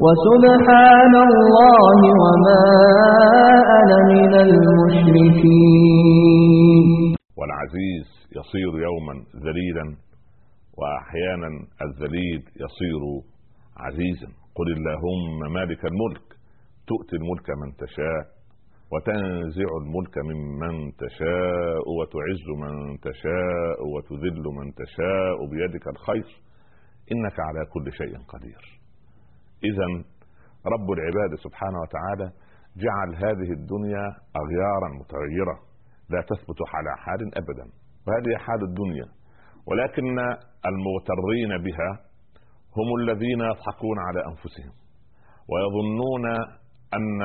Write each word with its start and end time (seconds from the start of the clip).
وسبحان 0.04 1.14
الله 1.30 2.00
وما 2.24 2.66
أنا 3.80 3.98
من 4.14 4.34
المشركين. 4.48 5.56
والعزيز 7.38 8.08
يصير 8.40 8.72
يوما 8.88 9.16
ذليلا 9.46 9.86
وأحيانا 10.80 11.50
الذليل 11.86 12.42
يصير 12.64 13.02
عزيزا. 13.78 14.41
قل 14.56 14.68
اللهم 14.78 15.54
مالك 15.54 15.86
الملك 15.86 16.28
تؤتي 16.88 17.16
الملك 17.16 17.50
من 17.50 17.76
تشاء 17.76 18.24
وتنزع 18.92 19.70
الملك 19.82 20.18
ممن 20.18 20.92
تشاء 21.04 21.84
وتعز 21.98 22.48
من 22.64 23.00
تشاء 23.00 23.80
وتذل 23.94 24.44
من 24.60 24.74
تشاء 24.74 25.38
بيدك 25.52 25.88
الخير 25.88 26.28
إنك 27.12 27.40
على 27.40 27.66
كل 27.74 27.92
شيء 27.94 28.18
قدير. 28.34 28.64
اذا 29.64 29.88
رب 30.74 30.92
العباد 30.92 31.36
سبحانه 31.44 31.80
وتعالى 31.84 32.32
جعل 32.84 33.16
هذه 33.16 33.52
الدنيا 33.60 34.06
اغيارا 34.42 34.90
متغيرة 35.00 35.60
لا 36.10 36.22
تثبت 36.22 36.60
على 36.74 36.98
حال 36.98 37.38
ابدا 37.38 37.66
وهذه 38.08 38.38
حال 38.38 38.64
الدنيا 38.64 39.06
ولكن 39.68 40.20
المغترين 40.66 41.64
بها 41.66 42.11
هم 42.78 42.96
الذين 43.02 43.42
يضحكون 43.42 43.98
على 44.08 44.20
أنفسهم 44.32 44.72
ويظنون 45.52 46.26
أن 46.98 47.22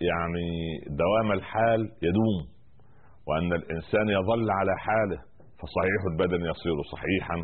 يعني 0.00 0.48
دوام 0.88 1.32
الحال 1.32 1.80
يدوم 2.02 2.36
وأن 3.26 3.52
الإنسان 3.52 4.08
يظل 4.08 4.50
على 4.50 4.72
حاله 4.78 5.18
فصحيح 5.60 6.00
البدن 6.12 6.40
يصير 6.50 6.76
صحيحا 6.92 7.36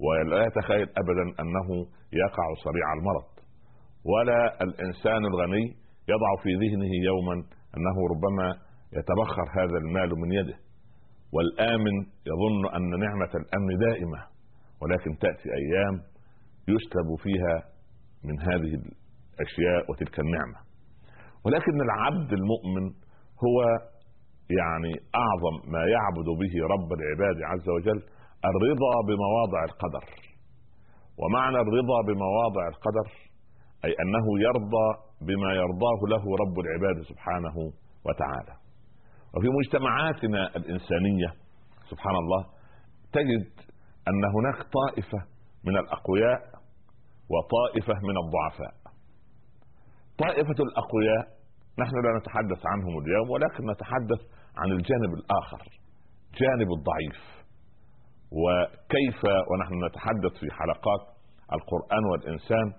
ولا 0.00 0.46
يتخيل 0.46 0.88
ابدا 1.02 1.24
أنه 1.40 1.68
يقع 2.12 2.46
سريع 2.64 2.86
المرض. 2.98 3.30
ولا 4.04 4.62
الإنسان 4.64 5.24
الغني 5.26 5.64
يضع 6.08 6.42
في 6.42 6.50
ذهنه 6.54 6.92
يوما 7.10 7.34
أنه 7.76 7.96
ربما 8.12 8.48
يتبخر 8.92 9.46
هذا 9.60 9.78
المال 9.78 10.10
من 10.20 10.32
يده. 10.32 10.58
والآمن 11.32 11.96
يظن 12.30 12.74
أن 12.76 12.90
نعمة 13.04 13.32
الأمن 13.40 13.78
دائمة 13.86 14.20
ولكن 14.82 15.18
تأتي 15.18 15.48
أيام 15.62 16.09
يسلب 16.74 17.08
فيها 17.24 17.56
من 18.24 18.40
هذه 18.40 18.72
الأشياء 18.74 19.90
وتلك 19.90 20.20
النعمة. 20.20 20.58
ولكن 21.44 21.80
العبد 21.80 22.32
المؤمن 22.32 22.84
هو 23.44 23.58
يعني 24.60 24.92
أعظم 25.24 25.54
ما 25.72 25.82
يعبد 25.94 26.28
به 26.40 26.54
رب 26.74 26.88
العباد 26.98 27.36
عز 27.50 27.68
وجل 27.68 28.00
الرضا 28.50 28.94
بمواضع 29.08 29.64
القدر. 29.64 30.04
ومعنى 31.18 31.56
الرضا 31.56 31.98
بمواضع 32.08 32.68
القدر 32.68 33.08
أي 33.84 33.94
أنه 34.02 34.26
يرضى 34.46 34.88
بما 35.20 35.52
يرضاه 35.52 36.00
له 36.08 36.24
رب 36.42 36.56
العباد 36.64 37.02
سبحانه 37.02 37.56
وتعالى. 38.06 38.54
وفي 39.34 39.48
مجتمعاتنا 39.48 40.56
الإنسانية 40.56 41.30
سبحان 41.90 42.16
الله 42.16 42.44
تجد 43.12 43.46
أن 44.08 44.24
هناك 44.36 44.66
طائفة 44.78 45.18
من 45.64 45.76
الأقوياء 45.76 46.59
وطائفة 47.32 47.94
من 48.08 48.16
الضعفاء. 48.24 48.74
طائفة 50.18 50.58
الأقوياء 50.66 51.24
نحن 51.78 51.94
لا 52.04 52.18
نتحدث 52.18 52.66
عنهم 52.66 52.98
اليوم 52.98 53.30
ولكن 53.30 53.70
نتحدث 53.70 54.20
عن 54.56 54.68
الجانب 54.72 55.14
الآخر 55.14 55.62
جانب 56.40 56.68
الضعيف. 56.78 57.20
وكيف 58.32 59.20
ونحن 59.50 59.84
نتحدث 59.86 60.32
في 60.40 60.46
حلقات 60.50 61.02
القرآن 61.52 62.04
والإنسان 62.10 62.72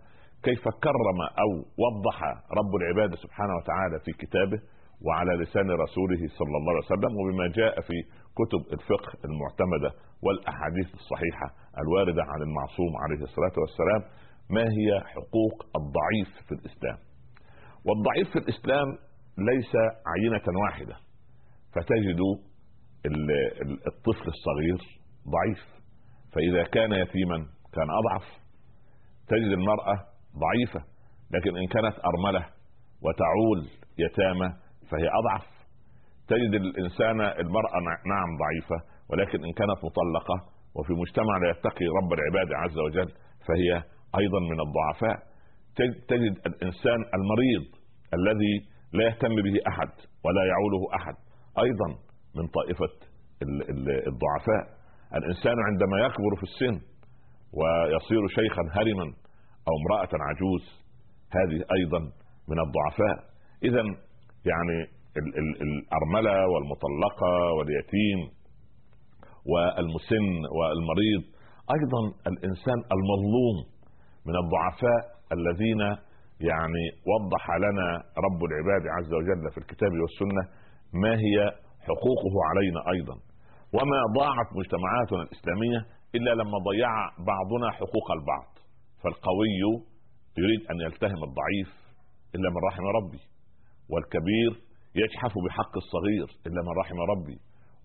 كيف 0.44 0.64
كرم 0.64 1.20
أو 1.44 1.50
وضح 1.84 2.24
رب 2.60 2.76
العباد 2.80 3.16
سبحانه 3.16 3.54
وتعالى 3.56 4.00
في 4.06 4.12
كتابه 4.12 4.60
وعلى 5.06 5.32
لسان 5.44 5.72
رسوله 5.72 6.22
صلى 6.40 6.56
الله 6.58 6.72
عليه 6.74 6.86
وسلم 6.86 7.12
وبما 7.20 7.48
جاء 7.48 7.82
في 7.82 7.98
كتب 8.40 8.62
الفقه 8.74 9.12
المعتمدة 9.26 9.92
والأحاديث 10.24 10.94
الصحيحة 10.94 11.48
الواردة 11.82 12.24
عن 12.24 12.42
المعصوم 12.42 12.92
عليه 13.04 13.22
الصلاة 13.24 13.56
والسلام. 13.62 14.02
ما 14.52 14.64
هي 14.64 15.02
حقوق 15.06 15.66
الضعيف 15.76 16.48
في 16.48 16.52
الإسلام؟ 16.52 16.98
والضعيف 17.86 18.30
في 18.34 18.40
الإسلام 18.40 18.88
ليس 19.38 19.72
عينة 20.14 20.60
واحدة. 20.64 20.96
فتجد 21.74 22.20
الطفل 23.88 24.28
الصغير 24.28 25.00
ضعيف. 25.36 25.66
فإذا 26.34 26.64
كان 26.64 26.92
يتيما 26.92 27.38
كان 27.74 27.88
أضعف. 27.90 28.28
تجد 29.28 29.52
المرأة 29.52 29.96
ضعيفة 30.38 30.86
لكن 31.32 31.58
إن 31.58 31.68
كانت 31.68 31.96
أرملة 32.06 32.46
وتعول 33.02 33.68
يتامى 33.98 34.50
فهي 34.90 35.10
أضعف. 35.20 35.48
تجد 36.28 36.54
الإنسان 36.54 37.22
المرأة 37.22 37.80
نعم 38.06 38.30
ضعيفة 38.44 38.76
ولكن 39.10 39.46
إن 39.46 39.54
كانت 39.54 39.78
مطلقة 39.86 40.52
وفي 40.76 40.94
مجتمع 40.94 41.38
لا 41.38 41.50
يتقي 41.50 41.86
رب 42.02 42.14
العباد 42.14 42.54
عز 42.54 42.78
وجل 42.78 43.12
فهي 43.48 43.84
أيضا 44.20 44.40
من 44.40 44.60
الضعفاء. 44.60 45.32
تجد 46.08 46.36
الإنسان 46.46 47.00
المريض 47.18 47.66
الذي 48.14 48.56
لا 48.94 49.04
يهتم 49.04 49.36
به 49.36 49.56
أحد 49.68 49.90
ولا 50.26 50.44
يعوله 50.46 50.96
أحد 50.96 51.16
أيضا 51.60 51.88
من 52.36 52.48
طائفة 52.48 52.94
الضعفاء. 54.08 54.64
الإنسان 55.16 55.56
عندما 55.68 55.98
يكبر 56.06 56.36
في 56.36 56.44
السن 56.44 56.82
ويصير 57.54 58.28
شيخا 58.28 58.62
هرما 58.72 59.06
أو 59.68 59.74
امرأة 59.82 60.10
عجوز 60.14 60.64
هذه 61.32 61.66
أيضا 61.78 62.00
من 62.50 62.60
الضعفاء. 62.66 63.32
اذا 63.64 63.84
يعني 64.46 64.78
الأرملة 65.62 66.48
والمطلقة 66.48 67.54
واليتيم 67.58 68.20
والمسن 69.46 70.28
والمريض 70.58 71.24
أيضا 71.76 72.02
الإنسان 72.28 72.78
المظلوم. 72.96 73.58
من 74.26 74.36
الضعفاء 74.44 75.02
الذين 75.38 75.82
يعني 76.52 76.84
وضح 77.12 77.44
لنا 77.66 77.88
رب 78.26 78.40
العباد 78.50 78.84
عز 78.98 79.14
وجل 79.14 79.52
في 79.52 79.58
الكتاب 79.58 79.92
والسنة 80.02 80.44
ما 80.94 81.14
هي 81.26 81.38
حقوقه 81.88 82.34
علينا 82.50 82.80
أيضا. 82.96 83.16
وما 83.74 84.00
ضاعت 84.20 84.48
مجتمعاتنا 84.60 85.22
الإسلامية 85.22 85.80
إلا 86.16 86.32
لما 86.32 86.58
ضيع 86.70 86.92
بعضنا 87.32 87.72
حقوق 87.72 88.12
البعض. 88.18 88.52
فالقوي 89.04 89.62
يريد 90.38 90.62
أن 90.72 90.78
يلتهم 90.86 91.24
الضعيف 91.30 91.72
إلا 92.36 92.50
من 92.50 92.58
رحم 92.70 92.84
ربي 92.98 93.22
والكبير 93.90 94.52
يجحف 94.96 95.34
بحق 95.46 95.74
الصغير 95.84 96.28
إلا 96.48 96.62
من 96.62 96.74
رحم 96.82 97.00
ربي. 97.14 97.38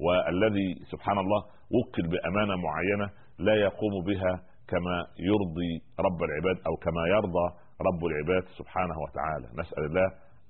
والذي 0.04 0.68
سبحان 0.92 1.18
الله 1.18 1.40
وكل 1.76 2.02
بأمانة 2.12 2.54
معينة 2.66 3.10
لا 3.38 3.54
يقوم 3.54 4.04
بها 4.06 4.42
كما 4.68 4.96
يرضي 5.30 5.72
رب 6.06 6.20
العباد 6.28 6.56
أو 6.66 6.76
كما 6.76 7.02
يرضى 7.16 7.46
رب 7.88 8.02
العباد 8.10 8.44
سبحانه 8.58 8.96
وتعالى. 9.04 9.46
نسأل 9.60 9.84
الله 9.84 10.06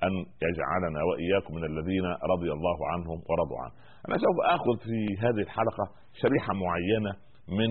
أن 0.06 0.12
يجعلنا 0.46 1.00
وإياكم 1.08 1.54
من 1.54 1.64
الذين 1.64 2.06
رضي 2.32 2.50
الله 2.52 2.78
عنهم 2.92 3.18
ورضوا 3.28 3.58
عنه. 3.64 3.72
أنا 4.08 4.16
سوف 4.18 4.36
آخذ 4.44 4.76
في 4.84 4.98
هذه 5.24 5.42
الحلقة 5.46 5.84
شريحة 6.22 6.52
معينة 6.54 7.12
من 7.48 7.70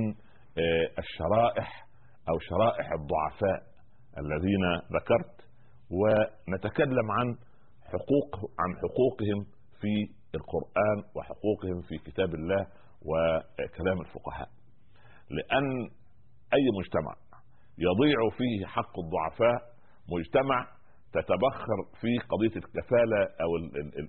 الشرائح 0.97 1.87
أو 2.29 2.39
شرائح 2.39 2.87
الضعفاء 2.91 3.59
الذين 4.17 4.65
ذكرت 4.97 5.35
ونتكلم 5.99 7.11
عن 7.11 7.35
حقوق 7.91 8.51
عن 8.59 8.75
حقوقهم 8.81 9.39
في 9.81 9.93
القرآن 10.35 10.97
وحقوقهم 11.15 11.81
في 11.87 11.97
كتاب 11.97 12.35
الله 12.35 12.67
وكلام 13.05 14.01
الفقهاء. 14.01 14.49
لأن 15.29 15.89
أي 16.53 16.65
مجتمع. 16.79 17.13
يضيع 17.77 18.19
فيه 18.37 18.65
حق 18.65 18.99
الضعفاء 18.99 19.61
مجتمع 20.13 20.67
تتبخر 21.13 21.77
في 22.01 22.17
قضية 22.17 22.55
الكفالة 22.61 23.21
أو 23.43 23.49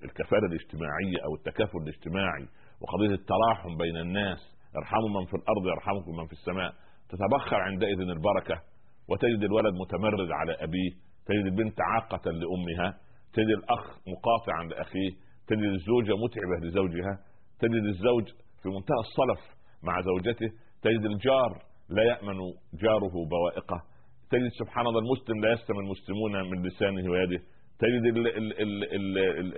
الكفالة 0.05 0.47
الاجتماعية 0.47 1.19
أو 1.25 1.35
التكافل 1.35 1.79
الاجتماعي 1.79 2.47
وقضية 2.81 3.15
التراحم 3.15 3.77
بين 3.77 3.97
الناس. 3.97 4.39
ارحموا 4.77 5.21
من 5.21 5.27
في 5.27 5.35
الأرض 5.35 5.67
يرحمكم 5.67 6.17
من 6.17 6.27
في 6.27 6.33
السماء. 6.33 6.73
تتبخر 7.09 7.57
عندئذ 7.57 8.01
البركة 8.01 8.63
وتجد 9.09 9.43
الولد 9.43 9.75
متمرد 9.75 10.31
على 10.31 10.53
أبيه. 10.53 10.91
تجد 11.27 11.47
البنت 11.47 11.81
عاقة 11.81 12.31
لأمها. 12.31 12.99
تجد 13.33 13.49
الأخ 13.49 13.85
مقاطعا 14.09 14.65
لأخيه. 14.65 15.11
تجد 15.47 15.73
الزوجة 15.79 16.13
متعبة 16.25 16.67
لزوجها. 16.67 17.19
تجد 17.59 17.85
الزوج 17.85 18.25
في 18.63 18.69
منتهى 18.69 19.01
الصلف 19.07 19.57
مع 19.83 20.01
زوجته. 20.01 20.49
تجد 20.83 21.05
الجار 21.05 21.63
لا 21.89 22.03
يأمن 22.03 22.39
جاره 22.83 23.15
بوائقه. 23.31 23.83
تجد 24.31 24.51
سبحان 24.59 24.87
الله 24.87 24.99
المسلم 24.99 25.41
لا 25.45 25.53
يستمع 25.53 25.79
المسلمون 25.79 26.51
من 26.51 26.67
لسانه 26.67 27.11
ويده. 27.11 27.43
تجد 27.79 28.05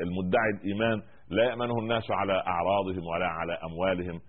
المدعي 0.07 0.51
الإيمان 0.61 1.03
لا 1.31 1.45
يأمنه 1.45 1.79
الناس 1.79 2.11
على 2.11 2.33
أعراضهم 2.33 3.05
ولا 3.07 3.27
على 3.27 3.59
أموالهم. 3.69 4.21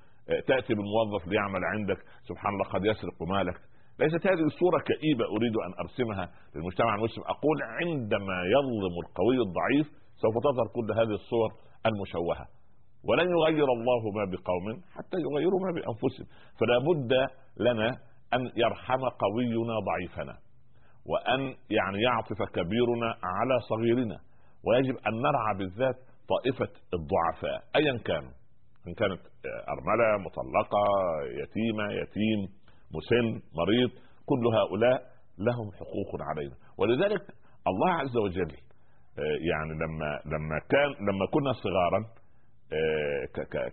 تأتي 0.47 0.73
بالموظف 0.73 1.27
ليعمل 1.27 1.63
عندك. 1.73 1.97
سبحان 2.29 2.53
الله 2.53 2.65
قد 2.65 2.85
يسرق 2.85 3.23
مالك. 3.23 3.57
ليست 3.99 4.27
هذه 4.27 4.47
صورة 4.59 4.79
كئيبة 4.91 5.25
أريد 5.35 5.55
أن 5.65 5.71
أرسمها 5.83 6.31
للمجتمع 6.55 6.95
المسلم. 6.95 7.23
أقول 7.23 7.57
عندما 7.79 8.37
يظلم 8.55 8.95
القوي 9.03 9.37
الضعيف 9.47 9.87
سوف 10.21 10.33
تظهر 10.47 10.67
كل 10.75 10.87
هذه 10.99 11.15
الصور 11.21 11.49
المشوهة. 11.85 12.45
ولن 13.07 13.29
يغير 13.29 13.67
الله 13.77 14.01
ما 14.17 14.25
بقوم 14.31 14.65
حتى 14.95 15.17
يغيروا 15.17 15.59
ما 15.65 15.71
بأنفسهم. 15.71 16.27
فلا 16.59 16.77
بد 16.87 17.11
لنا 17.57 17.89
أن 18.33 18.41
يرحم 18.55 19.01
قوينا 19.23 19.75
ضعيفنا 19.89 20.37
وأن 21.05 21.41
يعني 21.69 22.01
يعطف 22.01 22.39
كبيرنا 22.55 23.09
على 23.23 23.59
صغيرنا 23.69 24.17
ويجب 24.65 24.95
أن 25.07 25.13
نرعى 25.21 25.53
بالذات 25.57 25.95
طائفة 26.29 26.73
الضعفاء 26.93 27.63
أيا 27.75 27.97
كانوا. 27.97 28.31
إن 28.87 28.93
كانت 28.93 29.21
أرملة 29.73 30.07
مطلقة 30.25 30.83
يتيمة 31.41 31.85
يتيم 32.01 32.39
مسن 32.95 33.41
مريض 33.59 33.89
كل 34.25 34.43
هؤلاء 34.57 35.01
لهم 35.37 35.71
حقوق 35.71 36.21
علينا. 36.29 36.55
ولذلك 36.77 37.21
الله 37.67 37.91
عز 37.91 38.17
وجل 38.17 38.51
آه، 39.19 39.37
يعني 39.51 39.73
لما 39.73 40.19
لما 40.25 40.59
كان 40.69 40.89
لما 41.07 41.25
كنا 41.33 41.51
صغارا 41.53 42.18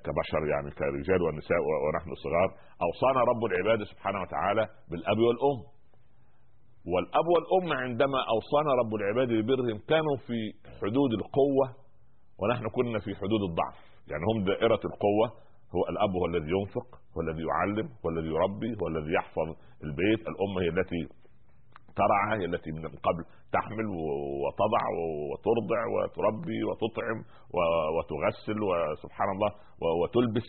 كبشر 0.05 0.43
يعني 0.53 0.71
كرجال 0.71 1.23
ونساء 1.23 1.59
ونحن 1.85 2.15
صغار. 2.15 2.51
أوصانا 2.87 3.21
رب 3.21 3.45
العباد 3.45 3.85
سبحانه 3.85 4.21
وتعالى 4.23 4.69
بالأب 4.91 5.19
والأم. 5.19 5.61
والأب 6.93 7.27
والأم 7.35 7.79
عندما 7.79 8.19
أوصانا 8.35 8.71
رب 8.81 8.95
العباد 8.95 9.29
ببرهم 9.29 9.79
كانوا 9.89 10.17
في 10.27 10.39
حدود 10.81 11.13
القوة 11.21 11.67
ونحن 12.41 12.69
كنا 12.69 12.99
في 12.99 13.15
حدود 13.15 13.43
الضعف. 13.49 13.79
يعني 14.11 14.23
هم 14.31 14.45
دائرة 14.45 14.81
القوة. 14.91 15.47
هو 15.75 15.83
الأب 15.91 16.11
هو 16.11 16.27
الذي 16.27 16.51
ينفق 16.57 16.89
هو 17.17 17.21
الذي 17.21 17.43
يعلم 17.51 17.89
هو 18.05 18.11
الذي 18.11 18.29
يربي 18.37 18.71
هو 18.83 18.87
الذي 18.89 19.13
يحفظ 19.13 19.49
البيت. 19.85 20.21
الأم 20.31 20.55
هي 20.63 20.69
التي 20.69 21.01
ترعى 21.97 22.41
هي 22.41 22.45
التي 22.45 22.71
من 22.71 22.83
قبل 23.07 23.23
تحمل 23.53 23.87
وتضع 24.43 24.85
وترضع 25.31 25.81
وتربي 25.95 26.61
وتطعم 26.69 27.19
وتغسل 27.97 28.59
وسبحان 28.69 29.29
الله 29.35 29.51
وتلبس 30.03 30.49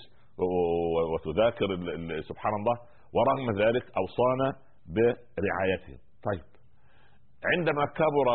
وتذاكر 1.13 1.67
سبحان 2.29 2.53
الله. 2.59 2.77
ورغم 3.15 3.47
ذلك 3.61 3.85
أوصانا 4.01 4.47
برعايتهم. 4.95 5.99
طيب 6.27 6.47
عندما 7.53 7.85
كبر 7.85 8.27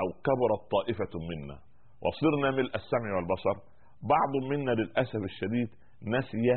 أو 0.00 0.08
كبرت 0.26 0.62
طائفة 0.76 1.12
منا 1.30 1.58
وصرنا 2.04 2.50
ملء 2.50 2.74
السمع 2.76 3.10
والبصر 3.16 3.56
بعض 4.02 4.32
منا 4.50 4.70
للأسف 4.70 5.22
الشديد 5.30 5.68
نسي 6.02 6.48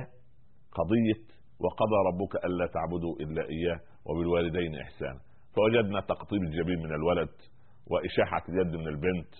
قضية 0.77 1.23
وقضى 1.63 1.99
ربك 2.09 2.45
ألا 2.45 2.67
تعبدوا 2.67 3.15
إلا 3.23 3.41
إياه. 3.55 3.79
وبالوالدين 4.05 4.75
احسانا 4.75 5.19
فوجدنا 5.55 5.99
تقطيب 5.99 6.41
الجبين 6.43 6.79
من 6.79 6.95
الولد 6.95 7.29
وإشاحة 7.87 8.43
اليد 8.49 8.75
من 8.75 8.87
البنت 8.87 9.33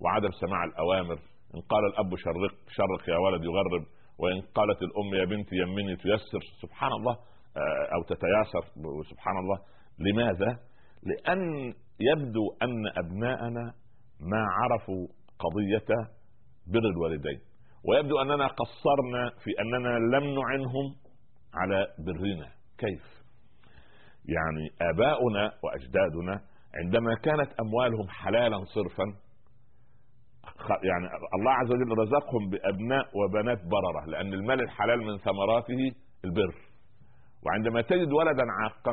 وعدم 0.00 0.30
سماع 0.30 0.64
الأوامر. 0.64 1.18
إن 1.54 1.60
قال 1.60 1.84
الأب 1.86 2.16
شرق 2.16 2.54
شرق 2.68 3.08
يا 3.08 3.16
ولد 3.16 3.44
يغرب 3.44 3.86
وإن 4.18 4.40
قالت 4.40 4.82
الأم 4.82 5.14
يا 5.14 5.24
بنتي 5.24 5.56
يمني 5.56 5.96
تيسر. 5.96 6.40
سبحان 6.62 6.92
الله 6.92 7.12
آه، 7.56 7.94
أو 7.94 8.02
تتياسر. 8.02 8.64
سبحان 9.10 9.36
الله. 9.38 9.58
لماذا؟ 9.98 10.58
لأن 11.02 11.74
يبدو 12.00 12.44
أن 12.62 12.86
أبناءنا 12.96 13.74
ما 14.20 14.46
عرفوا 14.58 15.06
قضية 15.38 16.10
بر 16.66 16.88
الوالدين. 16.94 17.40
ويبدو 17.84 18.22
أننا 18.22 18.46
قصرنا 18.46 19.30
في 19.44 19.50
أننا 19.60 20.16
لم 20.16 20.24
نعنهم 20.24 20.86
على 21.54 21.86
برنا. 22.06 22.48
كيف؟ 22.78 23.21
يعني 24.24 24.90
آباؤنا 24.90 25.52
وأجدادنا 25.62 26.40
عندما 26.74 27.14
كانت 27.14 27.60
أموالهم 27.60 28.08
حلالا 28.08 28.64
صرفا 28.64 29.04
يعني 30.82 31.06
الله 31.34 31.52
عز 31.52 31.70
وجل 31.70 31.98
رزقهم 31.98 32.50
بأبناء 32.50 33.06
وبنات 33.18 33.58
برره 33.64 34.06
لأن 34.06 34.32
المال 34.32 34.60
الحلال 34.60 34.98
من 34.98 35.18
ثمراته 35.18 35.92
البر. 36.24 36.54
وعندما 37.46 37.82
تجد 37.82 38.12
ولدا 38.12 38.44
عاقا 38.62 38.92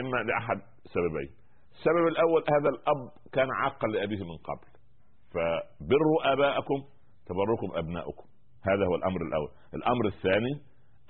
إما 0.00 0.16
لأحد 0.16 0.60
سببين. 0.84 1.30
السبب 1.72 2.06
الأول 2.08 2.44
هذا 2.52 2.68
الأب 2.68 3.10
كان 3.32 3.48
عاقا 3.50 3.88
لأبيه 3.88 4.24
من 4.24 4.36
قبل. 4.36 4.68
فبروا 5.32 6.32
آباءكم 6.32 6.84
تبركم 7.26 7.78
أبناؤكم. 7.78 8.24
هذا 8.64 8.86
هو 8.86 8.94
الأمر 8.94 9.20
الأول. 9.22 9.50
الأمر 9.74 10.06
الثاني 10.06 10.54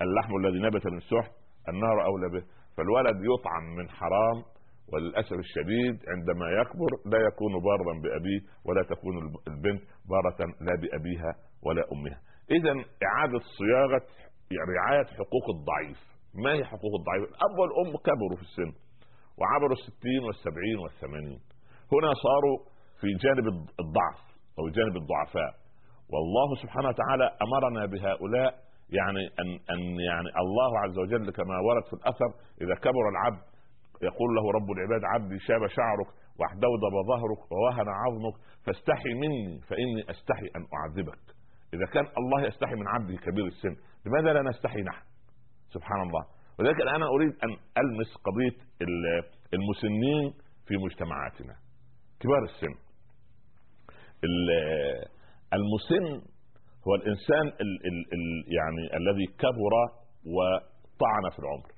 اللحم 0.01 0.35
الذي 0.35 0.59
نبت 0.59 0.87
من 0.87 0.99
سحت 0.99 1.31
النار 1.69 2.05
أولى 2.05 2.29
به. 2.29 2.45
فالولد 2.77 3.17
يطعم 3.31 3.63
من 3.77 3.89
حرام 3.89 4.43
وللأسف 4.93 5.33
الشديد 5.33 5.95
عندما 6.13 6.45
يكبر 6.61 6.91
لا 7.05 7.19
يكون 7.27 7.53
بارا 7.67 7.93
بأبيه 8.03 8.41
ولا 8.65 8.83
تكون 8.83 9.17
البنت 9.47 9.81
بارة 10.09 10.39
لا 10.61 10.75
بأبيها 10.81 11.31
ولا 11.65 11.83
أمها. 11.93 12.19
إذا 12.51 12.73
إعادة 13.07 13.39
صياغة 13.59 14.07
رعاية 14.75 15.05
حقوق 15.05 15.45
الضعيف. 15.55 15.99
ما 16.43 16.53
هي 16.53 16.63
حقوق 16.65 16.93
الضعيف؟ 16.99 17.23
الأب 17.23 17.59
والأم 17.59 17.97
كبروا 17.97 18.37
في 18.37 18.41
السن 18.41 18.71
وعبروا 19.37 19.77
الستين 19.79 20.23
والسبعين 20.23 20.77
والثمانين. 20.83 21.39
هنا 21.93 22.11
صاروا 22.25 22.57
في 22.99 23.07
جانب 23.23 23.47
الضعف 23.83 24.21
أو 24.59 24.69
جانب 24.69 24.95
الضعفاء. 24.97 25.51
والله 26.13 26.55
سبحانه 26.61 26.87
وتعالى 26.87 27.27
أمرنا 27.45 27.85
بهؤلاء 27.85 28.51
يعني 28.99 29.23
أن 29.41 29.49
أن 29.73 29.81
يعني 30.09 30.29
الله 30.43 30.79
عز 30.79 30.97
وجل 30.97 31.31
كما 31.31 31.59
ورد 31.59 31.83
في 31.89 31.93
الأثر 31.93 32.29
إذا 32.61 32.75
كبر 32.75 33.09
العبد 33.13 33.43
يقول 34.01 34.35
له 34.35 34.51
رب 34.51 34.71
العباد 34.71 35.01
عبدي 35.13 35.39
شاب 35.39 35.67
شعرك 35.67 36.07
واحدودب 36.39 36.93
ظهرك 37.07 37.51
ووهن 37.51 37.87
عظمك 37.89 38.35
فاستحي 38.65 39.13
مني 39.13 39.61
فإني 39.69 40.01
أستحي 40.09 40.47
أن 40.55 40.63
أعذبك. 40.77 41.23
إذا 41.73 41.85
كان 41.93 42.05
الله 42.17 42.47
يستحي 42.47 42.75
من 42.75 42.87
عبده 42.87 43.15
كبير 43.17 43.45
السن 43.45 43.75
لماذا 44.05 44.33
لا 44.33 44.41
نستحي 44.49 44.81
نحن؟ 44.81 45.03
سبحان 45.69 46.01
الله. 46.01 46.25
ولذلك 46.59 46.81
أنا 46.81 47.05
أريد 47.07 47.29
أن 47.43 47.49
ألمس 47.77 48.17
قضية 48.25 48.57
المسنين 49.53 50.33
في 50.67 50.77
مجتمعاتنا. 50.77 51.55
كبار 52.19 52.43
السن. 52.43 52.75
المسن 55.53 56.32
هو 56.87 56.95
الانسان 56.95 57.47
ال 57.47 57.71
ال 57.87 57.97
ال 58.13 58.53
يعني 58.57 58.97
الذي 58.97 59.25
كبر 59.25 59.73
وطعن 60.35 61.29
في 61.33 61.39
العمر. 61.39 61.69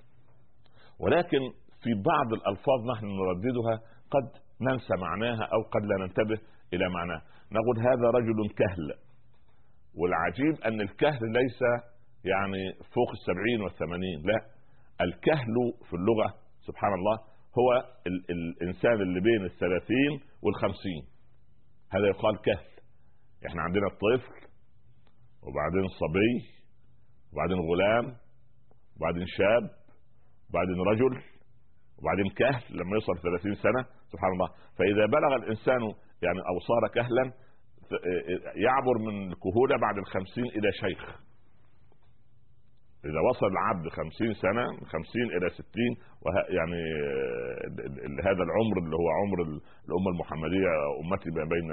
ولكن 1.00 1.40
في 1.84 1.94
بعض 2.06 2.34
الألفاظ 2.34 2.80
نحن 2.92 3.06
نرددها 3.06 3.76
قد 4.12 4.42
ننسى 4.62 4.96
معناها 5.02 5.44
أو 5.44 5.62
قد 5.62 5.82
لا 5.86 6.06
ننتبه 6.06 6.48
إلى 6.74 6.90
معناها. 6.90 7.22
نقول 7.52 7.80
هذا 7.80 8.10
رجل 8.18 8.50
كهل. 8.50 8.94
والعجيب 9.96 10.64
أن 10.66 10.82
الكهل 10.82 11.32
ليس 11.32 11.60
يعني 12.26 12.74
فوق 12.94 13.12
السبعين 13.12 13.62
والثمانين 13.62 14.22
لا. 14.26 14.40
الكهل 15.02 15.56
في 15.90 15.94
اللغة 15.94 16.34
سبحان 16.68 16.94
الله 16.94 17.18
هو 17.60 17.70
ال 18.08 18.26
الإنسان 18.30 19.02
اللي 19.02 19.20
بين 19.20 19.46
الثلاثين 19.46 20.20
والخمسين. 20.44 21.04
هذا 21.92 22.08
يقال 22.08 22.42
كهل. 22.42 22.66
إحنا 23.48 23.62
عندنا 23.62 23.88
الطفل 23.88 24.46
وبعدين 25.46 25.88
صبي 25.88 26.34
وبعدين 27.34 27.58
غلام 27.58 28.16
وبعدين 28.98 29.26
شاب 29.28 29.70
وبعدين 30.50 30.80
رجل 30.92 31.22
وبعدين 32.00 32.30
كهل 32.30 32.78
لما 32.78 32.94
يوصل 32.94 33.22
30 33.22 33.56
سنة 33.56 33.86
سبحان 34.12 34.32
الله. 34.32 34.48
فإذا 34.78 35.06
بلغ 35.06 35.36
الإنسان 35.36 35.82
يعني 36.22 36.40
أو 36.40 36.60
صار 36.60 36.88
كهلا 36.94 37.34
يعبر 38.56 38.98
من 38.98 39.32
الكهوله 39.32 39.78
بعد 39.82 39.98
الخمسين 39.98 40.46
إلى 40.46 40.72
شيخ. 40.72 41.26
إذا 43.06 43.20
وصل 43.30 43.46
العبد 43.46 43.90
خمسين 43.90 44.34
سنة 44.34 44.66
من 44.72 44.86
خمسين 44.86 45.28
إلى 45.38 45.50
ستين 45.50 45.94
يعني 46.50 46.82
هذا 48.24 48.44
العمر 48.48 48.78
اللي 48.84 48.96
هو 48.96 49.10
عمر 49.10 49.42
الأمة 49.88 50.10
المحمدية 50.14 50.70
أمتي 51.04 51.30
ما 51.30 51.44
بين 51.54 51.72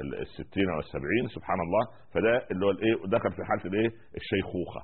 الستين 0.00 0.68
والسبعين 0.76 1.28
سبحان 1.34 1.60
الله. 1.60 1.84
فده 2.14 2.46
اللي 2.50 2.66
هو 2.66 2.70
الإيه؟ 2.70 2.94
دخل 3.06 3.30
في 3.32 3.44
حالة 3.44 3.64
الإيه؟ 3.64 3.90
الشيخوخة. 4.20 4.82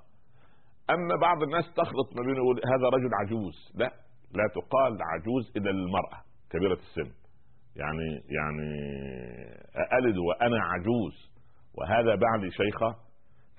أما 0.91 1.17
بعض 1.21 1.43
الناس 1.43 1.75
تخلط 1.75 2.09
ما 2.17 2.23
بين 2.27 2.37
يقول 2.37 2.61
هذا 2.67 2.87
رجل 2.97 3.11
عجوز. 3.21 3.73
لا 3.75 3.91
لا 4.39 4.47
تقال 4.55 4.99
عجوز 5.13 5.53
الا 5.57 5.71
للمراه 5.71 6.19
كبيرة 6.51 6.79
السن. 6.87 7.11
يعني 7.77 8.09
يعني 8.37 8.69
ألد 9.99 10.17
وأنا 10.19 10.59
عجوز 10.65 11.15
وهذا 11.79 12.15
بعلي 12.15 12.51
شيخة. 12.51 12.97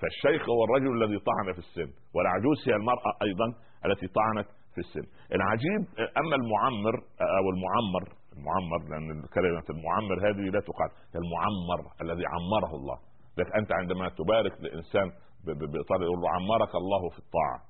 فالشيخ 0.00 0.48
هو 0.48 0.64
الرجل 0.64 1.02
الذي 1.02 1.18
طعن 1.18 1.52
في 1.52 1.58
السن 1.58 1.92
والعجوز 2.14 2.68
هي 2.68 2.74
المرأة 2.74 3.12
أيضا 3.22 3.46
التي 3.86 4.06
طعنت 4.06 4.48
في 4.74 4.78
السن. 4.78 5.06
العجيب 5.34 5.82
أما 6.20 6.36
المعمر 6.40 6.94
أو 7.38 7.44
المعمر 7.54 8.04
المعمر 8.36 8.80
لأن 8.90 9.22
كلمة 9.34 9.66
المعمر 9.70 10.16
هذه 10.28 10.50
لا 10.54 10.60
تقال 10.60 10.90
المعمر 11.14 11.80
الذي 12.02 12.24
عمره 12.26 12.76
الله. 12.76 12.98
لكن 13.38 13.52
أنت 13.52 13.72
عندما 13.72 14.08
تبارك 14.08 14.52
لإنسان 14.60 15.06
بايطاليا 15.44 16.06
يقول 16.06 16.20
له 16.20 16.30
عمرك 16.30 16.74
الله 16.74 17.08
في 17.10 17.18
الطاعة. 17.18 17.60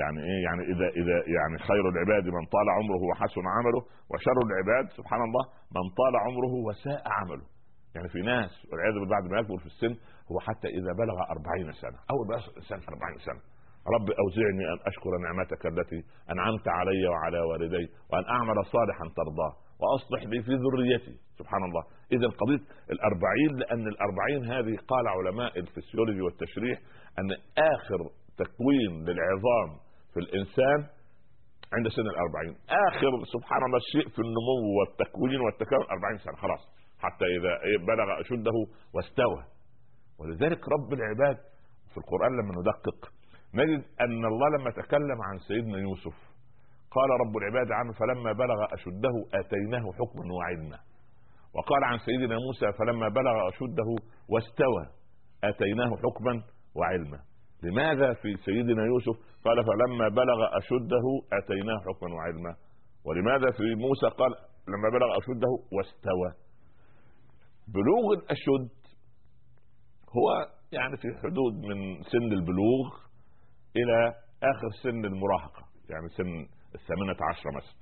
يعني 0.00 0.20
إيه؟ 0.28 0.40
يعني 0.46 0.62
إذا 0.72 0.88
إذا 1.00 1.16
يعني 1.36 1.58
خير 1.68 1.88
العباد 1.88 2.24
من 2.24 2.44
طال 2.54 2.66
عمره 2.78 3.02
وحسن 3.10 3.44
عمله 3.56 3.80
وشر 4.10 4.38
العباد 4.48 4.90
سبحان 4.98 5.22
الله 5.28 5.44
من 5.76 5.84
طال 6.00 6.14
عمره 6.26 6.54
وساء 6.68 7.02
عمله. 7.18 7.46
يعني 7.94 8.08
في 8.08 8.20
ناس 8.22 8.50
والعياذ 8.70 8.94
بالله 8.94 9.08
بعد 9.16 9.24
ما 9.30 9.38
يكبر 9.40 9.58
في 9.58 9.66
السن 9.66 9.92
هو 10.32 10.40
حتى 10.40 10.68
إذا 10.68 10.92
بلغ 11.02 11.16
أربعين 11.30 11.72
سنة 11.72 11.98
أول 12.12 12.26
ما 12.28 12.36
الإنسان 12.36 12.78
40 12.88 13.18
سنة. 13.28 13.40
رب 13.94 14.08
أوزعني 14.22 14.64
أن 14.72 14.78
أشكر 14.90 15.10
نعمتك 15.24 15.66
التي 15.66 16.00
أنعمت 16.32 16.68
علي 16.68 17.08
وعلى 17.08 17.40
والدي 17.40 17.84
وأن 18.10 18.24
أعمل 18.36 18.64
صالحا 18.64 19.04
ترضاه. 19.16 19.52
واصلح 19.80 20.22
لي 20.22 20.42
في 20.42 20.52
ذريتي. 20.54 21.14
سبحان 21.38 21.64
الله. 21.64 21.82
اذا 22.12 22.28
قضية 22.40 22.64
الأربعين 22.90 23.50
لأن 23.60 23.86
الأربعين 23.88 24.44
هذه 24.52 24.76
قال 24.88 25.08
علماء 25.08 25.58
الفسيولوجي 25.58 26.20
والتشريح 26.20 26.78
أن 27.18 27.30
آخر 27.74 27.98
تكوين 28.38 29.04
للعظام 29.04 29.70
في 30.14 30.20
الإنسان 30.20 30.78
عند 31.74 31.88
سن 31.88 32.06
الأربعين. 32.14 32.54
آخر 32.88 33.12
سبحان 33.34 33.62
الله 33.66 33.76
الشيء 33.76 34.08
في 34.14 34.18
النمو 34.18 34.78
والتكوين 34.78 35.40
والتكامل 35.40 35.86
أربعين 35.90 36.18
سنة. 36.18 36.36
خلاص. 36.36 36.62
حتى 36.98 37.24
إذا 37.24 37.52
بلغ 37.86 38.20
أشده 38.20 38.56
واستوى. 38.94 39.44
ولذلك 40.20 40.60
رب 40.68 40.92
العباد 40.92 41.36
في 41.90 41.96
القرآن 41.96 42.32
لما 42.32 42.52
ندقق 42.60 43.12
نجد 43.54 43.84
أن 44.00 44.24
الله 44.24 44.48
لما 44.58 44.70
تكلم 44.70 45.18
عن 45.22 45.38
سيدنا 45.38 45.78
يوسف 45.78 46.27
قال 46.90 47.10
رب 47.20 47.36
العباد 47.36 47.72
عنه 47.72 47.92
فلما 47.92 48.32
بلغ 48.32 48.64
أشده 48.72 49.14
آتيناه 49.34 49.92
حكما 49.92 50.34
وعلما. 50.34 50.78
وقال 51.54 51.84
عن 51.84 51.98
سيدنا 51.98 52.36
موسى 52.46 52.78
فلما 52.78 53.08
بلغ 53.08 53.48
أشده 53.48 53.90
واستوى 54.28 54.84
آتيناه 55.44 55.96
حكما 55.96 56.42
وعلما. 56.76 57.20
لماذا 57.62 58.14
في 58.14 58.36
سيدنا 58.36 58.84
يوسف؟ 58.84 59.16
قال 59.44 59.64
فلما 59.64 60.08
بلغ 60.08 60.38
أشده 60.58 61.04
آتيناه 61.32 61.78
حكما 61.78 62.14
وعلما. 62.14 62.56
ولماذا 63.04 63.50
في 63.50 63.74
موسى؟ 63.74 64.16
قال 64.16 64.30
لما 64.68 64.88
بلغ 64.98 65.18
أشده 65.18 65.50
واستوى. 65.72 66.30
بلوغ 67.68 68.12
الأشد 68.18 68.70
هو 70.16 70.28
يعني 70.72 70.96
في 70.96 71.08
حدود 71.22 71.54
من 71.54 72.02
سن 72.02 72.32
البلوغ 72.32 72.86
إلى 73.76 74.14
آخر 74.42 74.70
سن 74.82 75.04
المراهقة 75.04 75.62
يعني 75.90 76.08
سن 76.08 76.57
الثامنة 76.74 77.16
عشرة 77.30 77.50
مثلا. 77.56 77.76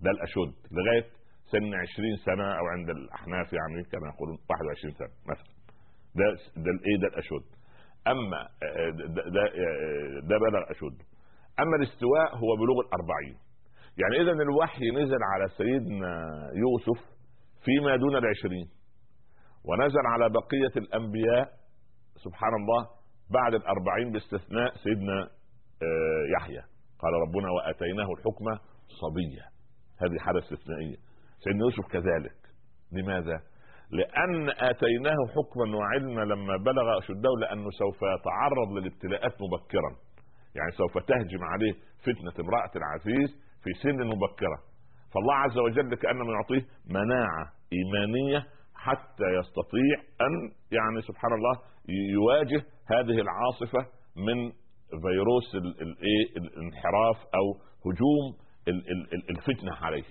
ده 0.00 0.10
الأشد. 0.10 0.54
لغاية 0.70 1.06
سن 1.50 1.74
عشرين 1.74 2.16
سنة 2.24 2.58
أو 2.58 2.66
عند 2.66 2.90
الأحناف 2.90 3.52
يعني 3.52 3.84
كما 3.92 4.08
يقولون 4.14 4.38
21 4.50 4.94
سنة 4.94 5.14
مثلا. 5.32 5.52
ده 6.14 6.24
ده 6.62 6.70
الايه 6.70 6.96
ده 7.00 7.08
الأشد. 7.08 7.46
أما 8.06 8.40
آه، 8.62 8.90
ده, 8.90 9.42
آه، 9.42 10.20
ده 10.28 10.38
بلغ 10.38 10.62
اشده 10.70 11.04
أما 11.60 11.76
الاستواء 11.76 12.36
هو 12.36 12.56
بلوغ 12.56 12.80
الأربعين. 12.86 13.36
يعني 13.98 14.22
اذا 14.22 14.32
الوحي 14.42 14.90
نزل 14.90 15.18
على 15.32 15.48
سيدنا 15.48 16.12
يوسف 16.54 17.04
فيما 17.64 17.96
دون 17.96 18.16
العشرين. 18.16 18.68
ونزل 19.64 20.06
على 20.06 20.28
بقية 20.28 20.74
الأنبياء 20.76 21.48
سبحان 22.24 22.54
الله 22.54 22.86
بعد 23.30 23.54
الأربعين 23.54 24.12
باستثناء 24.12 24.74
سيدنا 24.84 25.22
آه، 25.82 26.24
يحيى. 26.36 26.62
قال 27.02 27.12
ربنا 27.12 27.50
وأتيناه 27.50 28.08
الحكم 28.12 28.44
صبيا. 29.02 29.44
هذه 30.02 30.18
حاله 30.18 30.38
استثنائيه 30.38 30.96
سيدنا 31.44 31.64
يوسف 31.64 31.86
كذلك. 31.92 32.38
لماذا؟ 32.92 33.40
لأن 33.90 34.50
أتيناه 34.50 35.20
حكما 35.36 35.76
وعلما 35.76 36.20
لما 36.20 36.56
بلغ 36.56 36.98
اشده 36.98 37.30
لأنه 37.40 37.70
سوف 37.70 37.96
يتعرض 37.96 38.68
للابتلاءات 38.76 39.32
مبكرا. 39.42 39.90
يعني 40.56 40.70
سوف 40.70 40.98
تهجم 40.98 41.44
عليه 41.44 41.72
فتنة 42.02 42.44
امرأة 42.44 42.70
العزيز 42.76 43.30
في 43.62 43.70
سن 43.82 44.06
مبكرة. 44.06 44.58
فالله 45.14 45.34
عز 45.34 45.58
وجل 45.58 45.94
كانما 45.94 46.32
يعطيه 46.32 46.66
مناعة 46.86 47.52
إيمانية 47.72 48.46
حتى 48.74 49.24
يستطيع 49.38 49.96
أن 50.20 50.34
يعني 50.72 51.02
سبحان 51.02 51.32
الله 51.32 51.54
يواجه 52.12 52.62
هذه 52.86 53.20
العاصفة 53.20 53.90
من 54.16 54.52
فيروس 55.02 55.54
الايه 55.54 56.36
الانحراف 56.36 57.16
أو 57.34 57.46
هجوم 57.86 58.48
الفتنة 59.30 59.72
عليه. 59.72 60.04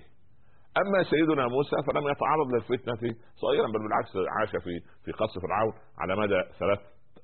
أما 0.78 1.02
سيدنا 1.10 1.48
موسى 1.48 1.76
فلم 1.86 2.08
يتعرض 2.08 2.52
للفتنة 2.54 3.14
صغيرا 3.36 3.66
بل 3.66 3.78
بالعكس 3.78 4.12
عاش 4.38 4.50
في 4.50 4.80
في 5.04 5.12
قصر 5.12 5.40
فرعون 5.40 5.72
على 5.98 6.16
مدى 6.16 6.40
ثلاث 6.58 6.78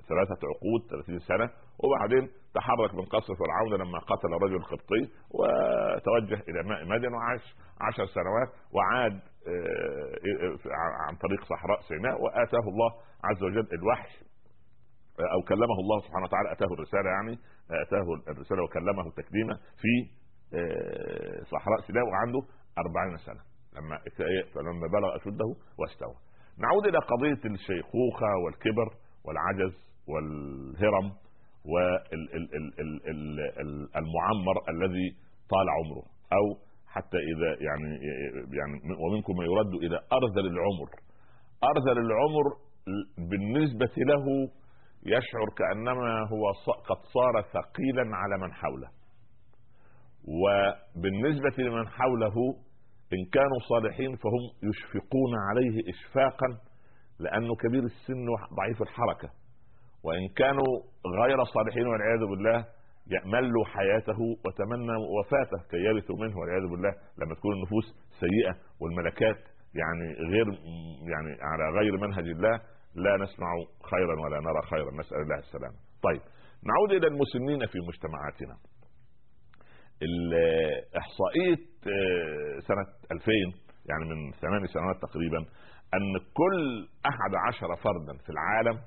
ثلاثة 0.09 0.41
عقود 0.51 0.81
30 0.91 1.19
سنة. 1.19 1.51
وبعدين 1.79 2.29
تحرك 2.55 2.95
من 2.95 3.05
قصر 3.05 3.35
فرعون 3.35 3.75
لما 3.75 3.99
قتل 3.99 4.35
الرجل 4.35 4.57
القبطي 4.57 5.03
وتوجه 5.31 6.43
إلى 6.49 6.69
ماء 6.69 6.85
مدين 6.85 7.13
وعاش 7.15 7.55
عشر 7.81 8.07
سنوات 8.07 8.49
وعاد 8.75 9.21
آه، 9.49 10.69
عن 11.09 11.17
طريق 11.17 11.45
صحراء 11.45 11.81
سيناء 11.81 12.23
وآتاه 12.23 12.69
الله 12.69 12.91
عز 13.25 13.43
وجل 13.43 13.69
الوحي. 13.73 14.15
أو 15.21 15.43
كلمه 15.49 15.79
الله 15.83 16.01
سبحانه 16.01 16.25
وتعالى 16.25 16.53
أتاه 16.53 16.67
الرسالة 16.67 17.09
يعني 17.11 17.39
أتاه 17.87 18.33
الرسالة 18.33 18.63
وكلمه 18.63 19.11
تكليما 19.17 19.55
في 19.55 19.93
آه، 20.55 21.43
صحراء 21.43 21.81
سيناء 21.87 22.05
وعنده 22.05 22.41
أربعين 22.79 23.17
سنة 23.17 23.41
لما 23.77 23.99
فلما 24.55 24.87
بلغ 24.93 25.17
أشده 25.17 25.55
واستوى. 25.79 26.15
نعود 26.59 26.87
إلى 26.87 26.99
قضية 26.99 27.51
الشيخوخة 27.55 28.31
والكبر 28.45 28.89
والعجز 29.25 29.75
والهرم 30.09 31.13
والمعمر 33.25 34.57
الذي 34.69 35.17
طال 35.51 35.67
عمره 35.79 36.05
أو 36.33 36.45
حتى 36.87 37.17
إذا 37.17 37.51
يعني 37.61 37.91
يعني 38.59 38.75
ومنكم 39.03 39.33
من 39.39 39.45
يرد 39.45 39.75
إلى 39.75 40.01
أرذل 40.13 40.47
العمر. 40.47 40.89
أرذل 41.65 41.99
العمر 41.99 42.45
بالنسبة 43.19 43.95
له 43.97 44.25
يشعر 45.07 45.47
كأنما 45.59 46.29
هو 46.33 46.51
قد 46.89 46.97
صار 47.15 47.43
ثقيلا 47.43 48.17
على 48.17 48.39
من 48.39 48.53
حوله. 48.53 48.89
وبالنسبة 50.25 51.63
لمن 51.63 51.89
حوله 51.89 52.35
إن 53.13 53.31
كانوا 53.33 53.59
صالحين 53.69 54.17
فهم 54.17 54.45
يشفقون 54.63 55.33
عليه 55.51 55.81
اشفاقا 55.89 56.47
لأنه 57.19 57.57
كبير 57.57 57.83
السن 57.83 58.29
وضعيف 58.29 58.83
الحركة. 58.83 59.31
وإن 60.05 60.29
كانوا 60.37 60.73
غير 61.23 61.45
صالحين 61.45 61.87
والعياذ 61.87 62.21
بالله 62.31 62.67
يأملوا 63.07 63.65
حياته 63.65 64.19
وتمنى 64.47 64.97
وفاته 65.19 65.69
كي 65.71 65.77
يرثوا 65.77 66.17
منه 66.17 66.39
والعياذ 66.39 66.71
بالله 66.71 66.93
لما 67.19 67.35
تكون 67.35 67.53
النفوس 67.55 67.85
سيئة 68.21 68.55
والملكات 68.81 69.37
يعني 69.75 70.31
غير 70.33 70.47
يعني 71.13 71.43
على 71.43 71.79
غير 71.81 71.97
منهج 71.97 72.29
الله 72.29 72.61
لا 72.95 73.17
نسمع 73.17 73.47
خيرا 73.91 74.21
ولا 74.21 74.41
نرى 74.41 74.63
خيرا. 74.71 74.91
نسأل 75.01 75.17
الله 75.23 75.39
السلامة. 75.39 75.77
طيب 76.03 76.21
نعود 76.71 76.91
إلى 76.93 77.07
المسنين 77.07 77.67
في 77.67 77.79
مجتمعاتنا. 77.89 78.57
احصائيه 80.99 81.65
آه، 81.87 82.61
سنة 82.61 82.87
2000 83.13 83.33
يعني 83.89 84.05
من 84.05 84.33
ثمان 84.33 84.67
سنوات 84.67 84.97
تقريبا 85.03 85.39
أن 85.95 86.19
كل 86.35 86.89
أحد 87.07 87.35
عشر 87.49 87.77
فردا 87.77 88.19
في 88.25 88.31
العالم 88.31 88.81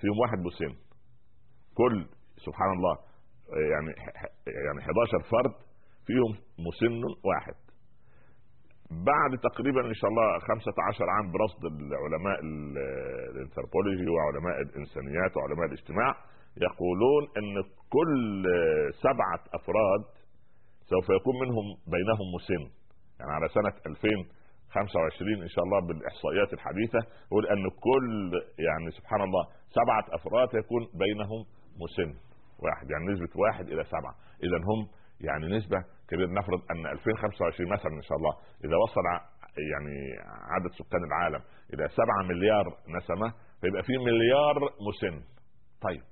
فيهم 0.00 0.18
واحد 0.20 0.38
مسن. 0.38 0.78
كل 1.74 2.06
سبحان 2.46 2.70
الله 2.72 2.92
آه، 2.92 3.70
يعني 3.72 3.90
يعني 4.66 4.80
11 4.80 5.22
فرد 5.30 5.54
فيهم 6.06 6.30
مسن 6.58 7.02
واحد. 7.24 7.61
بعد 8.92 9.38
تقريبا 9.38 9.80
إن 9.86 9.94
شاء 9.94 10.10
الله 10.10 10.38
15 10.38 11.10
عام 11.10 11.32
برصد 11.32 11.64
العلماء 11.64 12.40
الانثروبولوجي 13.32 14.08
وعلماء 14.08 14.60
الإنسانيات 14.60 15.36
وعلماء 15.36 15.66
الاجتماع 15.66 16.14
يقولون 16.56 17.22
إن 17.38 17.62
كل 17.90 18.44
سبعة 19.02 19.40
أفراد 19.54 20.02
سوف 20.90 21.04
يكون 21.18 21.34
منهم 21.42 21.66
بينهم 21.86 22.26
مسن 22.36 22.62
يعني 23.20 23.32
على 23.32 23.48
سنة 23.48 23.74
2025 23.86 25.42
إن 25.42 25.48
شاء 25.48 25.64
الله 25.64 25.80
بالإحصائيات 25.86 26.52
الحديثة 26.52 26.98
يقول 27.26 27.46
إن 27.46 27.70
كل 27.88 28.32
يعني 28.58 28.90
سبحان 28.90 29.20
الله 29.20 29.44
سبعة 29.78 30.04
أفراد 30.18 30.48
يكون 30.54 30.82
بينهم 30.94 31.40
مسن 31.82 32.10
واحد 32.64 32.90
يعني 32.90 33.04
نسبة 33.12 33.40
واحد 33.40 33.68
إلى 33.68 33.84
سبعة. 33.84 34.14
اذا 34.44 34.56
هم 34.56 34.80
يعني 35.20 35.56
نسبة 35.56 35.78
نفرض 36.16 36.60
أن 36.70 36.86
2025 36.86 37.72
مثلا 37.72 37.92
إن 37.92 38.02
شاء 38.02 38.18
الله 38.18 38.32
إذا 38.64 38.76
وصل 38.76 39.04
يعني 39.72 39.96
عدد 40.54 40.70
سكان 40.78 41.04
العالم 41.04 41.42
إلى 41.74 41.88
7 41.88 42.06
مليار 42.28 42.64
نسمة 42.88 43.32
فيبقى 43.60 43.82
في 43.82 43.98
مليار 43.98 44.54
مسن. 44.88 45.22
طيب. 45.82 46.02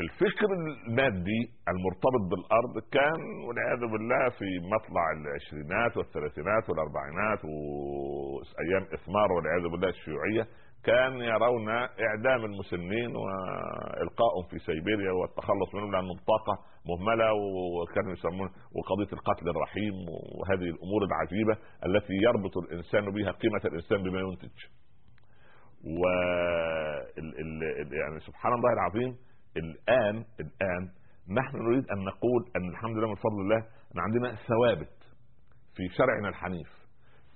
الفكر 0.00 0.48
المادي 0.52 1.40
المرتبط 1.68 2.22
بالأرض 2.30 2.74
كان 2.92 3.20
والعياذ 3.46 3.80
بالله 3.92 4.28
في 4.38 4.48
مطلع 4.74 5.04
العشرينات 5.12 5.96
والثلاثينات 5.96 6.70
والأربعينات 6.70 7.40
وأيام 7.44 8.82
إثمار 8.94 9.32
والعياذ 9.32 9.62
بالله 9.72 9.88
الشيوعية 9.88 10.46
كان 10.86 11.20
يرون 11.20 11.68
إعدام 12.06 12.44
المسنين 12.44 13.16
وإلقائهم 13.16 14.44
في 14.50 14.58
سيبيريا 14.58 15.12
والتخلص 15.12 15.74
منهم 15.74 15.92
لأنهم 15.92 16.16
طاقة 16.16 16.54
مهملة 16.90 17.32
وكانوا 17.76 18.12
يسمون 18.12 18.48
وقضية 18.76 19.12
القتل 19.12 19.48
الرحيم 19.48 19.94
وهذه 20.38 20.68
الأمور 20.74 21.04
العجيبة 21.04 21.56
التي 21.86 22.14
يربط 22.26 22.56
الإنسان 22.56 23.10
بها 23.10 23.30
قيمة 23.32 23.60
الإنسان 23.64 24.02
بما 24.02 24.20
ينتج. 24.20 24.58
و 25.84 26.02
يعني 28.00 28.20
سبحان 28.20 28.52
الله 28.52 28.72
العظيم 28.72 29.16
الآن 29.56 30.24
الآن 30.40 30.82
نحن 31.38 31.56
نريد 31.56 31.84
أن 31.90 32.04
نقول 32.04 32.50
أن 32.56 32.68
الحمد 32.68 32.96
لله 32.96 33.08
من 33.08 33.14
فضل 33.14 33.40
الله 33.40 33.58
إن 33.94 34.00
عندنا 34.00 34.36
ثوابت 34.48 34.96
في 35.76 35.88
شرعنا 35.98 36.28
الحنيف 36.28 36.68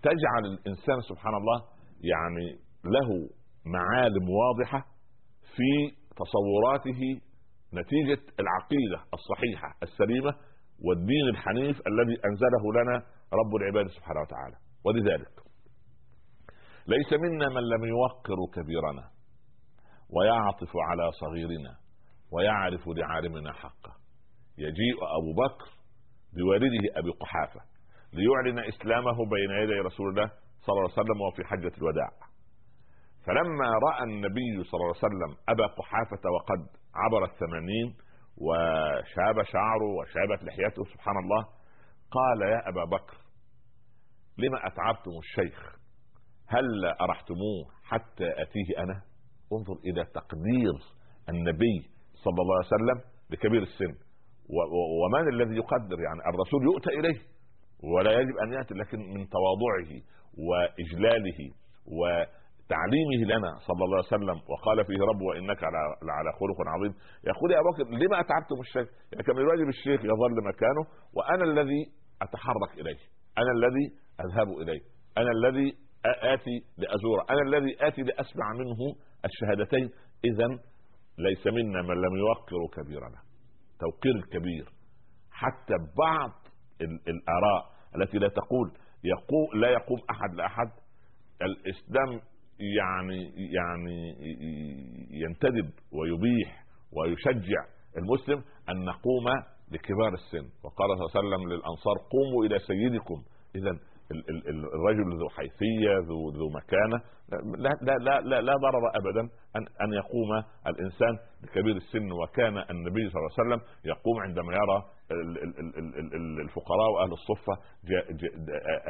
تجعل 0.03 0.45
الإنسان 0.45 1.01
سبحان 1.09 1.35
الله 1.35 1.63
يعني 2.01 2.59
له 2.85 3.29
معالم 3.67 4.29
واضحة 4.31 4.87
في 5.57 5.97
تصوراته 6.17 7.21
نتيجة 7.75 8.23
العقيدة 8.41 9.05
الصحيحة 9.15 9.69
السليمة 9.83 10.35
والدين 10.85 11.29
الحنيف 11.29 11.77
الذي 11.87 12.17
أنزله 12.25 12.83
لنا 12.83 12.97
رب 13.33 13.57
العباد 13.57 13.87
سبحانه 13.91 14.21
وتعالى. 14.21 14.57
ولذلك 14.85 15.33
ليس 16.87 17.13
منا 17.13 17.49
من 17.49 17.63
لم 17.63 17.85
يوقر 17.85 18.37
كبيرنا 18.55 19.11
ويعطف 20.11 20.73
على 20.89 21.13
صغيرنا 21.13 21.77
ويعرف 22.33 22.89
لعالمنا 22.89 23.53
حقه. 23.53 23.93
يجيء 24.59 24.97
أبو 25.19 25.33
بكر 25.43 25.71
بوالده 26.37 26.99
أبي 26.99 27.11
قحافة 27.11 27.61
ليعلن 28.13 28.59
إسلامه 28.59 29.17
بين 29.31 29.51
يدي 29.63 29.81
رسول 29.81 30.09
الله 30.09 30.31
صلى 30.61 30.73
الله 30.73 30.83
عليه 30.83 31.03
وسلم 31.03 31.21
وفي 31.21 31.45
حجة 31.45 31.73
الوداع. 31.79 32.30
فلما 33.27 33.71
رأى 33.89 34.03
النبي 34.05 34.65
صلى 34.65 34.79
الله 34.81 34.95
عليه 34.97 35.07
وسلم 35.07 35.37
أبا 35.49 35.67
قحافة 35.67 36.31
وقد 36.31 36.67
عبر 36.95 37.25
الثمانين 37.25 37.95
وشاب 38.39 39.43
شعره 39.43 39.89
وشابت 39.99 40.45
لحيته 40.45 40.85
سبحان 40.85 41.17
الله 41.19 41.43
قال 42.11 42.43
يا 42.43 42.69
أبا 42.69 42.85
بكر 42.85 43.17
لما 44.39 44.67
أتعبتم 44.67 45.11
الشيخ؟ 45.19 45.77
هل 46.49 46.85
أرحتموه 47.01 47.65
حتى 47.85 48.25
أتيه 48.43 48.79
أنا؟ 48.79 49.03
انظر 49.53 49.75
إلى 49.85 50.05
تقدير 50.05 50.75
النبي 51.29 51.89
صلى 52.15 52.41
الله 52.43 52.57
عليه 52.57 52.67
وسلم 52.67 53.11
لكبير 53.31 53.63
السن. 53.63 53.95
ومن 55.03 55.29
الذي 55.29 55.57
يقدر؟ 55.57 56.01
يعني 56.01 56.21
الرسول 56.35 56.63
يؤتى 56.63 56.91
إليه 56.91 57.21
ولا 57.95 58.13
يجب 58.21 58.37
أن 58.37 58.53
يأتي 58.53 58.75
لكن 58.75 58.99
من 58.99 59.29
تواضعه 59.29 59.91
وإجلاله 60.49 61.39
وتعليمه 62.71 63.39
لنا 63.39 63.59
صلى 63.59 63.85
الله 63.85 63.97
عليه 63.97 64.07
وسلم 64.07 64.41
وقال 64.51 64.85
فيه 64.85 64.99
رب 65.11 65.21
وإنك 65.21 65.65
على 65.65 65.79
على 66.03 66.33
خلق 66.41 66.69
عظيم. 66.69 66.95
يقول 67.25 67.51
يا 67.53 67.61
أبو 67.61 67.71
بكر 67.71 67.85
لما 67.85 68.21
اتعبتم 68.21 68.61
الشيخ؟ 68.61 68.89
يعني 69.13 69.25
كان 69.25 69.37
من 69.37 69.69
الشيخ 69.69 70.01
يظل 70.05 70.45
مكانه 70.49 70.83
وأنا 71.17 71.45
الذي 71.45 71.83
أتحرك 72.23 72.73
إليه، 72.81 72.99
أنا 73.39 73.51
الذي 73.53 73.87
أذهب 74.21 74.49
إليه، 74.63 74.81
أنا 75.19 75.31
الذي 75.31 75.77
آتي 76.07 76.57
لأزوره، 76.79 77.27
أنا 77.31 77.43
الذي 77.43 77.77
آتي 77.81 78.03
لأسمع 78.03 78.53
منه 78.53 78.79
الشهادتين، 79.25 79.91
اذا 80.25 80.49
ليس 81.19 81.47
منا 81.47 81.83
من 81.83 81.95
لم 81.95 82.17
يوقر 82.17 82.83
كبيرنا 82.83 83.21
توقير 83.81 84.15
الكبير 84.15 84.69
حتى 85.31 85.75
بعض 85.99 86.31
الآراء 86.83 87.63
التي 87.97 88.19
لا 88.19 88.29
تقول 88.29 88.73
يقوم 89.05 89.61
لا 89.61 89.69
يقوم 89.69 89.99
أحد 90.11 90.35
لأحد. 90.35 90.71
الإسلام 91.43 92.21
يعني 92.61 93.33
يعني 93.37 94.15
ينتدب 95.11 95.71
ويبيح 95.93 96.65
ويشجع 96.93 97.63
المسلم 97.97 98.39
أن 98.69 98.85
نقوم 98.85 99.27
لكبار 99.73 100.15
السن. 100.15 100.49
وقال 100.65 100.89
صلى 100.89 101.07
الله 101.07 101.11
عليه 101.15 101.21
وسلم 101.29 101.49
للأنصار 101.53 101.97
قوموا 102.11 102.45
إلى 102.45 102.59
سيدكم. 102.59 103.23
اذا 103.57 103.79
الرجل 104.75 105.19
ذو 105.21 105.29
حيثية 105.29 105.99
ذو 105.99 106.31
ذو 106.31 106.49
مكانة. 106.49 107.03
لا 107.59 107.71
لا 107.83 107.95
لا 107.99 108.21
لا, 108.21 108.41
لا 108.41 108.53
ضرر 108.53 108.91
ابدا 108.95 109.21
أن 109.57 109.63
أن 109.83 109.93
يقوم 109.93 110.45
الإنسان 110.67 111.19
بكبير 111.43 111.77
السن 111.77 112.13
وكان 112.13 112.59
النبي 112.59 113.11
صلى 113.11 113.21
الله 113.21 113.31
عليه 113.39 113.43
وسلم 113.43 113.61
يقوم 113.85 114.21
عندما 114.21 114.53
يرى 114.53 114.85
الفقراء 116.45 116.91
وأهل 116.91 117.13
الصفة 117.13 117.53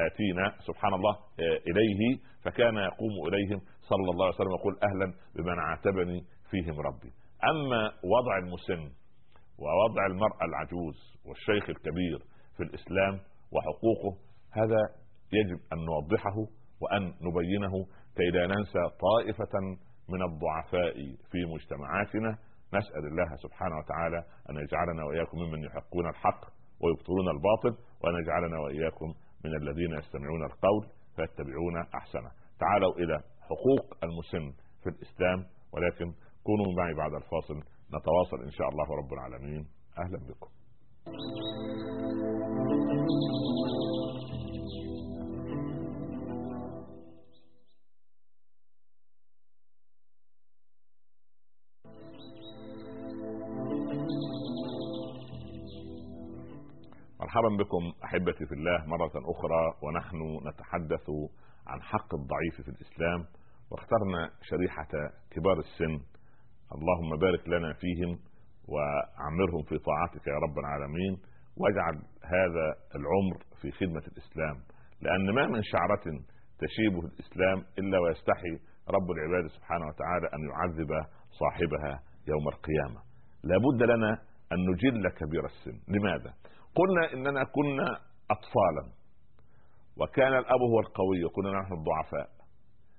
آتينا 0.07 0.55
سبحان 0.67 0.95
الله 0.95 1.17
إليه 1.41 2.19
فكان 2.45 2.77
يقوم 2.77 3.29
إليهم 3.29 3.61
صلى 3.81 4.11
الله 4.11 4.25
عليه 4.27 4.35
وسلم 4.35 4.55
يقول 4.61 4.79
أهلا 4.83 5.15
بمن 5.37 5.59
عاتبني 5.59 6.25
فيهم 6.51 6.81
ربي. 6.81 7.13
أما 7.51 7.93
وضع 8.05 8.39
المسن 8.39 8.91
ووضع 9.59 10.07
المرأة 10.07 10.45
العجوز 10.45 10.97
والشيخ 11.27 11.71
الكبير 11.71 12.19
في 12.57 12.63
الإسلام 12.63 13.21
وحقوقه 13.53 14.17
هذا 14.53 15.00
يجب 15.33 15.61
أن 15.73 15.79
نوضحه 15.85 16.37
وأن 16.81 17.03
نبينه 17.27 17.87
كي 18.17 18.31
لا 18.31 18.47
ننسى 18.47 18.83
طائفة 19.01 19.55
من 20.09 20.23
الضعفاء 20.23 20.95
في 21.31 21.39
مجتمعاتنا. 21.55 22.39
نسأل 22.75 23.07
الله 23.07 23.37
سبحانه 23.37 23.79
وتعالى 23.79 24.25
أن 24.51 24.57
يجعلنا 24.57 25.05
وإياكم 25.05 25.39
ممن 25.39 25.65
يحقون 25.65 26.09
الحق 26.09 26.41
ويبطلون 26.81 27.29
الباطل 27.29 27.83
وأن 28.03 28.15
يجعلنا 28.23 28.59
وإياكم 28.59 29.15
من 29.45 29.57
الذين 29.57 29.93
يستمعون 29.99 30.45
القول 30.45 30.87
فيتبعون 31.17 31.77
أحسنه. 31.95 32.31
تعالوا 32.61 32.95
إلى 32.95 33.21
حقوق 33.43 34.05
المسن 34.05 34.53
في 34.83 34.89
الإسلام 34.91 35.47
ولكن 35.73 36.13
كونوا 36.45 36.73
معي 36.77 36.95
بعد 36.95 37.15
الفاصل. 37.15 37.55
نتواصل 37.95 38.45
إن 38.45 38.51
شاء 38.51 38.69
الله 38.69 38.85
رب 38.85 39.13
العالمين. 39.13 39.67
أهلا 39.99 40.19
بكم. 40.29 40.51
مرحبا 57.31 57.57
بكم 57.65 57.93
أحبتي 58.05 58.47
في 58.47 58.55
الله 58.55 58.87
مرة 58.87 59.13
أخرى 59.15 59.75
ونحن 59.83 60.49
نتحدث 60.49 61.11
عن 61.67 61.83
حق 61.83 62.15
الضعيف 62.15 62.55
في 62.61 62.69
الإسلام 62.69 63.25
واخترنا 63.71 64.31
شريحة 64.43 64.93
كبار 65.31 65.59
السن. 65.59 66.01
اللهم 66.75 67.17
بارك 67.21 67.49
لنا 67.49 67.73
فيهم 67.73 68.19
وعمرهم 68.69 69.63
في 69.63 69.79
طاعتك 69.79 70.27
يا 70.27 70.39
رب 70.45 70.59
العالمين 70.59 71.19
واجعل 71.57 71.97
هذا 72.25 72.67
العمر 72.99 73.37
في 73.61 73.71
خدمة 73.71 74.05
الإسلام 74.13 74.57
لأن 75.03 75.35
ما 75.35 75.47
من 75.47 75.63
شعرة 75.63 76.05
تشيبه 76.59 77.01
الإسلام 77.07 77.59
إلا 77.79 77.99
ويستحي 77.99 78.55
رب 78.89 79.11
العباد 79.11 79.51
سبحانه 79.51 79.87
وتعالى 79.87 80.27
أن 80.35 80.41
يعذب 80.51 81.07
صاحبها 81.41 82.01
يوم 82.29 82.49
القيامة. 82.49 83.01
لابد 83.45 83.83
لنا 83.83 84.13
أن 84.53 84.59
نجل 84.71 85.09
كبير 85.09 85.45
السن. 85.45 85.79
لماذا؟ 85.89 86.35
قلنا 86.79 87.13
إننا 87.15 87.45
كنا 87.45 87.89
اطفالا. 88.31 88.85
وكان 90.01 90.33
الأب 90.39 90.61
هو 90.73 90.81
القوي 90.81 91.25
وكنا 91.25 91.51
نحن 91.61 91.73
الضعفاء. 91.73 92.29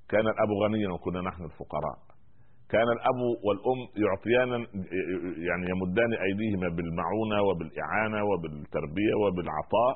كان 0.09 0.27
الأب 0.27 0.49
غنيا 0.63 0.89
وكنا 0.93 1.21
نحن 1.21 1.43
الفقراء. 1.43 1.97
كان 2.69 2.87
الأب 2.95 3.19
والأم 3.45 3.79
يعطيانا 4.05 4.57
يعني 5.47 5.65
يمدان 5.73 6.11
أيديهما 6.13 6.75
بالمعونة 6.75 7.41
وبالإعانة 7.47 8.23
وبالتربية 8.29 9.15
وبالعطاء 9.23 9.93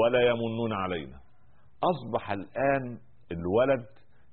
ولا 0.00 0.20
يمنون 0.20 0.72
علينا. 0.72 1.18
أصبح 1.92 2.30
الآن 2.30 2.98
الولد 3.32 3.86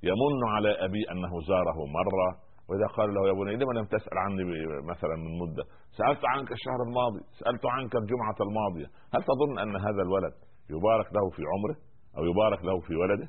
يمن 0.03 0.49
على 0.55 0.85
ابي 0.85 1.11
أنه 1.11 1.41
زاره 1.47 1.79
مرة 1.99 2.50
وإذا 2.71 2.87
قال 2.97 3.13
له 3.13 3.27
يا 3.27 3.33
بني 3.33 3.55
لما 3.55 3.73
لم 3.79 3.85
تسأل 3.85 4.17
عني 4.17 4.43
مثلا 4.91 5.15
من 5.15 5.33
مدة؟ 5.43 5.63
سألت 5.99 6.25
عنك 6.25 6.51
الشهر 6.51 6.79
الماضي 6.87 7.21
سألت 7.39 7.65
عنك 7.65 7.95
الجمعة 7.95 8.39
الماضية. 8.47 8.87
هل 9.13 9.21
تظن 9.31 9.59
أن 9.59 9.75
هذا 9.75 10.01
الولد 10.07 10.33
يبارك 10.69 11.07
له 11.13 11.29
في 11.35 11.41
عمره؟ 11.51 11.77
أو 12.17 12.21
يبارك 12.31 12.65
له 12.65 12.79
في 12.79 12.95
ولده؟ 12.95 13.27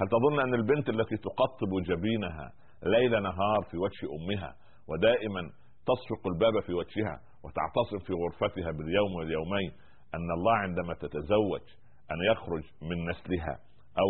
هل 0.00 0.06
تظن 0.08 0.40
أن 0.40 0.54
البنت 0.54 0.88
التي 0.88 1.16
تقطب 1.16 1.72
جبينها 1.90 2.52
ليل 2.82 3.22
نهار 3.22 3.60
في 3.70 3.76
وجه 3.76 4.04
أمها 4.16 4.54
ودائما 4.88 5.42
تصفق 5.90 6.22
الباب 6.32 6.60
في 6.66 6.72
وجهها 6.72 7.16
وتعتصم 7.44 7.98
في 8.06 8.12
غرفتها 8.12 8.70
باليوم 8.72 9.12
واليومين 9.18 9.70
أن 10.14 10.30
الله 10.36 10.52
عندما 10.52 10.94
تتزوج 10.94 11.64
أن 12.12 12.18
يخرج 12.32 12.62
من 12.82 13.10
نسلها 13.10 13.56
أو 14.02 14.08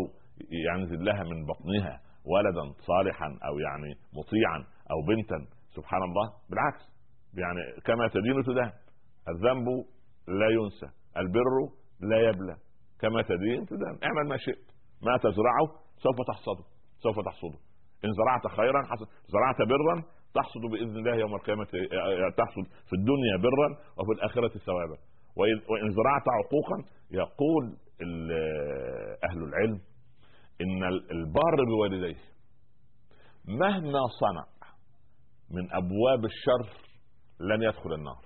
ينزل 0.68 1.04
لها 1.04 1.22
من 1.22 1.46
بطنها 1.46 2.00
ولدا 2.24 2.64
صالحا 2.80 3.26
أو 3.26 3.58
يعني 3.58 3.94
مطيعا 4.18 4.64
أو 4.90 4.98
بنتا. 5.08 5.38
سبحان 5.76 6.02
الله. 6.02 6.32
بالعكس. 6.50 6.82
يعني 7.34 7.60
كما 7.84 8.08
تدين 8.08 8.42
تدان 8.42 8.72
الذنب 9.28 9.66
لا 10.28 10.48
ينسى. 10.48 10.88
البر 11.16 11.56
لا 12.00 12.18
يبلى. 12.28 12.56
كما 13.00 13.22
تدين 13.22 13.66
تدان 13.66 13.98
اعمل 14.04 14.28
ما 14.28 14.36
شئت. 14.36 14.66
ما 15.02 15.16
تزرعه 15.16 15.66
سوف 15.96 16.16
تحصده. 16.28 16.64
سوف 17.02 17.16
تحصده. 17.24 17.58
إن 18.04 18.10
زرعت 18.12 18.46
خيرا 18.56 18.82
حصد. 18.82 19.06
زرعت 19.26 19.68
برا 19.68 20.02
تحصد 20.34 20.60
بإذن 20.72 20.96
الله 20.96 21.14
يوم 21.14 21.34
القيامة 21.34 21.64
تحصد 22.36 22.64
في 22.88 22.92
الدنيا 22.92 23.36
برا 23.36 23.68
وفي 23.98 24.12
الآخرة 24.12 24.58
ثوابا. 24.58 24.96
وإن 25.36 25.90
زرعت 25.90 26.26
عقوقا 26.28 26.84
يقول 27.10 27.76
أهل 29.30 29.42
العلم 29.44 29.80
إن 30.60 30.84
البار 31.10 31.64
بوالديه 31.68 32.20
مهما 33.48 34.00
صنع 34.20 34.51
من 35.52 35.72
أبواب 35.72 36.24
الشر 36.24 36.68
لن 37.40 37.62
يدخل 37.62 37.92
النار. 37.94 38.22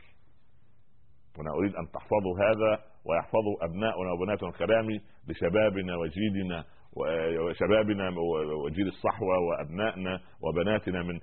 وأنا 1.39 1.51
أريد 1.51 1.75
أن 1.77 1.91
تحفظوا 1.93 2.35
هذا 2.45 2.83
ويحفظه 3.05 3.53
أبناؤنا 3.63 4.13
وبناتنا 4.13 4.49
الكرام 4.49 4.87
لشبابنا 5.29 5.97
وجيلنا 5.97 6.65
وشبابنا 7.47 8.09
وجيل 8.65 8.87
الصحوة 8.89 9.39
وأبنائنا 9.39 10.21
وبناتنا 10.43 11.03
من 11.03 11.21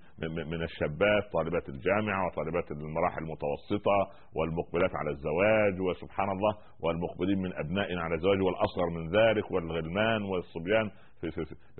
من 0.51 0.63
الشابات 0.63 1.23
طالبات 1.33 1.69
الجامعة 1.69 2.27
وطالبات 2.27 2.71
المراحل 2.71 3.21
المتوسطة 3.23 3.97
والمقبلات 4.35 4.91
على 4.95 5.09
الزواج 5.09 5.81
وسبحان 5.81 6.29
الله 6.29 6.57
والمقبلين 6.83 7.37
من 7.41 7.53
أبنائنا 7.53 8.01
على 8.01 8.15
الزواج 8.15 8.41
والأصغر 8.41 8.89
من 8.89 9.09
ذلك 9.09 9.51
والغلمان 9.51 10.21
والصبيان 10.21 10.91
في 11.21 11.27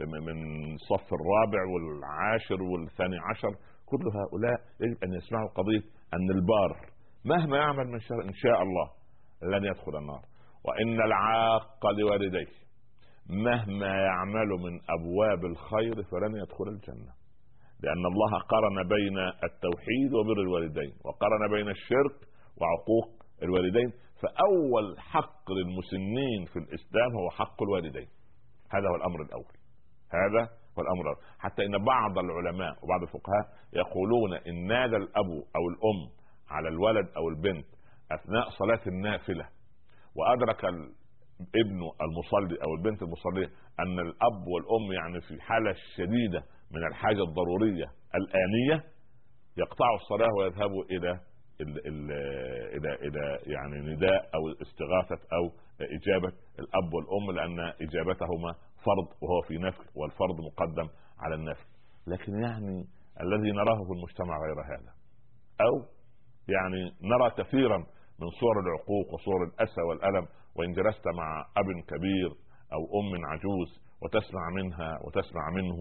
من 0.06 0.36
الصف 0.74 1.14
الرابع 1.14 1.62
والعاشر 1.74 2.64
والثاني 2.64 3.18
عشر 3.30 3.56
كل 3.98 4.08
هؤلاء 4.20 4.60
يجب 4.82 5.04
أن 5.04 5.14
يسمعوا 5.14 5.50
قضية 5.50 5.84
أن 6.14 6.30
البار 6.32 6.72
مهما 7.26 7.58
يعمل 7.58 7.88
من 7.88 8.00
شر 8.00 8.22
إن 8.24 8.34
شاء 8.34 8.62
الله 8.62 8.90
لن 9.44 9.66
يدخل 9.66 9.98
النار. 9.98 10.22
وإن 10.66 11.02
العاق 11.02 11.86
لوالديه 12.00 12.54
مهما 13.30 13.96
يعمل 14.02 14.48
من 14.48 14.80
أبواب 14.90 15.46
الخير 15.46 15.96
فلن 16.04 16.36
يدخل 16.36 16.68
الجنة. 16.68 17.14
لأن 17.84 18.06
الله 18.06 18.40
قرن 18.40 18.88
بين 18.88 19.18
التوحيد 19.18 20.14
وبر 20.14 20.42
الوالدين 20.42 20.94
وقرن 21.06 21.52
بين 21.52 21.70
الشرك 21.70 22.18
وعقوق 22.62 23.24
الوالدين. 23.44 23.94
فأول 24.22 25.00
حق 25.00 25.52
للمسنين 25.52 26.46
في 26.46 26.60
الإسلام 26.60 27.12
هو 27.16 27.30
حق 27.30 27.64
الوالدين. 27.64 28.08
هذا 28.72 28.88
هو 28.90 28.96
الأمر 28.96 29.22
الأول. 29.22 29.54
هذا 30.12 30.63
هو 30.78 30.82
الامر 30.82 31.02
الأول. 31.02 31.18
حتى 31.40 31.66
إن 31.66 31.86
بعض 31.86 32.18
العلماء 32.18 32.74
وبعض 32.84 33.02
الفقهاء 33.02 33.46
يقولون 33.74 34.34
إن 34.34 34.68
نادى 34.68 34.96
الأب 34.96 35.30
أو 35.56 35.64
الأم 35.72 36.00
على 36.50 36.68
الولد 36.70 37.08
أو 37.18 37.30
البنت 37.30 37.66
أثناء 38.12 38.50
صلاة 38.50 38.82
النافلة 38.88 39.46
وأدرك 40.16 40.66
ابنه 41.56 41.92
المصلي 42.02 42.58
أو 42.64 42.74
البنت 42.76 43.02
المصلية 43.04 43.50
أن 43.80 44.00
الأب 44.00 44.48
والأم 44.48 44.92
يعني 44.92 45.22
في 45.22 45.42
حالة 45.42 45.76
شديدة 45.98 46.44
من 46.72 46.88
الحاجة 46.88 47.24
الضرورية 47.24 47.86
الآنية 48.16 48.84
يقطعوا 49.58 49.96
الصلاة 49.96 50.30
ويذهبوا 50.38 50.84
إلى 50.84 51.20
إلى 52.78 52.94
إلى 52.96 53.40
يعني 53.46 53.94
نداء 53.96 54.30
أو 54.36 54.52
استغاثة 54.62 55.22
أو 55.34 55.52
إجابة 55.82 56.34
الأب 56.60 56.94
والأم 56.94 57.32
لأن 57.36 57.60
إجابتهما 57.60 58.56
فرض 58.86 59.08
وهو 59.22 59.42
في 59.42 59.58
نفل 59.58 59.84
والفرض 59.96 60.36
مقدم 60.52 60.90
على 61.20 61.36
النفل 61.36 61.66
لكن 62.08 62.34
يعني 62.44 62.86
الذي 63.22 63.52
نراه 63.52 63.84
في 63.84 63.92
المجتمع 63.92 64.38
غير 64.38 64.62
هذا. 64.62 64.94
أو 65.62 65.86
يعني 66.48 66.92
نرى 67.02 67.30
كثيرا 67.30 67.78
من 68.20 68.30
صور 68.40 68.60
العقوق 68.60 69.14
وصور 69.14 69.44
الأسى 69.44 69.82
والألم 69.82 70.28
وإن 70.56 70.72
جلست 70.72 71.08
مع 71.08 71.46
أب 71.58 71.66
كبير 71.88 72.30
أو 72.74 72.82
أم 73.00 73.26
عجوز 73.26 73.84
وتسمع 74.02 74.50
منها 74.50 75.00
وتسمع 75.04 75.50
منه 75.50 75.78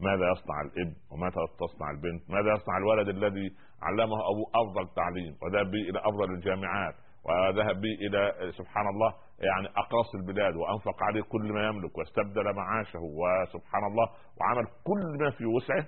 ماذا 0.00 0.30
يصنع 0.32 0.60
الإبن 0.60 0.94
وماذا 1.10 1.40
تصنع 1.60 1.90
البنت 1.90 2.30
ماذا 2.30 2.52
يصنع 2.54 2.76
الولد 2.78 3.08
الذي 3.08 3.50
علمه 3.82 4.16
ابوه 4.30 4.46
أفضل 4.54 4.94
تعليم 4.94 5.36
وذهب 5.42 5.70
به 5.70 5.78
إلى 5.90 5.98
أفضل 5.98 6.34
الجامعات 6.34 6.94
وذهب 7.24 7.80
به 7.80 7.94
إلى 8.06 8.52
سبحان 8.52 8.88
الله 8.88 9.14
يعني 9.38 9.68
أقاصي 9.68 10.16
البلاد 10.16 10.56
وأنفق 10.56 11.02
عليه 11.02 11.22
كل 11.22 11.52
ما 11.52 11.66
يملك 11.66 11.98
واستبدل 11.98 12.54
معاشه 12.54 12.98
وسبحان 12.98 13.84
الله 13.86 14.08
وعمل 14.40 14.66
كل 14.84 15.24
ما 15.24 15.30
في 15.30 15.44
وسعه 15.46 15.86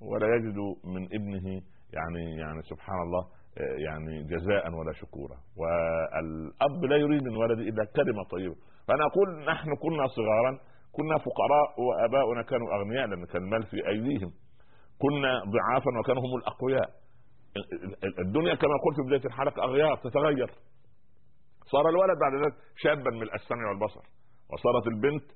ولا 0.00 0.26
يجد 0.36 0.58
من 0.84 1.04
ابنه 1.04 1.62
يعني 1.92 2.36
يعني 2.40 2.62
سبحان 2.62 3.02
الله 3.02 3.26
يعني 3.86 4.22
جزاء 4.22 4.72
ولا 4.74 4.92
شكورا. 4.92 5.36
والأب 5.56 6.84
لا 6.84 6.96
يريد 6.96 7.22
من 7.22 7.36
ولده 7.36 7.62
إلا 7.62 7.84
كلمة 7.96 8.24
طيبة. 8.30 8.56
فأنا 8.88 9.06
أقول 9.06 9.44
نحن 9.44 9.76
كنا 9.76 10.06
صغارا 10.06 10.58
كنا 10.92 11.18
فقراء 11.18 11.80
وآباؤنا 11.80 12.42
كانوا 12.42 12.74
أغنياء 12.74 13.06
لأن 13.06 13.24
كان 13.24 13.42
المال 13.42 13.62
في 13.62 13.88
أيديهم. 13.88 14.32
كنا 14.98 15.42
ضعافا 15.44 15.98
وكانوا 16.00 16.22
هم 16.22 16.36
الأقوياء. 16.38 16.90
الدنيا 18.18 18.54
كما 18.54 18.74
قلت 18.84 18.96
في 18.96 19.06
بداية 19.06 19.26
الحلقة 19.26 19.64
أغيار 19.64 19.96
تتغير. 19.96 20.50
صار 21.74 21.88
الولد 21.88 22.18
بعد 22.24 22.34
ذلك 22.42 22.54
شابا 22.76 23.10
من 23.10 23.28
السمع 23.38 23.68
والبصر. 23.68 24.04
وصارت 24.52 24.86
البنت 24.86 25.26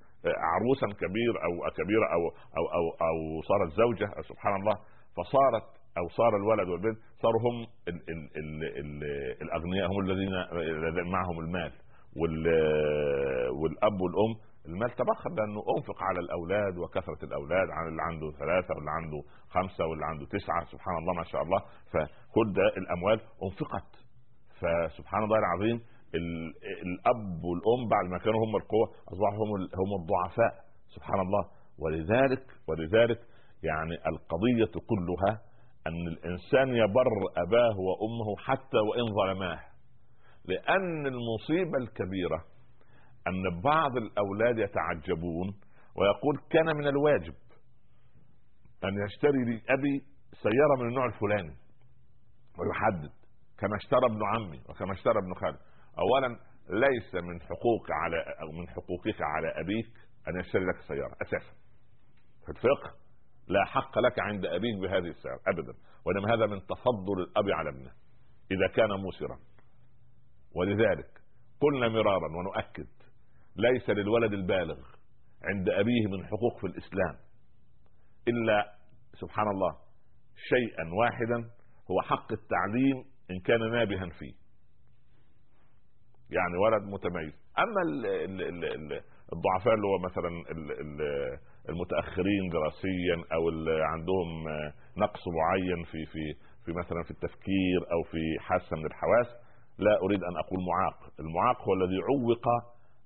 عروسا 0.54 0.86
كبير 1.02 1.32
أو 1.46 1.52
كبيره 1.78 2.06
أو 2.16 2.22
أو 2.58 2.64
أو 2.78 2.84
أو 3.08 3.16
صارت 3.50 3.70
زوجة 3.82 4.08
سبحان 4.30 4.54
الله. 4.60 4.76
فصارت 5.16 5.66
أو 5.98 6.08
صار 6.08 6.32
الولد 6.36 6.68
والبنت 6.68 6.98
صاروا 7.22 7.40
هم 7.46 7.56
ال 7.88 7.98
ال 8.12 8.20
ال 8.40 8.50
ال 8.80 8.90
الأغنياء 9.42 9.86
هم 9.92 9.98
الذين 10.00 10.32
معهم 11.12 11.38
المال. 11.40 11.72
والأب 13.60 14.00
والأم 14.00 14.32
المال 14.68 14.90
تبخر 14.90 15.30
لأنه 15.30 15.60
أنفق 15.76 16.02
على 16.02 16.20
الأولاد 16.20 16.78
وكثرة 16.78 17.24
الأولاد 17.24 17.68
عن 17.70 17.88
اللي 17.88 18.02
عنده 18.02 18.30
ثلاثة 18.30 18.74
واللي 18.74 18.90
عنده 18.90 19.20
خمسة 19.48 19.86
واللي 19.86 20.04
عنده 20.06 20.26
تسعة 20.26 20.64
سبحان 20.64 20.96
الله 20.98 21.12
ما 21.14 21.24
شاء 21.24 21.42
الله. 21.42 21.60
فكل 21.92 22.52
ده 22.52 22.66
الأموال 22.76 23.20
أنفقت. 23.42 23.90
فسبحان 24.60 25.22
الله 25.24 25.38
العظيم 25.38 25.80
الأب 26.14 27.44
والأم 27.44 27.88
بعد 27.90 28.04
ما 28.10 28.18
كانوا 28.18 28.40
هم 28.46 28.56
القوة 28.56 28.86
أصبحوا 29.08 29.46
هم 29.46 29.50
هم 29.80 30.00
الضعفاء 30.00 30.64
سبحان 30.94 31.20
الله 31.20 31.44
ولذلك 31.78 32.44
ولذلك 32.68 33.20
يعني 33.62 33.94
القضية 34.06 34.72
كلها 34.90 35.40
أن 35.86 36.06
الإنسان 36.08 36.68
يبر 36.68 37.10
أباه 37.36 37.76
وأمه 37.78 38.36
حتى 38.38 38.76
وإن 38.76 39.14
ظلماه. 39.14 39.60
لأن 40.44 41.06
المصيبة 41.06 41.78
الكبيرة 41.78 42.44
أن 43.26 43.60
بعض 43.60 43.96
الأولاد 43.96 44.58
يتعجبون 44.58 45.48
ويقول 45.96 46.38
كان 46.50 46.76
من 46.76 46.86
الواجب 46.86 47.34
أن 48.84 49.04
يشتري 49.06 49.44
لي 49.44 49.62
ابي 49.70 50.04
سيارة 50.42 50.82
من 50.82 50.88
النوع 50.88 51.06
الفلاني 51.06 51.56
ويحدد 52.58 53.10
كما 53.58 53.76
اشترى 53.76 54.06
ابن 54.06 54.20
عمي 54.26 54.60
وكما 54.68 54.92
اشترى 54.92 55.18
ابن 55.18 55.34
خالي 55.34 55.58
اولا 55.98 56.38
ليس 56.70 57.14
من 57.14 57.40
حقوق 57.42 57.86
على 57.90 58.16
أو 58.40 58.52
من 58.52 58.68
حقوقك 58.68 59.16
على 59.20 59.60
أبيك 59.60 59.92
أن 60.28 60.40
يشتري 60.40 60.64
لك 60.64 60.80
سيارة 60.88 61.16
أساسا. 61.22 61.52
في 62.46 62.48
الفقه 62.48 62.94
لا 63.48 63.64
حق 63.64 63.98
لك 63.98 64.18
عند 64.18 64.46
أبيك 64.46 64.78
بهذه 64.82 65.08
السعر 65.08 65.38
ابدا. 65.46 65.72
وإنما 66.06 66.34
هذا 66.34 66.46
من 66.46 66.66
تفضل 66.66 67.20
الأب 67.20 67.50
على 67.50 67.70
ابنه 67.70 67.92
إذا 68.50 68.74
كان 68.76 68.90
موسرا. 68.90 69.38
ولذلك 70.54 71.10
قلنا 71.60 71.88
مرارا 71.88 72.28
ونؤكد 72.38 72.88
ليس 73.56 73.90
للولد 73.90 74.32
البالغ 74.32 74.78
عند 75.44 75.68
أبيه 75.68 76.06
من 76.06 76.26
حقوق 76.26 76.60
في 76.60 76.66
الإسلام 76.66 77.16
إلا 78.28 78.74
سبحان 79.20 79.48
الله 79.48 79.76
شيئا 80.48 80.94
واحدا 80.94 81.50
هو 81.90 82.02
حق 82.02 82.32
التعليم 82.32 83.04
إن 83.30 83.40
كان 83.40 83.72
نابها 83.72 84.08
فيه. 84.18 84.34
يعني 86.30 86.56
ولد 86.56 86.82
متميز. 86.82 87.32
أما 87.58 87.82
الضعفاء 89.32 89.74
اللي 89.74 89.86
هو 89.86 89.98
مثلا 89.98 90.30
المتأخرين 91.68 92.48
دراسيا 92.52 93.16
أو 93.34 93.48
اللي 93.48 93.84
عندهم 93.84 94.28
نقص 94.96 95.22
معين 95.28 95.84
في 95.84 96.06
في 96.12 96.34
في 96.64 96.72
مثلا 96.72 97.02
في 97.02 97.10
التفكير 97.10 97.80
أو 97.92 98.02
في 98.02 98.38
حاسة 98.40 98.76
من 98.76 98.86
الحواس 98.86 99.48
لا 99.78 100.02
أريد 100.02 100.22
أن 100.24 100.36
أقول 100.36 100.60
معاق. 100.70 100.98
المعاق 101.20 101.62
هو 101.62 101.72
الذي 101.74 101.98
عوق 102.08 102.46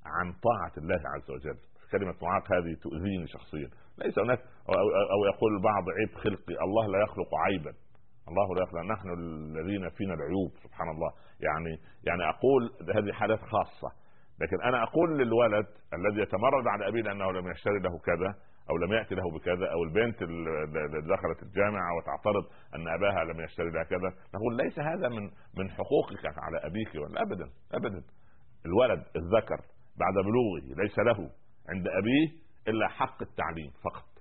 عن 0.06 0.32
طاعة 0.32 0.72
الله 0.78 1.02
عز 1.14 1.30
وجل. 1.30 1.58
كلمة 1.92 2.14
معاق 2.22 2.52
هذه 2.52 2.74
تؤذيني 2.82 3.26
شخصيا. 3.26 3.68
ليس 3.98 4.18
هناك 4.18 4.38
أو, 4.68 4.74
أو 5.14 5.24
يقول 5.34 5.56
البعض 5.56 5.84
عيب 5.98 6.14
خلقي. 6.14 6.54
الله 6.64 6.86
لا 6.86 7.02
يخلق 7.02 7.34
عيبا. 7.34 7.72
الله 8.28 8.54
لا 8.54 8.62
يخلق 8.62 8.82
نحن 8.94 9.08
الذين 9.18 9.88
فينا 9.88 10.14
العيوب 10.14 10.50
سبحان 10.64 10.88
الله. 10.90 11.10
يعني 11.40 11.78
يعني 12.06 12.22
أقول 12.28 12.62
هذه 12.96 13.12
حالات 13.12 13.40
خاصة. 13.40 13.90
لكن 14.40 14.62
أنا 14.62 14.82
أقول 14.82 15.18
للولد 15.18 15.66
الذي 15.94 16.22
يتمرد 16.22 16.66
على 16.66 16.88
أبيه 16.88 17.02
لأنه 17.02 17.32
لم 17.32 17.50
يشتري 17.50 17.78
له 17.78 17.98
كذا 17.98 18.34
أو 18.70 18.76
لم 18.76 18.92
يأتي 18.92 19.14
له 19.14 19.30
بكذا 19.30 19.66
أو 19.72 19.82
البنت 19.82 20.22
اللي 20.22 21.02
دخلت 21.14 21.42
الجامعة 21.42 21.96
وتعترض 21.96 22.44
أن 22.74 22.88
أباها 22.88 23.24
لم 23.24 23.40
يشتري 23.40 23.70
لها 23.70 23.82
كذا 23.82 24.08
نقول 24.34 24.56
ليس 24.56 24.78
هذا 24.78 25.08
من 25.08 25.22
من 25.58 25.70
حقوقك 25.70 26.26
على 26.38 26.58
أبيك 26.66 26.94
ولا 26.94 27.22
ابدا 27.22 27.50
ابدا. 27.74 28.02
الولد 28.66 29.04
الذكر 29.16 29.60
بعد 30.00 30.14
بلوغه 30.14 30.82
ليس 30.82 30.98
له 30.98 31.30
عند 31.68 31.88
أبيه 31.88 32.28
إلا 32.68 32.88
حق 32.88 33.22
التعليم 33.22 33.70
فقط. 33.84 34.11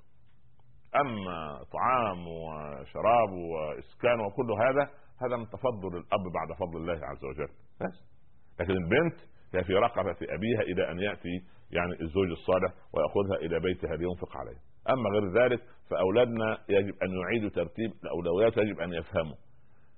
أما 0.96 1.64
طعام 1.74 2.28
وشراب 2.28 3.32
وإسكان 3.32 4.20
وكل 4.20 4.52
هذا 4.52 4.90
هذا 5.22 5.38
من 5.38 5.46
تفضل 5.46 5.98
الأب 5.98 6.24
بعد 6.34 6.58
فضل 6.60 6.78
الله 6.78 7.06
عز 7.06 7.26
وجل. 7.26 7.50
بس. 7.82 8.12
لكن 8.60 8.72
البنت 8.72 9.16
هي 9.56 9.64
في 9.64 9.74
رقبة 9.74 10.18
أبيها 10.22 10.62
إلى 10.62 10.92
أن 10.92 11.00
يأتي 11.00 11.46
يعني 11.72 12.02
الزوج 12.02 12.30
الصالح 12.32 12.74
ويأخذها 12.94 13.36
إلى 13.46 13.60
بيتها 13.60 13.96
لينفق 13.96 14.38
عليها 14.38 14.62
أما 14.90 15.10
غير 15.10 15.44
ذلك 15.44 15.62
فأولادنا 15.90 16.58
يجب 16.70 16.94
أن 17.04 17.10
يعيدوا 17.22 17.50
ترتيب 17.50 17.92
الأولويات 18.04 18.58
يجب 18.58 18.80
أن 18.80 18.94
يفهموا. 18.94 19.36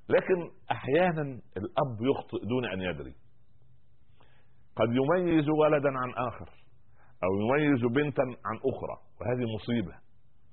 لكن 0.09 0.51
أحيانا 0.71 1.21
الأب 1.57 1.97
يخطئ 2.01 2.47
دون 2.47 2.65
أن 2.65 2.81
يدري. 2.81 3.13
قد 4.75 4.89
يميز 4.89 5.49
ولدا 5.49 5.89
عن 5.89 6.27
آخر 6.27 6.49
أو 7.23 7.29
يميز 7.41 7.81
بنتا 7.81 8.21
عن 8.21 8.55
أخرى 8.55 8.97
وهذه 9.21 9.45
مصيبة. 9.55 10.02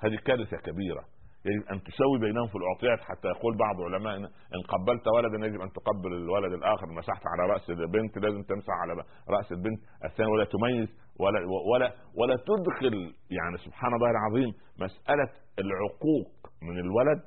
هذه 0.01 0.17
كارثه 0.27 0.57
كبيرة. 0.57 1.05
يجب 1.45 1.63
أن 1.73 1.83
تسوي 1.83 2.19
بينهم 2.21 2.47
في 2.47 2.57
الأعطيات 2.57 3.01
حتى 3.01 3.29
يقول 3.29 3.57
بعض 3.57 3.81
علمائنا 3.81 4.27
ان 4.27 4.61
قبلت 4.69 5.09
ولدا 5.09 5.47
يجب 5.47 5.61
أن 5.61 5.73
تقبل 5.73 6.13
الولد 6.13 6.53
الآخر 6.53 6.87
مسحت 6.87 7.23
على 7.27 7.53
رأس 7.53 7.71
البنت 7.71 8.19
لازم 8.19 8.43
تمسح 8.43 8.73
على 8.83 8.93
رأس 9.31 9.53
البنت. 9.53 9.81
الثاني 10.05 10.31
ولا 10.31 10.45
تميز 10.45 10.89
ولا 11.21 11.41
ولا 11.73 11.93
ولا 12.21 12.37
تدخل 12.37 13.15
يعني 13.31 13.57
سبحان 13.65 13.95
الله 13.95 14.11
العظيم 14.11 14.55
مسألة 14.79 15.31
العقوق 15.59 16.33
من 16.63 16.79
الولد 16.79 17.23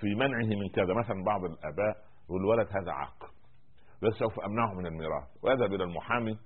في 0.00 0.14
منعه 0.14 0.50
من 0.60 0.68
كذا. 0.74 0.94
مثلا 0.94 1.24
بعض 1.26 1.44
الأباء 1.44 1.96
يقول 2.24 2.40
الولد 2.40 2.68
هذا 2.68 2.92
عاق 2.92 3.32
سوف 4.18 4.40
أمنعه 4.40 4.74
من 4.74 4.86
الميراث. 4.86 5.28
ويذهب 5.42 5.72
إلى 5.72 5.84
المحامي 5.84 6.38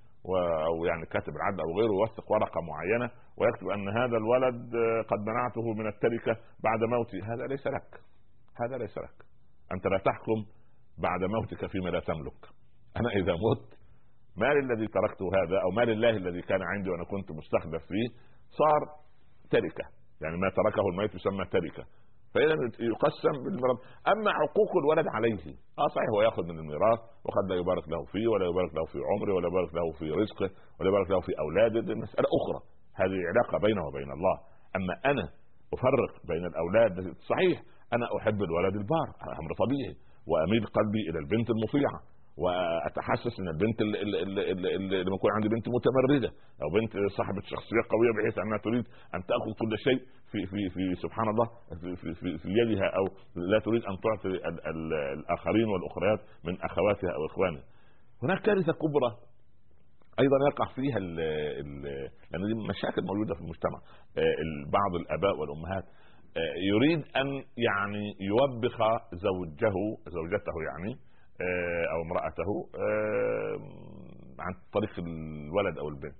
أو 0.67 0.85
يعني 0.85 1.05
كاتب 1.05 1.33
العدل 1.35 1.59
أو 1.59 1.79
غيره 1.79 1.93
يوثق 1.99 2.31
ورقة 2.31 2.61
معينة 2.61 3.11
ويكتب 3.37 3.67
أن 3.67 3.89
هذا 3.89 4.17
الولد 4.17 4.71
قد 5.09 5.19
منعته 5.19 5.73
من 5.73 5.87
التركة 5.87 6.41
بعد 6.63 6.79
موتي 6.83 7.21
هذا 7.21 7.43
ليس 7.47 7.67
لك. 7.67 8.01
هذا 8.61 8.77
ليس 8.77 8.97
لك. 8.97 9.17
أنت 9.73 9.87
لا 9.87 9.97
تحكم 9.97 10.39
بعد 10.97 11.23
موتك 11.23 11.65
فيما 11.71 11.89
لا 11.89 11.99
تملك. 11.99 12.41
أنا 12.97 13.09
إذا 13.09 13.33
مت 13.33 13.77
مالي 14.37 14.59
الذي 14.59 14.87
تركته 14.87 15.25
هذا 15.25 15.57
أو 15.63 15.69
مال 15.71 15.89
الله 15.89 16.09
الذي 16.09 16.41
كان 16.41 16.61
عندي 16.61 16.89
وأنا 16.89 17.03
كنت 17.03 17.31
مستخلف 17.31 17.83
فيه 17.87 18.07
صار 18.49 18.81
تركة. 19.51 19.85
يعني 20.21 20.37
ما 20.37 20.49
تركه 20.49 20.87
الميت 20.89 21.15
يسمى 21.15 21.45
تركة. 21.45 21.83
فإذا 22.33 22.53
يقسم 22.79 23.35
بالميراث 23.43 23.77
أما 24.07 24.31
عقوق 24.31 24.71
الولد 24.77 25.07
عليه 25.07 25.43
آه 25.79 25.87
صحيح 25.95 26.09
هو 26.15 26.21
يأخذ 26.21 26.43
من 26.43 26.59
الميراث 26.59 26.99
وقد 27.25 27.43
لا 27.49 27.55
يبارك 27.55 27.89
له 27.89 28.05
فيه 28.11 28.27
ولا 28.27 28.45
يبارك 28.45 28.73
له 28.75 28.85
في 28.85 28.99
عمره 29.09 29.33
ولا 29.33 29.47
يبارك 29.47 29.73
له 29.75 29.91
في 29.99 30.11
رزقه 30.11 30.49
ولا 30.79 30.89
يبارك 30.89 31.09
له 31.09 31.19
في 31.21 31.31
أولاده 31.39 31.95
مسألة 31.95 32.27
أخرى. 32.39 32.76
هذه 33.01 33.17
علاقه 33.31 33.57
بينه 33.67 33.81
وبين 33.87 34.11
الله 34.11 34.35
أما 34.75 34.93
أنا 35.11 35.25
أفرق 35.73 36.11
بين 36.27 36.45
الأولاد 36.45 37.15
صحيح 37.29 37.61
أنا 37.93 38.05
أحب 38.17 38.43
الولد 38.43 38.75
البار 38.75 39.07
أمر 39.41 39.51
طبيعي 39.63 39.95
وأميل 40.27 40.65
قلبي 40.65 41.01
إلى 41.09 41.19
البنت 41.19 41.49
المطيعه 41.49 41.99
وأتحسس 42.37 43.39
إن 43.39 43.47
البنت 43.47 43.81
اللي, 43.81 44.01
اللي, 44.01 44.51
اللي, 44.51 45.03
لما 45.03 45.15
يكون 45.15 45.31
عندي 45.31 45.49
بنت 45.49 45.65
متمردة 45.69 46.31
أو 46.63 46.69
بنت 46.79 46.93
صاحبة 47.17 47.41
شخصية 47.41 47.83
قوية 47.93 48.11
بحيث 48.17 48.37
أنها 48.37 48.57
تريد 48.57 48.85
أن 49.15 49.19
تأخذ 49.25 49.51
كل 49.61 49.77
شيء 49.77 49.99
في 50.31 50.45
في 50.45 50.69
في 50.69 50.95
سبحان 51.01 51.29
الله 51.29 51.45
في, 51.81 52.13
في, 52.13 52.37
في 52.37 52.49
يدها 52.49 52.87
أو 52.97 53.05
لا 53.35 53.59
تريد 53.59 53.83
أن 53.85 53.95
تعطي 54.05 54.27
الآخرين 55.17 55.67
والأخريات 55.67 56.19
من 56.43 56.61
أخواتها 56.61 57.09
أو 57.09 57.25
إخوانها. 57.25 57.63
هناك 58.23 58.41
كارثة 58.41 58.73
كبرى 58.73 59.11
أيضا 60.19 60.37
يقع 60.51 60.65
فيها 60.75 60.97
ال 60.97 61.19
ال 61.59 61.81
لأن 62.31 62.41
دي 62.47 62.53
مشاكل 62.69 63.01
موجودة 63.05 63.35
في 63.35 63.41
المجتمع. 63.41 63.79
بعض 64.71 64.95
الآباء 65.01 65.35
والأمهات 65.39 65.85
يريد 66.71 66.99
أن 67.15 67.27
يعني 67.57 68.15
يوبخ 68.19 68.77
زوجه 69.13 69.73
زوجته 70.07 70.55
يعني 70.69 70.99
آه، 71.41 71.85
أو 71.93 72.01
امرأته 72.01 72.49
آه، 72.75 73.57
عن 74.39 74.53
طريق 74.73 74.99
الولد 74.99 75.77
أو 75.77 75.89
البنت. 75.89 76.15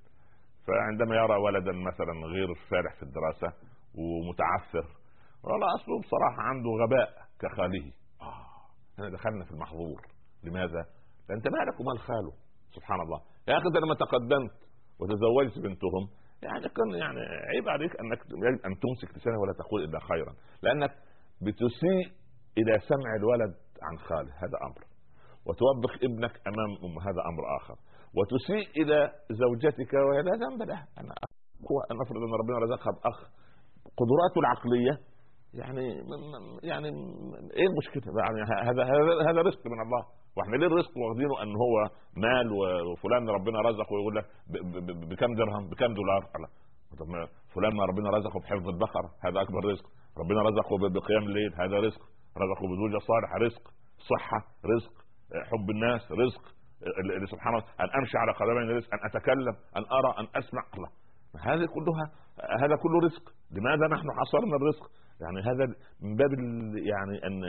فعندما 0.67 1.15
يرى 1.15 1.35
ولدا 1.35 1.71
مثلا 1.71 2.27
غير 2.33 2.47
فالح 2.69 2.95
في 2.95 3.03
الدراسة 3.03 3.57
ومتعثر 3.95 4.87
والله 5.43 5.67
اصله 5.75 5.99
بصراحة 5.99 6.41
عنده 6.41 6.69
غباء 6.83 7.09
كخاله. 7.39 7.91
آه 8.21 8.45
هنا 8.99 9.09
دخلنا 9.09 9.45
في 9.45 9.51
المحظور. 9.51 10.01
لماذا؟ 10.43 10.85
انت 11.31 11.47
مالك 11.47 11.79
ومال 11.79 11.99
خاله 11.99 12.33
سبحان 12.75 13.01
الله. 13.01 13.21
يا 13.47 13.57
أخي 13.57 13.67
أنت 13.67 13.77
لما 13.77 13.95
تقدمت 13.95 14.51
وتزوجت 14.99 15.59
بنتهم 15.59 16.03
يعني 16.43 16.69
كان 16.69 16.89
يعني 16.99 17.19
عيب 17.53 17.69
عليك 17.69 17.99
أنك 17.99 18.19
يجب 18.25 18.65
أن 18.65 18.79
تمسك 18.79 19.17
لسانك 19.17 19.39
ولا 19.39 19.53
تقول 19.53 19.83
إلا 19.83 19.99
خيرا 19.99 20.33
لأنك 20.63 20.91
بتسيء 21.41 22.05
إلى 22.57 22.79
سمع 22.79 23.15
الولد 23.19 23.55
عن 23.81 23.97
خاله 23.97 24.31
هذا 24.43 24.57
أمر. 24.67 24.81
وتوبخ 25.45 25.93
ابنك 26.03 26.41
أمام 26.47 26.71
أم 26.85 26.99
هذا 26.99 27.21
أمر 27.31 27.43
آخر. 27.61 27.75
وتسيء 28.17 28.83
إلى 28.83 29.11
زوجتك 29.31 29.93
وهي 29.93 30.21
لا 30.21 30.31
ذنب 30.31 30.61
لها. 30.69 30.87
أنا 30.97 31.13
نفرض 32.01 32.17
أن 32.17 32.33
ربنا 32.41 32.57
رزقها 32.65 32.91
بأخ. 32.91 33.17
قدراته 33.99 34.39
العقلية 34.39 34.93
يعني 35.53 35.85
يعني 36.63 36.87
إيه 37.57 37.67
المشكلة 37.71 38.03
يعني 38.23 38.41
هذا 38.69 38.83
هذا 38.83 39.31
هذا 39.31 39.41
رزق 39.41 39.67
من 39.67 39.81
الله. 39.81 40.03
وإحنا 40.37 40.55
ليه 40.55 40.67
الرزق 40.67 40.97
واخدينه 40.97 41.43
أن 41.43 41.55
هو 41.55 41.75
مال 42.17 42.51
وفلان 42.91 43.29
ربنا 43.29 43.59
رزقه 43.61 43.93
ويقول 43.93 44.15
لك 44.15 44.25
بكم 45.09 45.35
درهم؟ 45.35 45.69
بكم 45.69 45.93
دولار؟ 45.93 46.21
طب 46.99 47.29
فلان 47.55 47.79
ربنا 47.81 48.09
رزقه 48.09 48.39
بحفظ 48.39 48.67
البقره 48.67 49.09
هذا 49.25 49.41
أكبر 49.41 49.65
رزق. 49.65 49.85
ربنا 50.17 50.41
رزقه 50.41 50.77
بقيام 50.77 51.23
الليل 51.23 51.53
هذا 51.53 51.79
رزق. 51.79 52.01
رزقه 52.37 52.63
بزوجة 52.71 52.99
صالحة 52.99 53.37
رزق. 53.37 53.61
صحة 54.11 54.39
رزق. 54.65 54.93
حب 55.51 55.69
الناس 55.69 56.11
رزق. 56.11 56.41
سبحان 57.31 57.53
الله 57.55 57.65
أن 57.79 57.89
أمشي 57.99 58.17
على 58.17 58.31
قدمين 58.31 58.77
رزق 58.77 58.89
أن 58.93 58.99
أتكلم 59.09 59.55
أن 59.77 59.83
أرى 59.97 60.11
أن 60.19 60.27
أسمع. 60.35 60.63
الله 60.77 60.89
هذه 61.41 61.65
كلها 61.75 62.05
هذا 62.61 62.75
كله 62.75 62.99
رزق. 63.03 63.33
لماذا 63.51 63.87
نحن 63.87 64.07
حصرنا 64.19 64.55
الرزق؟ 64.55 64.91
يعني 65.21 65.41
هذا 65.41 65.65
من 66.01 66.15
باب 66.15 66.31
يعني 66.91 67.25
أن 67.27 67.41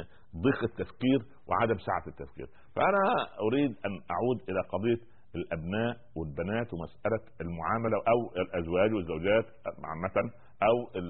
ضيق 0.42 0.62
التفكير 0.62 1.18
وعدم 1.48 1.78
سعة 1.78 2.04
التفكير. 2.06 2.46
فأنا 2.76 3.02
أريد 3.46 3.70
أن 3.70 3.92
أعود 4.14 4.38
إلى 4.48 4.60
قضية 4.72 5.00
الأبناء 5.34 5.96
والبنات 6.16 6.68
ومسألة 6.74 7.20
المعاملة 7.40 7.96
أو 7.96 8.42
الأزواج 8.42 8.92
والزوجات 8.94 9.44
عامة 9.84 10.30
أو 10.62 11.00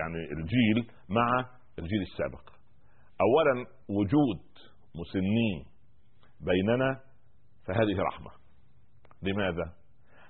يعني 0.00 0.20
الجيل 0.32 0.90
مع 1.08 1.46
الجيل 1.78 2.02
السابق. 2.02 2.50
اولا 3.20 3.66
وجود 3.88 4.42
مسنين 5.00 5.64
بيننا 6.40 7.00
فهذه 7.66 8.02
رحمة. 8.02 8.30
لماذا؟ 9.22 9.72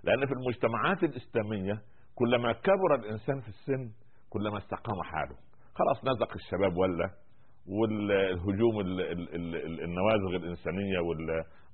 لأن 0.05 0.27
في 0.27 0.33
المجتمعات 0.33 1.03
الإسلامية 1.03 1.83
كلما 2.21 2.53
كبر 2.53 2.95
الإنسان 2.95 3.41
في 3.41 3.49
السن 3.49 3.91
كلما 4.31 4.59
استقام 4.59 5.03
حاله. 5.03 5.37
خلاص 5.75 6.05
نزق 6.05 6.33
الشباب 6.35 6.77
ولا؟ 6.77 7.11
والهجوم 7.67 8.81
النوازغ 9.87 10.37
الإنسانية 10.37 10.99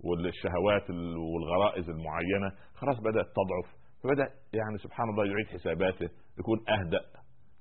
والشهوات 0.04 0.90
والغرائز 1.34 1.88
المعينة 1.90 2.48
خلاص 2.74 3.00
بدأت 3.00 3.26
تضعف. 3.38 3.68
فبدأ 4.02 4.28
يعني 4.52 4.78
سبحان 4.78 5.08
الله 5.08 5.24
يعيد 5.24 5.46
حساباته 5.46 6.08
يكون 6.38 6.58
أهدأ. 6.68 7.00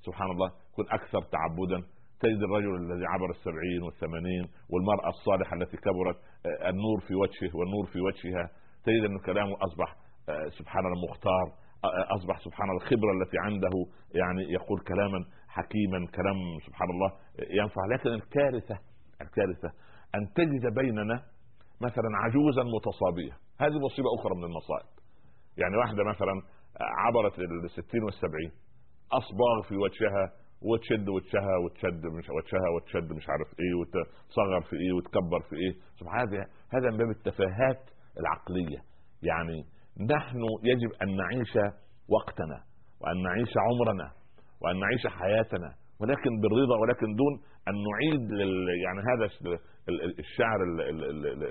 سبحان 0.05 0.31
الله 0.31 0.51
يكون 0.71 0.85
أكثر 0.91 1.21
تعبدا. 1.21 1.87
تجد 2.19 2.41
الرجل 2.43 2.75
الذي 2.75 3.05
عبر 3.05 3.29
السبعين 3.29 3.81
والثمانين 3.83 4.43
والمرأة 4.69 5.09
الصالحة 5.09 5.55
التي 5.55 5.77
كبرت 5.77 6.17
آه، 6.45 6.69
النور 6.69 6.99
في 7.07 7.15
وجهه 7.15 7.55
والنور 7.57 7.85
في 7.93 7.99
وجهها. 8.01 8.49
تجد 8.85 9.03
أن 9.09 9.19
كلامه 9.25 9.55
أصبح 9.67 9.95
آه، 10.29 10.47
سبحان 10.59 10.85
الله 10.85 10.97
مختار. 11.09 11.64
أصبح 12.17 12.39
سبحان 12.39 12.69
الله 12.69 12.81
الخبرة 12.81 13.11
التي 13.21 13.37
عنده 13.39 13.69
يعني 14.15 14.43
يقول 14.53 14.79
كلاما 14.79 15.25
حكيما 15.47 16.07
كلام 16.15 16.37
سبحان 16.67 16.89
الله 16.89 17.11
ينفع. 17.49 17.81
لكن 17.93 18.09
الكارثة 18.09 18.77
الكارثة 19.21 19.69
أن 20.15 20.33
تجد 20.35 20.73
بيننا 20.73 21.23
مثلا 21.81 22.09
عجوزا 22.23 22.63
متصابية. 22.63 23.33
هذه 23.59 23.77
مصيبة 23.85 24.07
أخرى 24.19 24.35
من 24.35 24.43
المصائب. 24.43 24.89
يعني 25.57 25.77
واحدة 25.77 26.03
مثلا 26.03 26.41
عبرت 26.81 27.39
الستين 27.39 28.03
والسبعين 28.03 28.51
أصباغ 29.11 29.61
في 29.69 29.77
وجهها 29.77 30.31
وتشد 30.61 31.09
وتشها 31.09 31.57
وتشد 31.65 32.05
مش 32.05 32.29
وتشها 32.29 32.69
وتشد 32.75 33.11
مش 33.13 33.29
عارف 33.29 33.47
إيه 33.59 33.73
وتصغر 33.79 34.61
في 34.69 34.75
إيه 34.75 34.93
وتكبر 34.93 35.39
في 35.49 35.55
إيه. 35.55 35.73
سبحان 35.99 36.19
هذا 36.73 36.91
من 36.91 36.97
باب 36.97 37.09
التفاهات 37.09 37.89
العقلية. 38.19 38.79
يعني 39.23 39.74
نحن 40.01 40.41
يجب 40.63 40.91
أن 41.03 41.15
نعيش 41.15 41.53
وقتنا 42.09 42.59
وأن 43.01 43.23
نعيش 43.23 43.53
عمرنا 43.57 44.11
وأن 44.61 44.79
نعيش 44.79 45.07
حياتنا 45.07 45.73
ولكن 46.01 46.29
بالرضا 46.41 46.75
ولكن 46.81 47.15
دون 47.15 47.33
أن 47.67 47.73
نعيد 47.89 48.21
يعني 48.85 49.01
هذا 49.09 49.25
الشعر 50.19 50.59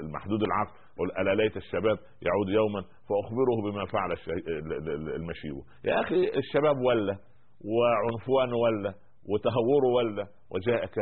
المحدود 0.01 0.43
العقل 0.43 0.73
قل 0.99 1.21
ألا 1.21 1.43
ليت 1.43 1.57
الشباب 1.57 1.99
يعود 2.23 2.49
يوما 2.49 2.81
فأخبره 2.81 3.57
بما 3.65 3.85
فعل 3.87 4.13
المشيب. 5.17 5.55
يا 5.85 6.01
أخي 6.01 6.39
الشباب 6.39 6.77
ولا 6.77 7.17
وعنفوان 7.65 8.53
ولا 8.53 8.95
وتهوره 9.29 9.87
ولا 9.97 10.27
وجاءك 10.51 10.99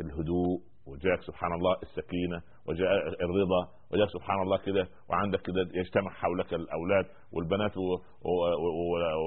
الهدوء. 0.00 0.60
وجاءك 0.86 1.20
سبحان 1.22 1.52
الله 1.54 1.72
السكينة 1.82 2.38
وجاء 2.68 2.90
الرضا 3.08 3.62
وجاءك 3.92 4.10
سبحان 4.10 4.42
الله 4.42 4.58
كده 4.58 4.88
وعندك 5.10 5.40
كده 5.42 5.60
يجتمع 5.74 6.10
حولك 6.10 6.54
الأولاد 6.54 7.06
والبنات 7.32 7.72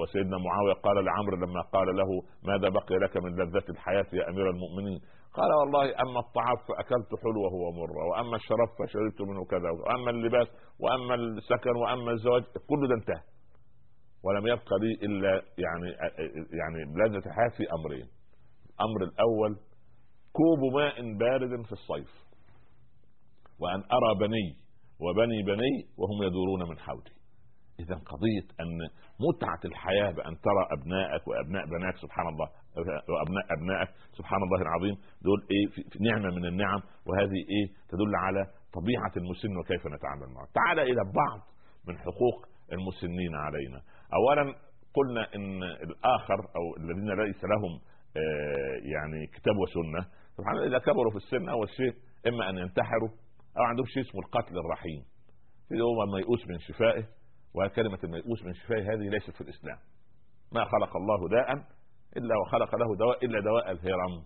وسيدنا 0.02 0.38
معاوية 0.38 0.72
قال 0.72 1.04
لعمرو 1.04 1.36
لما 1.36 1.60
قال 1.62 1.96
له 1.96 2.08
ماذا 2.42 2.68
بقي 2.68 2.94
لك 3.02 3.16
من 3.16 3.30
لذة 3.36 3.64
الحياة 3.68 4.06
يا 4.12 4.28
أمير 4.30 4.50
المؤمنين؟ 4.50 5.00
قال 5.34 5.50
والله 5.60 5.84
أما 5.84 6.20
الطعام 6.20 6.56
فأكلت 6.68 7.10
حلوة 7.22 7.54
ومرة 7.54 8.04
وأما 8.10 8.36
الشراب 8.36 8.68
فشربت 8.78 9.20
منه 9.20 9.44
كذا 9.44 9.70
وأما 9.70 10.10
اللباس 10.10 10.48
وأما 10.80 11.14
السكن 11.14 11.76
وأما 11.76 12.10
الزواج 12.10 12.42
كل 12.42 12.88
ده 12.88 12.94
انتهى. 12.94 13.22
ولم 14.24 14.46
يبقى 14.46 14.76
لي 14.80 15.06
إلا 15.06 15.42
يعني 15.58 15.88
يعني 16.60 16.78
لذة 16.96 17.26
الحياة 17.26 17.48
في 17.56 17.64
أمرين 17.78 18.06
الأمر 18.74 19.02
الأول 19.04 19.56
كوب 20.32 20.72
ماء 20.74 21.16
بارد 21.18 21.62
في 21.66 21.72
الصيف. 21.72 22.10
وأن 23.58 23.82
أرى 23.92 24.28
بني 24.28 24.56
وبني 25.00 25.42
بني 25.42 25.86
وهم 25.98 26.22
يدورون 26.22 26.68
من 26.70 26.78
حولي. 26.78 27.10
إذا 27.80 27.94
قضية 27.94 28.46
أن 28.60 28.78
متعة 29.26 29.60
الحياة 29.64 30.10
بأن 30.10 30.34
ترى 30.40 30.62
أبنائك 30.78 31.28
وأبناء 31.28 31.66
بناتك 31.66 31.96
سبحان 31.96 32.28
الله 32.28 32.48
وأبناء 33.08 33.44
أبنائك 33.58 33.88
سبحان 34.18 34.42
الله 34.42 34.62
العظيم 34.62 34.94
دول 35.22 35.40
إيه 35.50 35.66
في 35.90 35.98
نعمة 36.04 36.30
من 36.36 36.44
النعم 36.44 36.80
وهذه 37.06 37.40
إيه 37.52 37.66
تدل 37.88 38.12
على 38.16 38.46
طبيعة 38.72 39.12
المسن 39.16 39.56
وكيف 39.56 39.86
نتعامل 39.86 40.34
معه. 40.34 40.46
تعال 40.54 40.78
إلى 40.80 41.02
بعض 41.20 41.40
من 41.88 41.98
حقوق 41.98 42.46
المسنين 42.72 43.34
علينا. 43.34 43.80
اولا 44.18 44.54
قلنا 44.94 45.34
إن 45.34 45.62
الآخر 45.62 46.38
أو 46.56 46.76
الذين 46.76 47.10
ليس 47.24 47.44
لهم 47.44 47.80
آه، 48.16 48.76
يعني 48.94 49.26
كتاب 49.26 49.56
وسنة 49.56 50.06
سبحان 50.40 50.56
الله 50.56 50.66
إذا 50.66 50.78
كبروا 50.78 51.10
في 51.10 51.16
السن 51.16 51.48
اول 51.48 51.68
شيء 51.68 51.94
إما 52.28 52.50
أن 52.50 52.58
ينتحروا 52.58 53.08
أو 53.58 53.62
عندهم 53.62 53.86
شيء 53.86 54.02
اسمه 54.02 54.20
القتل 54.20 54.58
الرحيم. 54.58 55.04
اللي 55.70 55.84
هو 55.84 56.02
الميؤوس 56.02 56.48
من 56.48 56.58
شفائه 56.58 57.04
وكلمة 57.54 57.98
الميؤوس 58.04 58.44
من 58.44 58.54
شفائه 58.54 58.82
هذه 58.82 59.08
ليست 59.08 59.30
في 59.30 59.40
الإسلام. 59.40 59.78
ما 60.52 60.64
خلق 60.64 60.96
الله 60.96 61.28
داء 61.28 61.52
إلا 62.16 62.34
وخلق 62.36 62.74
له 62.74 62.96
دواء 62.96 63.24
إلا 63.24 63.40
دواء 63.40 63.70
الهرم. 63.70 64.22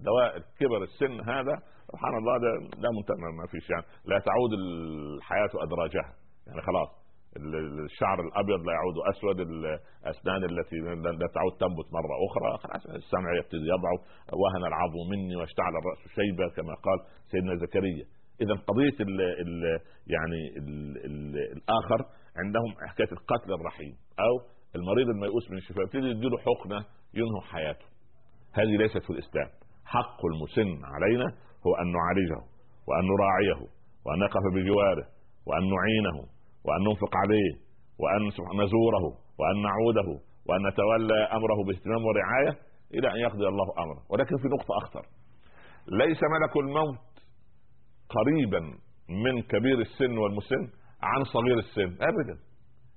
دواء 0.00 0.38
كبر 0.58 0.82
السن 0.82 1.20
هذا 1.30 1.62
سبحان 1.92 2.16
الله 2.18 2.38
ده 2.38 2.78
لا 2.78 2.90
ما 3.38 3.46
فيش 3.46 3.70
يعني 3.70 3.84
لا 4.04 4.18
تعود 4.18 4.52
الحياة 4.52 5.50
أدراجها. 5.54 6.14
يعني 6.46 6.62
خلاص. 6.62 7.03
الشعر 7.36 8.20
الأبيض 8.20 8.60
لا 8.66 8.72
يعود 8.72 8.96
أسود 9.12 9.40
الأسنان 9.40 10.44
التي 10.44 10.76
لا 11.20 11.28
تعود 11.34 11.52
تنبت 11.60 11.88
مرة 11.98 12.14
أخرى. 12.26 12.58
خلاص 12.62 12.86
السمع 12.86 13.36
يبتدي 13.38 13.66
يضعف 13.74 14.00
وهن 14.40 14.64
العظم 14.70 15.00
مني 15.10 15.36
واشتعل 15.36 15.72
الرأس 15.80 15.98
شيبة 16.14 16.48
كما 16.56 16.74
قال 16.74 16.98
سيدنا 17.30 17.54
زكريا. 17.56 18.04
اذا 18.40 18.54
قضية 18.54 18.96
ال 19.00 19.20
ال 19.20 19.80
يعني 20.06 20.40
ال 20.58 20.96
ال 21.06 21.36
الآخر 21.56 22.00
عندهم 22.36 22.70
حكاية 22.88 23.12
القتل 23.12 23.52
الرحيم 23.52 23.94
أو 24.18 24.34
المريض 24.76 25.08
الميؤوس 25.08 25.50
من 25.50 25.56
الشفاء 25.56 25.82
يبتدي 25.84 26.06
يديله 26.06 26.38
حقنة 26.38 26.84
ينهي 27.14 27.40
حياته. 27.52 27.86
هذه 28.52 28.76
ليست 28.76 29.02
في 29.06 29.10
الإسلام. 29.10 29.48
حق 29.84 30.20
المسن 30.26 30.84
علينا 30.84 31.24
هو 31.66 31.74
أن 31.74 31.92
نعالجه 31.92 32.40
وأن 32.88 33.04
نراعيه 33.12 33.60
وأن 34.06 34.18
نقف 34.18 34.42
بجواره 34.54 35.06
وأن 35.46 35.62
نعينه 35.76 36.33
وأن 36.64 36.80
ننفق 36.88 37.16
عليه 37.16 37.52
وأن 37.98 38.22
نزوره 38.64 39.04
وأن 39.38 39.62
نعوده 39.62 40.20
وأن 40.46 40.66
نتولى 40.68 41.24
أمره 41.24 41.64
باهتمام 41.66 42.04
ورعاية 42.04 42.58
إلى 42.94 43.10
أن 43.10 43.16
يقضي 43.16 43.48
الله 43.48 43.66
أمره. 43.78 44.02
ولكن 44.10 44.36
في 44.36 44.48
نقطة 44.48 44.76
أخطر. 44.82 45.06
ليس 45.88 46.20
ملك 46.22 46.56
الموت 46.56 46.98
قريبا 48.08 48.60
من 49.08 49.42
كبير 49.42 49.78
السن 49.80 50.18
والمسن 50.18 50.62
عن 51.02 51.24
صغير 51.24 51.58
السن. 51.58 52.02
ابدا. 52.02 52.36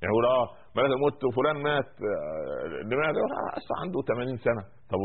يعني 0.02 0.14
يقول 0.14 0.26
آه 0.26 0.48
ملك 0.76 0.92
الموت 0.96 1.22
فلان 1.36 1.64
مات 1.64 1.86
آه، 1.86 2.84
لماذا؟ 2.84 3.22
أصلا 3.58 3.78
عنده 3.82 4.02
80 4.08 4.38
سنة. 4.38 4.62
طب 4.90 5.00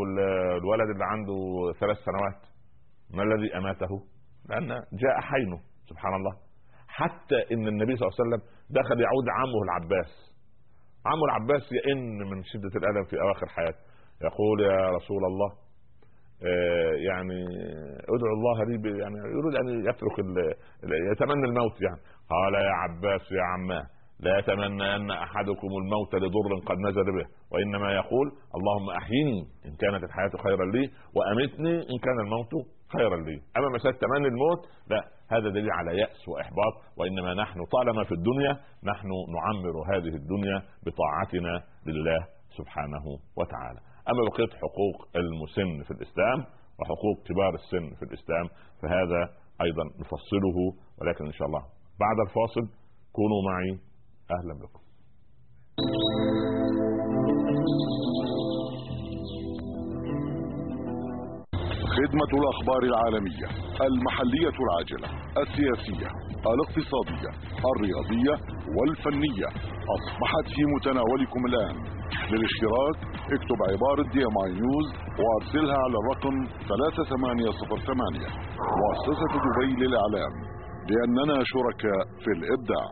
الولد 0.59 0.91
اللي 0.91 1.05
عنده 1.05 1.35
ثلاث 1.81 1.97
سنوات 1.99 2.41
ما 3.11 3.23
الذي 3.23 3.57
أماته؟ 3.57 3.93
لأن 4.49 4.69
جاء 4.93 5.21
حينه. 5.21 5.61
سبحان 5.89 6.15
الله. 6.15 6.52
حتى 6.99 7.39
إن 7.53 7.69
النبي 7.69 7.97
صلى 7.97 8.05
الله 8.05 8.17
عليه 8.19 8.25
وسلم 8.25 8.43
دخل 8.71 8.97
يعود 9.07 9.27
عمه 9.39 9.61
العباس. 9.67 10.13
عمه 11.07 11.25
العباس 11.25 11.65
يئن 11.73 12.19
من 12.31 12.39
شدة 12.45 12.73
الألم 12.81 13.05
في 13.11 13.17
أواخر 13.21 13.47
حياته. 13.47 13.83
يقول 14.27 14.61
يا 14.61 14.91
رسول 14.91 15.25
الله 15.31 15.51
آه، 16.47 16.93
يعني 17.09 17.41
ادعو 18.15 18.33
الله 18.37 18.65
لي 18.65 18.99
يعني 19.03 19.17
يريد 19.37 19.55
أن 19.61 19.69
يترك 19.89 20.17
يتمنى 21.13 21.45
الموت 21.51 21.77
يعني. 21.83 22.01
قال 22.31 22.55
يا 22.55 22.75
عباس 22.85 23.33
يا 23.33 23.43
عماه 23.43 23.87
لا 24.21 24.39
يتمنى 24.39 24.97
أن 24.97 25.11
أحدكم 25.11 25.71
الموت 25.83 26.15
لضر 26.15 26.53
قد 26.67 26.79
نزل 26.79 27.05
به. 27.05 27.27
وإنما 27.53 27.93
يقول 27.93 28.27
اللهم 28.57 28.91
أحيني 28.91 29.39
إن 29.67 29.77
كانت 29.83 30.05
الحياة 30.05 30.31
خيرا 30.45 30.65
لي 30.75 30.85
وأمتني 31.17 31.75
إن 31.75 31.99
كان 32.05 32.21
الموت 32.25 32.53
خيرا 32.97 33.17
لي. 33.17 33.37
أما 33.57 33.69
مسألة 33.75 33.97
تمني 34.05 34.29
الموت 34.29 34.61
لا. 34.91 35.01
هذا 35.33 35.49
دليل 35.49 35.71
على 35.71 35.99
يأس 35.99 36.29
وإحباط 36.29 36.75
وإنما 36.97 37.35
نحن 37.35 37.65
طالما 37.65 38.05
في 38.05 38.13
الدنيا 38.13 38.53
نحن 38.85 39.09
نعمر 39.37 39.97
هذه 39.97 40.15
الدنيا 40.23 40.63
بطاعتنا 40.87 41.65
لله 41.87 42.27
سبحانه 42.59 43.05
وتعالى. 43.37 43.81
أما 44.11 44.23
بقية 44.31 44.53
حقوق 44.63 45.09
المسن 45.17 45.83
في 45.85 45.91
الإسلام 45.91 46.39
وحقوق 46.79 47.17
كبار 47.29 47.55
السن 47.55 47.95
في 47.97 48.03
الإسلام 48.03 48.47
فهذا 48.83 49.21
أيضا 49.63 49.85
نفصله 50.01 50.59
ولكن 51.01 51.27
إن 51.27 51.33
شاء 51.33 51.47
الله 51.49 51.63
بعد 52.01 52.19
الفاصل 52.27 52.65
كونوا 53.13 53.43
معي. 53.51 53.79
أهلا 54.31 54.55
بكم. 54.63 54.83
خدمة 61.99 62.31
الأخبار 62.41 62.83
العالمية 62.91 63.47
المحلية 63.89 64.55
العاجلة 64.65 65.09
السياسية 65.43 66.09
الاقتصادية 66.53 67.31
الرياضية 67.73 68.35
والفنية. 68.77 69.49
أصبحت 69.97 70.47
في 70.55 70.63
متناولكم 70.75 71.41
الآن. 71.51 71.77
للاشتراك 72.31 72.97
اكتب 73.37 73.59
عبارة 73.73 74.03
دي 74.13 74.21
ام 74.29 74.37
اي 74.45 74.53
نيوز 74.61 74.89
وأرسلها 75.23 75.79
على 75.85 75.97
الرقم 76.03 76.35
3808 76.69 78.29
مؤسسة 78.81 79.33
دبي 79.45 79.71
للإعلام 79.85 80.33
لأننا 80.91 81.37
شركاء 81.53 82.01
في 82.25 82.31
الإبداع. 82.39 82.87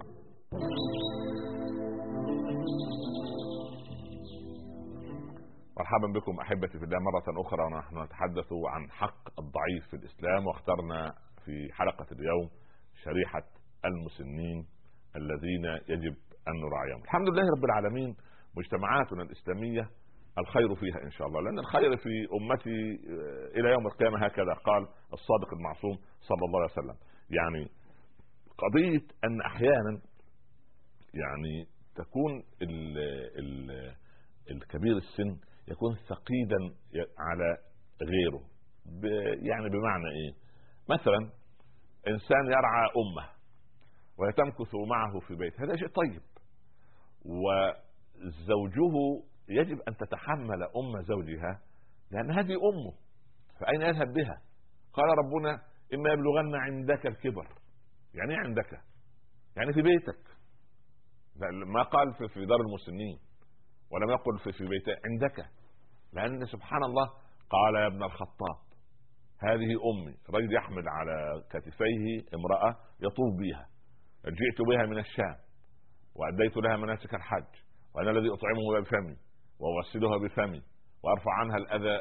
مرحبا 5.80 6.06
بكم 6.06 6.40
أحبتي 6.40 6.78
في 6.78 6.84
الله 6.84 6.98
مرة 6.98 7.40
أخرى 7.40 7.62
ونحن 7.64 8.02
نتحدث 8.02 8.52
عن 8.52 8.90
حق 8.90 9.40
الضعيف 9.40 9.86
في 9.90 9.96
الإسلام 9.96 10.46
واخترنا 10.46 11.14
في 11.44 11.72
حلقة 11.72 12.06
اليوم 12.12 12.50
شريحة 13.04 13.42
المسنين 13.84 14.66
الذين 15.16 15.64
يجب 15.88 16.16
أن 16.48 16.54
نراعيهم. 16.60 17.02
الحمد 17.04 17.28
لله 17.28 17.42
رب 17.56 17.64
العالمين 17.64 18.16
مجتمعاتنا 18.56 19.22
الإسلامية 19.22 19.90
الخير 20.38 20.74
فيها 20.74 21.02
إن 21.04 21.10
شاء 21.10 21.26
الله 21.26 21.40
لأن 21.40 21.58
الخير 21.58 21.96
في 21.96 22.28
أمتي 22.40 22.80
آه، 23.08 23.58
إلى 23.60 23.70
يوم 23.70 23.86
القيامة 23.86 24.24
هكذا 24.26 24.52
قال 24.52 24.88
الصادق 25.12 25.54
المعصوم 25.54 25.96
صلى 26.20 26.44
الله 26.46 26.60
عليه 26.60 26.72
وسلم. 26.72 26.96
يعني 27.30 27.70
قضية 28.58 29.06
أن 29.24 29.40
أحيانا 29.46 30.00
يعني 31.14 31.66
تكون 31.96 32.42
ال 32.62 32.98
ال 33.38 33.70
الكبير 34.50 34.96
السن 34.96 35.49
يكون 35.70 35.96
ثقيلا 36.08 36.74
على 37.18 37.58
غيره. 38.02 38.50
يعني 39.42 39.68
بمعنى 39.68 40.08
إيه؟ 40.10 40.34
مثلا 40.88 41.30
إنسان 42.08 42.46
يرعى 42.46 42.88
أمه 42.96 43.28
ويتمكث 44.18 44.74
معه 44.74 45.20
في 45.20 45.34
بيت 45.34 45.60
هذا 45.60 45.76
شيء 45.76 45.88
طيب. 45.88 46.22
وزوجه 47.24 48.94
يجب 49.48 49.80
أن 49.88 49.96
تتحمل 49.96 50.62
أم 50.62 51.02
زوجها 51.02 51.60
لأن 52.10 52.30
هذه 52.30 52.52
أمه 52.52 52.92
فأين 53.60 53.82
يذهب 53.82 54.12
بها؟ 54.12 54.42
قال 54.92 55.06
ربنا 55.18 55.62
إما 55.94 56.12
يبلغن 56.12 56.54
عندك 56.54 57.06
الكبر. 57.06 57.46
يعني 58.14 58.32
إيه 58.32 58.38
عندك؟ 58.38 58.80
يعني 59.56 59.72
في 59.72 59.82
بيتك. 59.82 60.30
ما 61.66 61.82
قال 61.82 62.14
في, 62.14 62.46
دار 62.46 62.60
المسنين 62.60 63.18
ولم 63.90 64.10
يقل 64.10 64.38
في, 64.38 64.64
بيته 64.64 64.92
عندك. 65.04 65.50
لأن 66.12 66.46
سبحان 66.46 66.84
الله 66.84 67.06
قال 67.50 67.74
يا 67.74 67.86
ابن 67.86 68.02
الخطاب 68.02 68.58
هذه 69.38 69.70
أمي 69.90 70.16
رجل 70.30 70.54
يحمل 70.54 70.88
على 70.88 71.42
كتفيه 71.50 72.34
امرأة 72.34 72.76
يطوف 73.00 73.34
بها 73.40 73.66
جئت 74.24 74.68
بها 74.68 74.86
من 74.86 74.98
الشام 74.98 75.36
وأديت 76.14 76.56
لها 76.56 76.76
مناسك 76.76 77.14
الحج 77.14 77.54
وأنا 77.94 78.10
الذي 78.10 78.28
أطعمه 78.28 78.80
بفمي 78.80 79.16
وأغسلها 79.60 80.18
بفمي 80.18 80.62
وأرفع 81.04 81.32
عنها 81.32 81.56
الأذى 81.56 81.96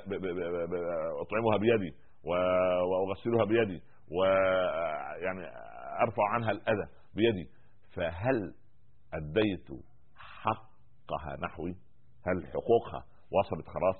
أطعمها 1.22 1.58
بيدي 1.58 1.96
وأغسلها 2.90 3.46
بيدي 3.46 3.82
ويعني 4.12 5.46
أرفع 6.02 6.24
عنها 6.34 6.52
الأذى 6.52 6.88
بيدي. 7.16 7.50
فهل 7.96 8.54
أديت 9.14 9.68
حقها 10.16 11.38
نحوي؟ 11.42 11.76
هل 12.28 12.48
حقوقها؟ 12.48 13.06
وصلت 13.32 13.68
خلاص. 13.68 13.96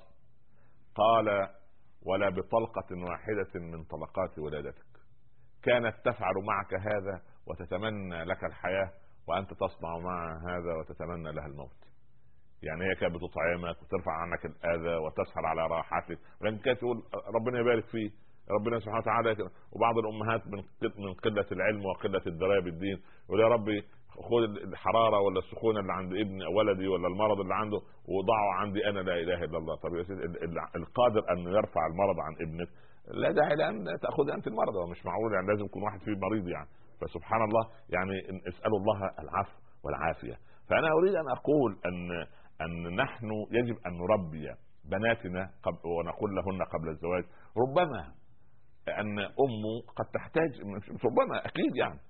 قال 0.94 1.48
ولا 2.02 2.28
بطلقة 2.30 2.90
واحدة 3.08 3.60
من 3.60 3.84
طلقات 3.84 4.38
ولادتك. 4.38 4.90
كانت 5.62 5.94
تفعل 6.04 6.34
معك 6.44 6.74
هذا 6.74 7.22
وتتمنى 7.46 8.24
لك 8.24 8.44
الحياة 8.44 8.92
وأنت 9.28 9.50
تصنع 9.54 9.98
معها 9.98 10.40
هذا 10.48 10.74
وتتمنى 10.74 11.32
لها 11.32 11.46
الموت. 11.46 11.80
يعني 12.62 12.84
هي 12.84 12.94
كانت 12.94 13.14
بتطعمك 13.14 13.82
وترفع 13.82 14.12
عنك 14.12 14.44
الأذى 14.44 14.96
وتسهر 14.96 15.46
على 15.46 15.66
راحتك. 15.66 16.18
ولكن 16.40 16.58
كانت 16.58 16.78
تقول 16.78 17.02
ربنا 17.34 17.58
يبارك 17.60 17.84
فيه 17.84 18.10
ربنا 18.50 18.78
سبحانه 18.78 18.98
وتعالى 18.98 19.50
وبعض 19.72 19.98
الأمهات 19.98 20.46
من 20.46 20.58
من 21.04 21.14
قلة 21.14 21.46
العلم 21.52 21.84
وقلة 21.84 22.22
الدرايه 22.26 22.60
بالدين. 22.60 23.02
يقول 23.24 23.40
يا 23.40 23.48
ربي 23.48 23.84
خذ 24.10 24.42
الحرارة 24.68 25.20
ولا 25.20 25.38
السخونة 25.38 25.80
اللي 25.80 25.92
عند 25.92 26.12
ابني 26.12 26.44
أو 26.46 26.58
ولدي 26.58 26.88
ولا 26.88 27.08
المرض 27.08 27.40
اللي 27.40 27.54
عنده 27.54 27.76
وضعه 28.08 28.54
عندي 28.60 28.88
أنا 28.88 29.00
لا 29.00 29.14
إله 29.14 29.44
إلا 29.44 29.58
الله. 29.58 29.76
طب 29.76 29.94
يا 29.94 30.02
سيدي 30.02 30.24
القادر 30.76 31.22
أن 31.32 31.38
يرفع 31.38 31.86
المرض 31.86 32.16
عن 32.20 32.34
ابنك 32.46 32.68
لا 33.08 33.30
داعي 33.32 33.54
لأن 33.56 33.84
تاخذ 34.02 34.30
أنت 34.30 34.46
المرض 34.46 34.88
مش 34.90 35.06
معقول 35.06 35.32
يعني 35.34 35.46
لازم 35.46 35.64
يكون 35.64 35.82
واحد 35.82 36.00
فيه 36.00 36.12
مريض 36.16 36.48
يعني. 36.48 36.68
فسبحان 37.00 37.42
الله 37.42 37.64
يعني 37.88 38.20
اسألوا 38.48 38.78
الله 38.78 38.98
العفو 39.18 39.56
والعافية. 39.84 40.36
فأنا 40.68 40.88
أريد 40.92 41.14
أن 41.14 41.28
أقول 41.28 41.78
أن 41.86 42.10
أن 42.64 42.96
نحن 42.96 43.30
يجب 43.50 43.76
أن 43.86 43.92
نربي 43.98 44.54
بناتنا 44.84 45.50
قبل 45.62 45.78
ونقول 45.84 46.30
لهن 46.36 46.62
قبل 46.62 46.88
الزواج 46.88 47.24
ربما 47.58 48.00
أن 48.88 49.18
امه 49.18 49.74
قد 49.96 50.04
تحتاج 50.14 50.50
ربما 51.04 51.46
أكيد 51.46 51.76
يعني 51.76 52.00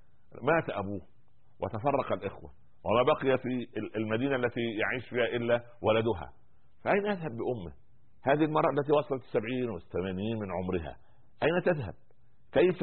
مات 0.42 0.70
أبوه. 0.70 1.00
وتفرق 1.62 2.12
الإخوة 2.12 2.50
وما 2.84 3.02
بقي 3.02 3.38
في 3.38 3.66
المدينة 3.96 4.36
التي 4.36 4.60
يعيش 4.60 5.08
فيها 5.08 5.24
إلا 5.24 5.64
ولدها. 5.82 6.32
فأين 6.84 7.06
يذهب 7.06 7.30
بأمة؟ 7.30 7.72
هذه 8.22 8.44
المرأة 8.44 8.70
التي 8.70 8.92
وصلت 8.92 9.22
السبعين 9.22 9.70
والثمانين 9.70 10.38
من 10.38 10.52
عمرها 10.52 10.96
أين 11.42 11.62
تذهب؟ 11.64 11.94
كيف 12.52 12.82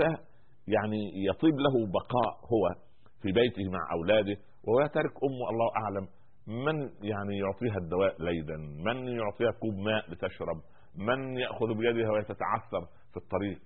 يعني 0.68 1.26
يطيب 1.30 1.54
له 1.60 1.88
بقاء 1.88 2.40
هو 2.54 2.76
في 3.22 3.32
بيته 3.32 3.70
مع 3.72 3.92
أولاده 3.92 4.38
وهو 4.64 4.82
يترك 4.82 5.14
أمه؟ 5.24 5.50
الله 5.52 5.70
أعلم. 5.78 6.08
من 6.48 6.82
يعني 7.02 7.38
يعطيها 7.38 7.78
الدواء 7.78 8.22
ليلا؟ 8.22 8.58
من 8.58 9.08
يعطيها 9.08 9.52
كوب 9.52 9.74
ماء 9.74 10.12
لتشرب؟ 10.12 10.62
من 10.96 11.38
يأخذ 11.38 11.74
بيدها 11.74 12.12
وهي 12.12 12.24
تتعثر 12.24 12.86
في 13.12 13.18
الطريق؟ 13.18 13.60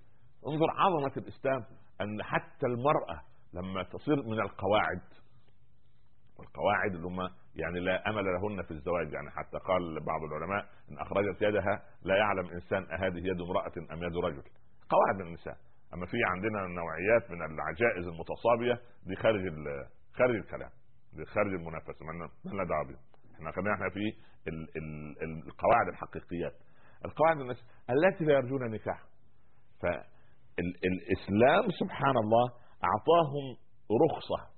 انظر 0.48 0.70
عظمة 0.70 1.12
الإسلام 1.16 1.64
أن 2.00 2.22
حتى 2.22 2.66
المرأة 2.66 3.20
لما 3.54 3.82
تصير 3.82 4.16
من 4.16 4.40
القواعد 4.40 5.00
والقواعد 6.38 6.94
اللي 6.94 7.06
هم 7.06 7.20
يعني 7.54 7.80
لا 7.80 8.10
أمل 8.10 8.24
لهن 8.24 8.62
في 8.62 8.70
الزواج 8.70 9.12
يعني 9.12 9.30
حتى 9.30 9.58
قال 9.58 10.04
بعض 10.06 10.22
العلماء 10.22 10.64
إن 10.90 10.98
أخرجت 10.98 11.42
يدها 11.42 11.82
لا 12.02 12.16
يعلم 12.16 12.46
إنسان 12.50 12.82
أهذه 12.92 13.18
يد 13.18 13.40
امرأة 13.40 13.72
أم 13.92 14.02
يد 14.02 14.16
رجل. 14.16 14.42
قواعد 14.90 15.14
من 15.20 15.26
النساء. 15.26 15.56
أما 15.94 16.06
في 16.06 16.16
عندنا 16.24 16.66
نوعيات 16.66 17.30
من 17.30 17.42
العجائز 17.42 18.06
المتصابية 18.06 18.80
دي 19.06 19.16
خارج 19.16 19.42
خارج 20.14 20.34
الكلام 20.36 20.70
خارج 21.34 21.52
المنافسة. 21.52 22.04
ما 22.06 22.12
لنا 22.52 22.64
دعوه 22.64 22.98
إحنا 23.34 23.52
خلينا 23.52 23.74
إحنا 23.74 23.88
في 23.90 24.00
ال 24.48 24.68
ال 24.76 25.46
القواعد 25.48 25.88
الحقيقيات. 25.88 26.54
القواعد 27.04 27.36
التي 27.90 28.24
لا 28.24 28.32
يرجون 28.34 28.70
نكاح 28.70 29.02
فالاسلام 30.56 31.70
سبحان 31.80 32.16
الله 32.16 32.61
أعطاهم 32.84 33.56
رخصة. 34.04 34.52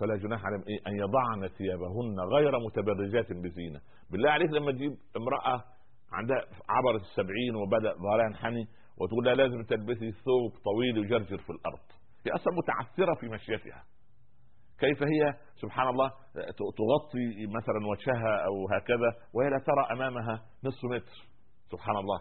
فلا 0.00 0.16
جناح 0.16 0.44
عليهم 0.44 0.64
إيه 0.68 0.80
أن 0.86 0.96
يضعن 0.96 1.48
ثيابهن 1.48 2.20
غير 2.34 2.52
متبرجات 2.66 3.32
بزينة. 3.32 3.80
بالله 4.10 4.30
عليك 4.30 4.50
لما 4.50 4.72
تجيب 4.72 4.92
امرأة 5.16 5.64
عندها 6.12 6.36
عبرت 6.68 7.00
السبعين 7.00 7.54
وبدأ 7.56 7.94
ظهرها 7.94 8.26
ينحني 8.26 8.68
وتقول 8.98 9.24
لها 9.24 9.34
لازم 9.34 9.62
تلبسي 9.62 10.10
ثوب 10.12 10.52
طويل 10.64 10.98
يجرجر 10.98 11.38
في 11.38 11.50
الأرض. 11.50 11.86
هي 12.26 12.32
أصلا 12.34 12.54
متعثرة 12.54 13.14
في 13.20 13.28
مشيتها. 13.28 13.84
كيف 14.78 15.02
هي؟ 15.02 15.34
سبحان 15.54 15.88
الله 15.88 16.08
تغطي 16.58 17.46
مثلا 17.46 17.86
وجهها 17.90 18.44
أو 18.46 18.68
هكذا 18.76 19.28
وهي 19.34 19.50
لا 19.50 19.58
ترى 19.58 19.96
أمامها 19.98 20.42
نصف 20.64 20.84
متر. 20.84 21.28
سبحان 21.70 21.96
الله. 21.96 22.20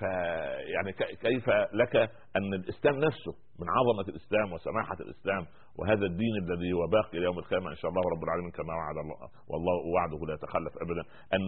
فيعني 0.00 0.92
كيف 1.26 1.48
لك 1.72 1.96
أن 2.36 2.54
الإسلام 2.54 2.94
نفسه 2.96 3.32
من 3.60 3.66
عظمة 3.76 4.08
الإسلام 4.08 4.52
وسماحة 4.52 4.96
الإسلام 5.00 5.46
وهذا 5.78 6.06
الدين 6.06 6.34
الذي 6.42 6.72
هو 6.72 6.86
باقي 6.86 7.18
إلى 7.18 7.24
يوم 7.24 7.38
القيامة 7.38 7.70
إن 7.70 7.76
شاء 7.76 7.90
الله 7.90 8.02
رب 8.14 8.24
العالمين 8.24 8.50
كما 8.50 8.74
وعد 8.74 8.96
الله 9.04 9.16
والله 9.50 9.76
وعده 9.94 10.26
لا 10.26 10.34
يتخلف 10.34 10.74
ابدا. 10.84 11.02
أن 11.34 11.42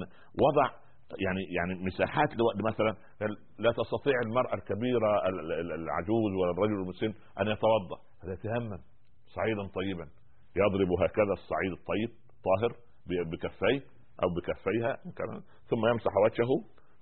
وضع 0.44 0.66
يعني 1.24 1.42
يعني 1.56 1.74
مساحات 1.84 2.28
مثلا 2.70 2.96
لا 3.58 3.72
تستطيع 3.80 4.16
المرأة 4.26 4.54
الكبيرة 4.54 5.28
العجوز 5.80 6.32
ولا 6.40 6.50
الرجل 6.50 6.74
المسن 6.82 7.12
أن 7.40 7.46
يتوضأ. 7.48 7.98
فيتيمم 8.20 8.78
صعيدا 9.36 9.62
طيبا. 9.74 10.06
يضرب 10.56 10.90
هكذا 11.04 11.32
الصعيد 11.32 11.72
الطيب 11.78 12.10
طاهر 12.46 12.72
بكفيه 13.30 13.80
أو 14.22 14.28
بكفيها 14.36 14.92
ثم 15.70 15.86
يمسح 15.92 16.16
وجهه 16.24 16.52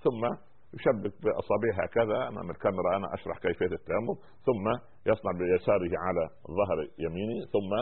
ثم 0.05 0.49
يشبك 0.75 1.14
بأصابعه 1.23 1.85
هكذا 1.85 2.29
أمام 2.29 2.51
الكاميرا 2.51 2.97
أنا 2.97 3.14
أشرح 3.14 3.39
كيفية 3.39 3.75
التيمم 3.81 4.14
ثم 4.47 4.66
يصنع 5.07 5.33
بيساره 5.33 5.93
على 6.07 6.31
ظهر 6.59 6.79
يمينه 6.99 7.47
ثم 7.55 7.73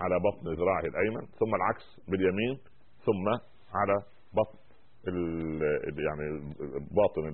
على 0.00 0.16
بطن 0.26 0.44
ذراعه 0.60 0.84
الأيمن 0.92 1.26
ثم 1.26 1.54
العكس 1.54 2.00
باليمين 2.08 2.58
ثم 3.06 3.28
على 3.74 3.94
بطن 4.32 4.58
يعني 6.06 6.54
باطن 6.90 7.28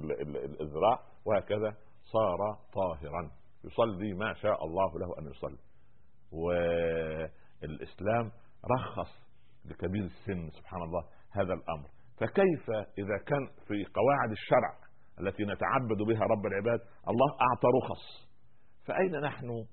الذراع 0.60 1.00
وهكذا 1.24 1.76
صار 2.12 2.38
طاهرا. 2.74 3.30
يصلي 3.64 4.14
ما 4.14 4.34
شاء 4.34 4.64
الله 4.64 4.98
له 4.98 5.18
أن 5.18 5.30
يصلي. 5.30 5.58
والإسلام 6.32 8.30
رخص 8.70 9.12
لكبير 9.64 10.04
السن 10.04 10.50
سبحان 10.50 10.82
الله 10.82 11.04
هذا 11.30 11.54
الأمر. 11.54 11.88
فكيف 12.20 12.70
إذا 12.98 13.16
كان 13.26 13.46
في 13.66 13.84
قواعد 13.84 14.30
الشرع 14.30 14.72
التي 15.20 15.44
نتعبد 15.44 15.98
بها 16.08 16.24
رب 16.24 16.46
العباد 16.46 16.80
الله 17.08 17.30
أعطى 17.46 17.68
رخص. 17.82 18.28
فأين 18.86 19.20
نحن؟ 19.20 19.64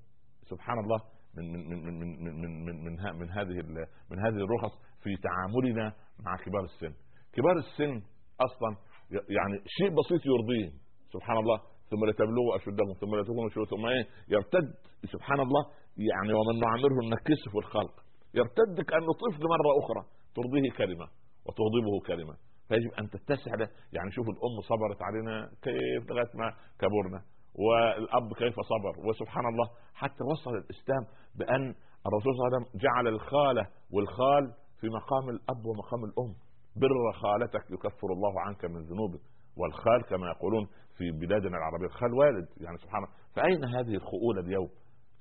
سبحان 0.50 0.78
الله 0.78 1.00
من 1.36 1.52
من 1.52 1.68
من 1.68 1.98
من 1.98 2.24
من 2.24 2.64
من, 2.64 2.84
من, 2.84 3.18
من 3.18 3.30
هذه 3.30 3.62
من 4.10 4.18
هذه 4.18 4.44
الرخص 4.44 4.72
في 5.02 5.16
تعاملنا 5.16 5.92
مع 6.24 6.36
كبار 6.36 6.64
السن. 6.64 6.94
كبار 7.32 7.56
السن 7.56 8.02
أصلا 8.40 8.76
يعني 9.10 9.56
شيء 9.66 9.88
بسيط 9.88 10.22
يرضيه 10.26 10.70
سبحان 11.12 11.36
الله 11.36 11.58
ثم 11.90 12.04
لتبلغوا 12.08 12.56
أشدهم 12.56 12.92
ثم 13.00 13.16
لتكونوا 13.16 13.50
شروط 13.50 13.68
ثم 13.68 13.86
إيه 13.86 14.06
يرتد 14.28 14.74
سبحان 15.12 15.40
الله 15.40 15.62
يعني 16.10 16.32
ومن 16.32 16.60
نعمره 16.60 16.98
نكسه 17.14 17.50
في 17.52 17.58
الخلق. 17.58 17.94
يرتد 18.34 18.80
كانه 18.90 19.12
طفل 19.22 19.42
مرة 19.54 19.70
أخرى 19.84 20.02
ترضيه 20.36 20.70
كلمة. 20.78 21.08
وتغضبه 21.46 22.00
كلمة. 22.06 22.34
فيجب 22.68 22.92
أن 22.98 23.10
تتسع 23.10 23.54
له 23.54 23.68
يعني 23.92 24.10
شوف 24.10 24.26
الأم 24.28 24.60
صبرت 24.70 25.02
علينا 25.02 25.50
كيف 25.62 26.10
لغاية 26.10 26.30
ما 26.34 26.54
كبرنا. 26.80 27.22
والأب 27.54 28.32
كيف 28.38 28.54
صبر. 28.54 29.08
وسبحان 29.08 29.46
الله 29.46 29.70
حتى 29.94 30.24
وصل 30.32 30.50
الإسلام 30.50 31.04
بأن 31.38 31.74
الرسول 32.06 32.30
صلى 32.34 32.46
الله 32.46 32.46
عليه 32.46 32.56
وسلم 32.56 32.80
جعل 32.80 33.08
الخالة 33.08 33.66
والخال 33.92 34.44
في 34.80 34.86
مقام 34.88 35.28
الأب 35.28 35.66
ومقام 35.66 36.04
الأم. 36.04 36.34
بر 36.76 37.12
خالتك 37.12 37.70
يكفر 37.70 38.08
الله 38.16 38.40
عنك 38.40 38.64
من 38.64 38.80
ذنوبك 38.90 39.20
والخال 39.56 40.02
كما 40.10 40.26
يقولون 40.26 40.66
في 40.96 41.10
بلادنا 41.10 41.56
العربية 41.58 41.86
الخال 41.86 42.12
والد. 42.14 42.48
يعني 42.60 42.76
سبحان 42.78 43.04
الله 43.04 43.14
فأين 43.34 43.64
هذه 43.64 43.94
الخؤوله 43.94 44.40
اليوم؟ 44.40 44.68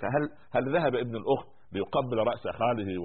هل 0.03 0.29
هل 0.51 0.73
ذهب 0.75 0.95
ابن 0.95 1.15
الأخت 1.15 1.47
ليقبل 1.73 2.17
رأس 2.17 2.47
خاله 2.47 2.99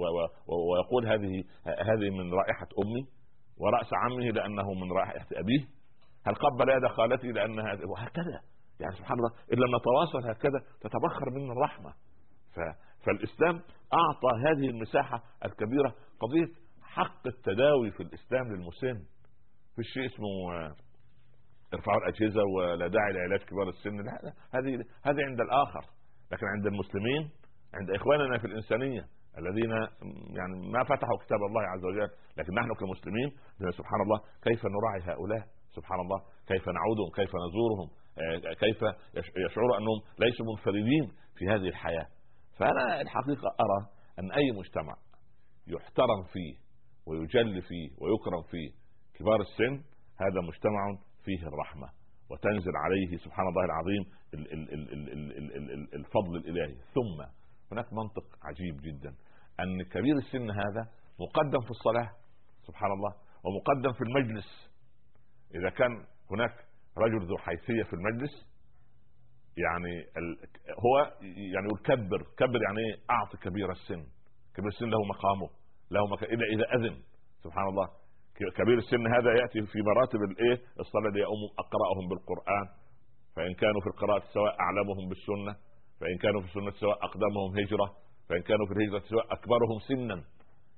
ويقول 0.47 1.07
هذه 1.07 1.43
هذه 1.65 2.09
من 2.09 2.33
رائحة 2.33 2.67
أمي 2.79 3.19
ورأس 3.59 3.89
عمه 3.93 4.23
لأنه 4.23 4.73
من 4.73 4.91
رائحة 4.91 5.27
أبيه؟ 5.33 5.67
هل 6.25 6.35
قبل 6.35 6.69
يد 6.69 6.87
خالتي 6.87 7.27
لانها 7.27 7.77
وهكذا. 7.85 8.41
يعني 8.79 8.95
سبحان 8.95 9.17
الله 9.17 9.31
إن 9.53 9.57
لم 9.57 9.75
نتواصل 9.75 10.29
هكذا 10.29 10.59
تتبخر 10.81 11.29
منا 11.29 11.53
الرحمة. 11.53 11.93
ف... 12.55 12.59
فالإسلام 13.05 13.55
أعطى 13.93 14.37
هذه 14.47 14.69
المساحة 14.69 15.23
الكبيرة. 15.45 15.95
قضية 16.19 16.53
حق 16.83 17.27
التداوي 17.27 17.91
في 17.91 18.03
الإسلام 18.03 18.47
للمسن 18.47 19.05
في 19.75 19.83
شيء 19.83 20.05
اسمه 20.05 20.53
آه، 20.53 20.75
ارفعوا 21.73 21.97
الأجهزة 21.97 22.43
ولا 22.43 22.87
داعي 22.87 23.13
لعلاج 23.13 23.39
كبار 23.39 23.69
السن. 23.69 23.97
لا 23.97 24.33
هذه 24.53 24.83
هذه 25.03 25.25
عند 25.25 25.41
الآخر. 25.41 25.85
لكن 26.31 26.45
عند 26.45 26.65
المسلمين 26.65 27.29
عند 27.73 27.91
اخواننا 27.91 28.37
في 28.37 28.47
الانسانيه 28.47 29.05
الذين 29.37 29.71
يعني 30.37 30.69
ما 30.71 30.83
فتحوا 30.83 31.17
كتاب 31.25 31.39
الله 31.49 31.61
عز 31.61 31.85
وجل 31.85 32.09
لكن 32.37 32.53
نحن 32.53 32.73
كمسلمين 32.73 33.29
سبحان 33.77 34.01
الله 34.01 34.19
كيف 34.43 34.65
نراعي 34.65 35.01
هؤلاء 35.13 35.47
سبحان 35.75 35.99
الله 35.99 36.19
كيف 36.47 36.69
نعودهم 36.69 37.09
كيف 37.15 37.29
نزورهم 37.45 37.89
آه، 38.19 38.53
كيف 38.53 38.77
يشعروا 39.45 39.77
انهم 39.77 39.99
ليسوا 40.19 40.45
منفردين 40.45 41.11
في 41.35 41.45
هذه 41.47 41.67
الحياة 41.67 42.07
فانا 42.57 43.01
الحقيقة 43.01 43.47
ارى 43.59 43.87
ان 44.19 44.31
اي 44.31 44.51
مجتمع 44.51 44.95
يحترم 45.67 46.23
فيه 46.33 46.55
ويجل 47.05 47.61
فيه 47.61 47.89
ويكرم 48.01 48.41
فيه 48.51 48.69
كبار 49.13 49.41
السن 49.41 49.83
هذا 50.21 50.41
مجتمع 50.41 50.97
فيه 51.23 51.47
الرحمه 51.47 51.89
وتنزل 52.29 52.71
عليه 52.75 53.17
سبحان 53.17 53.47
الله 53.47 53.65
العظيم 53.65 54.05
الفضل 55.93 56.35
الالهي 56.35 56.75
ثم 56.93 57.38
هناك 57.71 57.93
منطق 57.93 58.25
عجيب 58.43 58.81
جدا. 58.81 59.15
أن 59.59 59.83
كبير 59.83 60.15
السن 60.15 60.51
هذا 60.51 60.83
مقدم 61.19 61.61
في 61.61 61.71
الصلاة 61.71 62.09
سبحان 62.67 62.91
الله 62.91 63.13
ومقدم 63.43 63.93
في 63.93 64.01
المجلس. 64.01 64.71
إذا 65.55 65.69
كان 65.69 66.05
هناك 66.31 66.53
رجل 66.97 67.25
ذو 67.27 67.37
حيثية 67.37 67.83
في 67.83 67.93
المجلس 67.93 68.31
يعني 69.57 69.93
ال... 70.17 70.37
هو 70.85 71.11
يعني 71.53 71.65
يقول 71.67 71.79
كبر 71.83 72.21
كبر 72.37 72.59
يعني 72.63 72.79
إيه؟ 72.79 72.95
أعطي 73.09 73.37
كبير 73.37 73.71
السن. 73.71 74.03
كبير 74.55 74.67
السن 74.67 74.89
له 74.89 75.03
مقامه 75.03 75.49
له 75.91 76.07
مكان 76.07 76.29
اذا 76.29 76.45
إذا 76.55 76.65
أذن 76.75 77.01
سبحان 77.43 77.67
الله 77.67 77.87
كبير 78.57 78.77
السن 78.77 79.07
هذا 79.07 79.31
يأتي 79.41 79.61
في 79.71 79.79
مراتب 79.81 80.19
الايه 80.31 80.61
الصلاة 80.79 81.17
يؤم 81.17 81.43
أقرأهم 81.59 82.07
بالقرآن. 82.09 82.67
فإن 83.35 83.53
كانوا 83.53 83.81
في 83.81 83.87
القراءة 83.87 84.23
سواء 84.33 84.59
أعلمهم 84.59 85.09
بالسنة 85.09 85.55
فإن 85.99 86.17
كانوا 86.17 86.41
في 86.41 86.47
السنة 86.47 86.71
سواء 86.71 86.97
أقدمهم 87.05 87.49
هجرة 87.59 87.87
فإن 88.29 88.41
كانوا 88.41 88.65
في 88.67 88.73
الهجرة 88.73 88.99
سواء 89.09 89.25
أكبرهم 89.33 89.79
سنا. 89.87 90.23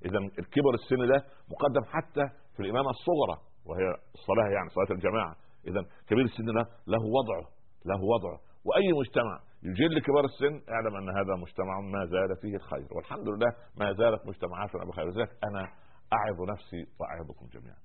إذا 0.04 0.18
الكبر 0.18 0.74
السن 0.74 1.08
ده 1.08 1.24
مقدم 1.52 1.84
حتى 1.94 2.24
في 2.56 2.60
الإمامة 2.60 2.90
الصغرى 2.90 3.36
وهي 3.66 3.86
الصلاة 4.14 4.48
يعني 4.54 4.68
صلاة 4.68 4.90
الجماعة. 4.98 5.36
إذا 5.68 5.80
كبير 6.08 6.24
السن 6.24 6.44
ده 6.44 6.64
له 6.86 7.02
وضعه 7.18 7.46
له 7.86 8.00
وضعه 8.14 8.38
وأي 8.64 8.92
مجتمع 9.00 9.40
يجل 9.62 9.98
كبار 10.00 10.24
السن 10.24 10.54
اعلم 10.72 10.96
أن 10.96 11.08
هذا 11.18 11.34
مجتمع 11.36 11.80
ما 11.80 12.06
زال 12.06 12.36
فيه 12.42 12.56
الخير 12.56 12.88
والحمد 12.96 13.28
لله 13.28 13.50
ما 13.80 13.92
زالت 13.92 14.26
مجتمعاتنا 14.26 14.84
بخير 14.84 15.04
لذلك 15.10 15.30
أنا 15.44 15.62
أعظ 16.12 16.40
نفسي 16.50 16.86
وأعظكم 17.00 17.46
جميعا. 17.46 17.76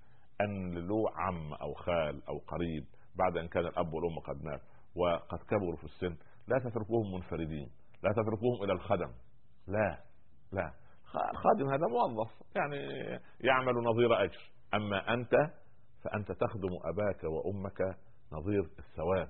أن 0.42 0.74
له 0.88 1.04
عم 1.18 1.54
أو 1.54 1.74
خال 1.74 2.22
أو 2.30 2.38
قريب 2.38 2.86
بعد 3.16 3.38
أن 3.38 3.48
كان 3.48 3.66
الأب 3.66 3.94
والأم 3.94 4.20
قد 4.20 4.44
مات 4.44 4.62
وقد 4.96 5.40
كبروا 5.50 5.76
في 5.76 5.84
السن 5.84 6.16
لا 6.48 6.60
تتركوهم 6.60 7.14
منفردين 7.14 7.70
لا 8.04 8.12
تتركوهم 8.12 8.64
إلى 8.64 8.74
الخدم. 8.74 9.12
لا 9.68 9.98
لا. 10.52 10.72
الخادم 11.32 11.70
هذا 11.70 11.88
موظف 11.88 12.32
يعني 12.56 12.78
يعمل 13.40 13.74
نظير 13.74 14.24
أجر. 14.24 14.52
أما 14.74 15.14
أنت 15.14 15.32
فأنت 16.04 16.32
تخدم 16.32 16.70
أباك 16.86 17.24
وأمك 17.24 17.98
نظير 18.32 18.62
الثواب 18.80 19.30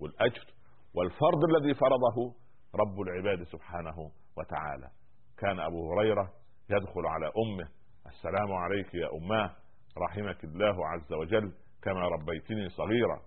والأجر. 0.00 0.46
والفرض 0.94 1.44
الذي 1.44 1.74
فرضه 1.74 2.34
رب 2.74 3.00
العباد 3.00 3.42
سبحانه 3.42 4.10
وتعالى. 4.36 4.90
كان 5.38 5.60
أبو 5.60 5.92
هريرة 5.92 6.32
يدخل 6.70 7.06
على 7.06 7.26
أمه 7.26 7.68
السلام 8.06 8.52
عليك 8.52 8.94
يا 8.94 9.08
أماه 9.22 9.56
رحمك 9.98 10.44
الله 10.44 10.88
عز 10.88 11.12
وجل 11.12 11.52
كما 11.82 12.08
ربيتني 12.08 12.68
صغيرا. 12.68 13.20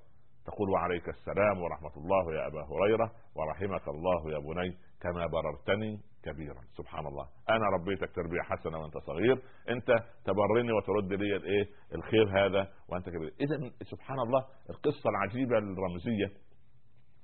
تقول 0.45 0.69
وعليك 0.69 1.09
السلام 1.09 1.61
ورحمة 1.61 1.95
الله 1.97 2.33
يا 2.33 2.47
أبا 2.47 2.61
هريرة 2.63 3.11
ورحمك 3.35 3.87
الله 3.87 4.31
يا 4.31 4.37
بني 4.37 4.77
كما 5.01 5.27
بررتني 5.27 5.99
كبيرا. 6.23 6.61
سبحان 6.77 7.07
الله. 7.07 7.27
أنا 7.49 7.65
ربيتك 7.77 8.15
تربية 8.15 8.41
حسنة 8.41 8.77
وأنت 8.79 8.97
صغير. 8.97 9.41
أنت 9.69 9.87
تبرني 10.25 10.71
وترد 10.71 11.13
لي 11.13 11.35
الإيه؟ 11.35 11.65
الخير 11.95 12.45
هذا 12.45 12.67
وأنت 12.89 13.09
كبير. 13.09 13.33
إذا 13.41 13.71
سبحان 13.83 14.19
الله 14.19 14.45
القصة 14.69 15.09
العجيبة 15.09 15.57
الرمزية 15.57 16.31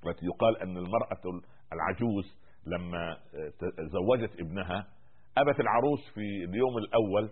التي 0.06 0.26
يقال 0.26 0.58
أن 0.58 0.78
المرأة 0.78 1.42
العجوز 1.74 2.38
لما 2.68 3.18
زوجت 3.80 4.40
ابنها 4.40 4.88
أبت 5.38 5.60
العروس 5.60 6.10
في 6.14 6.44
اليوم 6.50 6.78
الأول 6.78 7.32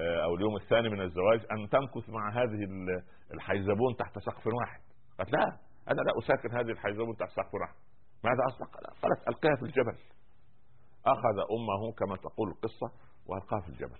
آه، 0.00 0.24
أو 0.24 0.34
اليوم 0.34 0.56
الثاني 0.56 0.88
من 0.88 1.00
الزواج 1.00 1.40
أن 1.52 1.68
تمكث 1.68 2.08
مع 2.10 2.42
هذه 2.42 2.68
الحيزبون 3.34 3.96
تحت 3.98 4.18
سقف 4.18 4.46
واحد. 4.46 4.80
قالت 5.18 5.32
لا 5.32 5.44
أنا 5.90 6.00
لا 6.00 6.12
اساكن 6.18 6.56
هذه 6.56 6.70
الحيزبون 6.70 7.16
تحت 7.16 7.30
سقف 7.30 7.54
ماذا 8.24 8.42
أصنع؟ 8.48 8.66
قالت 9.02 9.28
ألقيها 9.28 9.56
في 9.56 9.62
الجبل. 9.62 9.96
أخذ 11.06 11.36
أمه 11.56 11.92
كما 11.98 12.16
تقول 12.16 12.48
القصة 12.48 12.88
وألقاها 13.26 13.60
في 13.60 13.68
الجبل. 13.68 13.98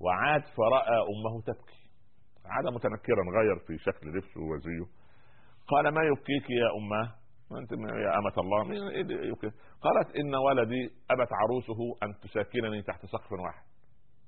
وعاد 0.00 0.42
فرأى 0.42 0.98
أمه 1.12 1.42
تبكي. 1.46 1.82
عاد 2.44 2.64
متنكرا 2.74 3.24
غير 3.38 3.58
في 3.66 3.78
شكل 3.78 4.08
لبسه 4.08 4.40
وزيه 4.40 4.86
قال 5.68 5.88
ما 5.88 6.02
يبكيك 6.02 6.50
يا 6.50 6.68
اماه 6.78 7.14
أنت 7.60 7.72
يا 7.72 8.18
أمة 8.18 8.36
الله. 8.38 8.90
إيه 8.90 9.02
قالت 9.82 10.16
إن 10.16 10.34
ولدي 10.34 10.90
أبت 11.10 11.28
عروسه 11.32 11.80
أن 12.02 12.20
تساكنني 12.20 12.82
تحت 12.82 13.06
سقف 13.06 13.32
واحد. 13.32 13.64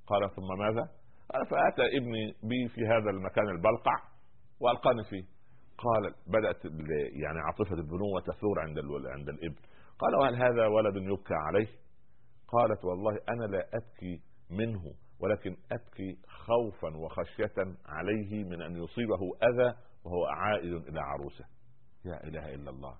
قال 0.06 0.30
ثم 0.36 0.58
ماذا؟ 0.58 0.88
قال 1.32 1.46
فأتى 1.46 1.96
ابني 1.98 2.34
بي 2.42 2.68
في 2.68 2.80
هذا 2.86 3.10
المكان 3.10 3.48
البلقع 3.48 3.96
وألقاني 4.60 5.04
فيه. 5.04 5.33
قال 5.78 6.14
بدأت 6.26 6.64
يعني 7.12 7.38
عاطفة 7.40 7.74
البنوه 7.74 8.20
تثور 8.20 8.60
عند 8.60 8.78
عند 9.06 9.28
الابن 9.28 9.60
قال 9.98 10.14
وهل 10.14 10.34
هذا 10.34 10.66
ولد 10.66 10.96
يبكى 10.96 11.34
عليه؟ 11.34 11.68
قالت 12.48 12.84
والله 12.84 13.18
أنا 13.28 13.44
لا 13.44 13.68
أبكي 13.74 14.20
منه 14.50 14.94
ولكن 15.20 15.56
أبكي 15.72 16.18
خوفا 16.28 16.96
وخشية 16.96 17.74
عليه 17.86 18.44
من 18.44 18.62
أن 18.62 18.76
يصيبه 18.84 19.20
أذى 19.42 19.74
وهو 20.04 20.26
عائد 20.26 20.72
إلى 20.72 21.00
عروسه. 21.00 21.44
يا 22.04 22.24
إله 22.24 22.54
إلا 22.54 22.70
الله. 22.70 22.96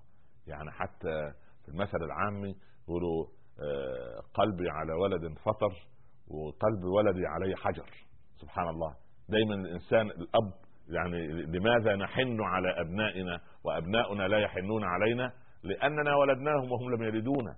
يعني 0.47 0.71
حتى 0.71 1.33
في 1.65 1.69
المثل 1.69 2.03
العامي 2.03 2.55
يقولوا 2.83 3.25
آه، 3.59 4.19
قلبي 4.33 4.69
على 4.69 4.93
ولد 4.93 5.37
فطر 5.37 5.87
وقلب 6.27 6.83
ولدي 6.83 7.27
عليه 7.27 7.55
حجر. 7.55 7.89
سبحان 8.41 8.69
الله. 8.69 8.95
دايما 9.29 9.55
الإنسان 9.55 10.09
الأب 10.09 10.53
يعني 10.89 11.27
لماذا 11.27 11.95
نحن 11.95 12.41
على 12.41 12.81
أبنائنا 12.81 13.39
وأبناؤنا 13.63 14.27
لا 14.27 14.39
يحنون 14.39 14.83
علينا؟ 14.83 15.31
لأننا 15.63 16.15
ولدناهم 16.15 16.71
وهم 16.71 16.95
لم 16.95 17.03
يلدونا. 17.03 17.55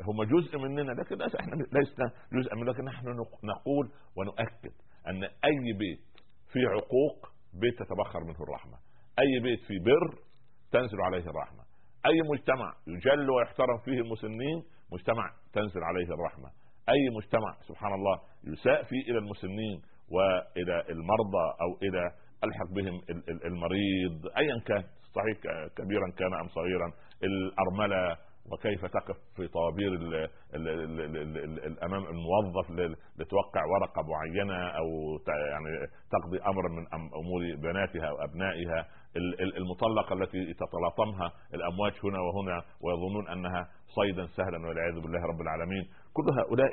هم 0.00 0.22
جزء 0.22 0.58
مننا 0.58 0.92
لكن 0.92 1.22
إحنا 1.22 1.54
لسنا 1.54 2.12
جزء 2.32 2.54
من 2.56 2.64
لكن 2.64 2.84
نحن 2.84 3.06
نقول 3.44 3.90
ونؤكد 4.16 4.72
أن 5.08 5.24
أي 5.24 5.72
بيت 5.78 6.00
فيه 6.52 6.68
عقوق 6.68 7.32
بيت 7.60 7.74
تتبخر 7.74 8.20
منه 8.24 8.42
الرحمة. 8.42 8.78
أي 9.18 9.40
بيت 9.42 9.60
فيه 9.60 9.80
بر 9.80 10.18
تنزل 10.72 11.00
عليه 11.00 11.30
الرحمة. 11.30 11.64
أي 12.06 12.22
مجتمع 12.32 12.74
يجل 12.86 13.30
ويحترم 13.30 13.78
فيه 13.84 14.00
المسنين 14.00 14.62
مجتمع 14.92 15.30
تنزل 15.52 15.84
عليه 15.84 16.14
الرحمة. 16.14 16.48
أي 16.88 17.16
مجتمع 17.16 17.56
سبحان 17.68 17.94
الله 17.94 18.20
يساء 18.44 18.82
فيه 18.82 19.02
إلى 19.10 19.18
المسنين 19.18 19.82
وإلى 20.10 20.84
المرضى 20.90 21.46
أو 21.60 21.78
إلى 21.82 22.12
الحق 22.44 22.70
بهم 22.70 23.00
المريض 23.44 24.26
ايا 24.36 24.60
كان 24.66 24.84
صحيح 25.14 25.38
كبيرا 25.76 26.10
كان 26.18 26.34
ام 26.34 26.48
صغيرا 26.48 26.92
الارمله 27.24 28.16
وكيف 28.52 28.84
تقف 28.84 29.16
في 29.36 29.48
طوابير 29.48 29.90
امام 31.82 32.04
الموظف 32.06 32.70
لتوقع 33.18 33.64
ورقه 33.64 34.02
معينه 34.02 34.68
أو 34.68 34.86
يعني 35.50 35.86
تقضي 36.10 36.38
امرا 36.38 36.68
من 36.68 36.86
امور 36.94 37.40
بناتها 37.62 38.08
أو 38.08 38.24
ابنائها 38.24 38.86
المطلقه 39.56 40.14
التي 40.14 40.54
تتلاطمها 40.54 41.32
الامواج 41.54 41.92
هنا 42.04 42.20
وهنا 42.20 42.62
ويظنون 42.80 43.28
انها 43.28 43.68
صيدا 43.86 44.26
سهلا 44.26 44.68
والعياذ 44.68 45.00
بالله 45.00 45.26
رب 45.26 45.40
العالمين 45.40 45.84
كل 46.12 46.26
هؤلاء 46.38 46.70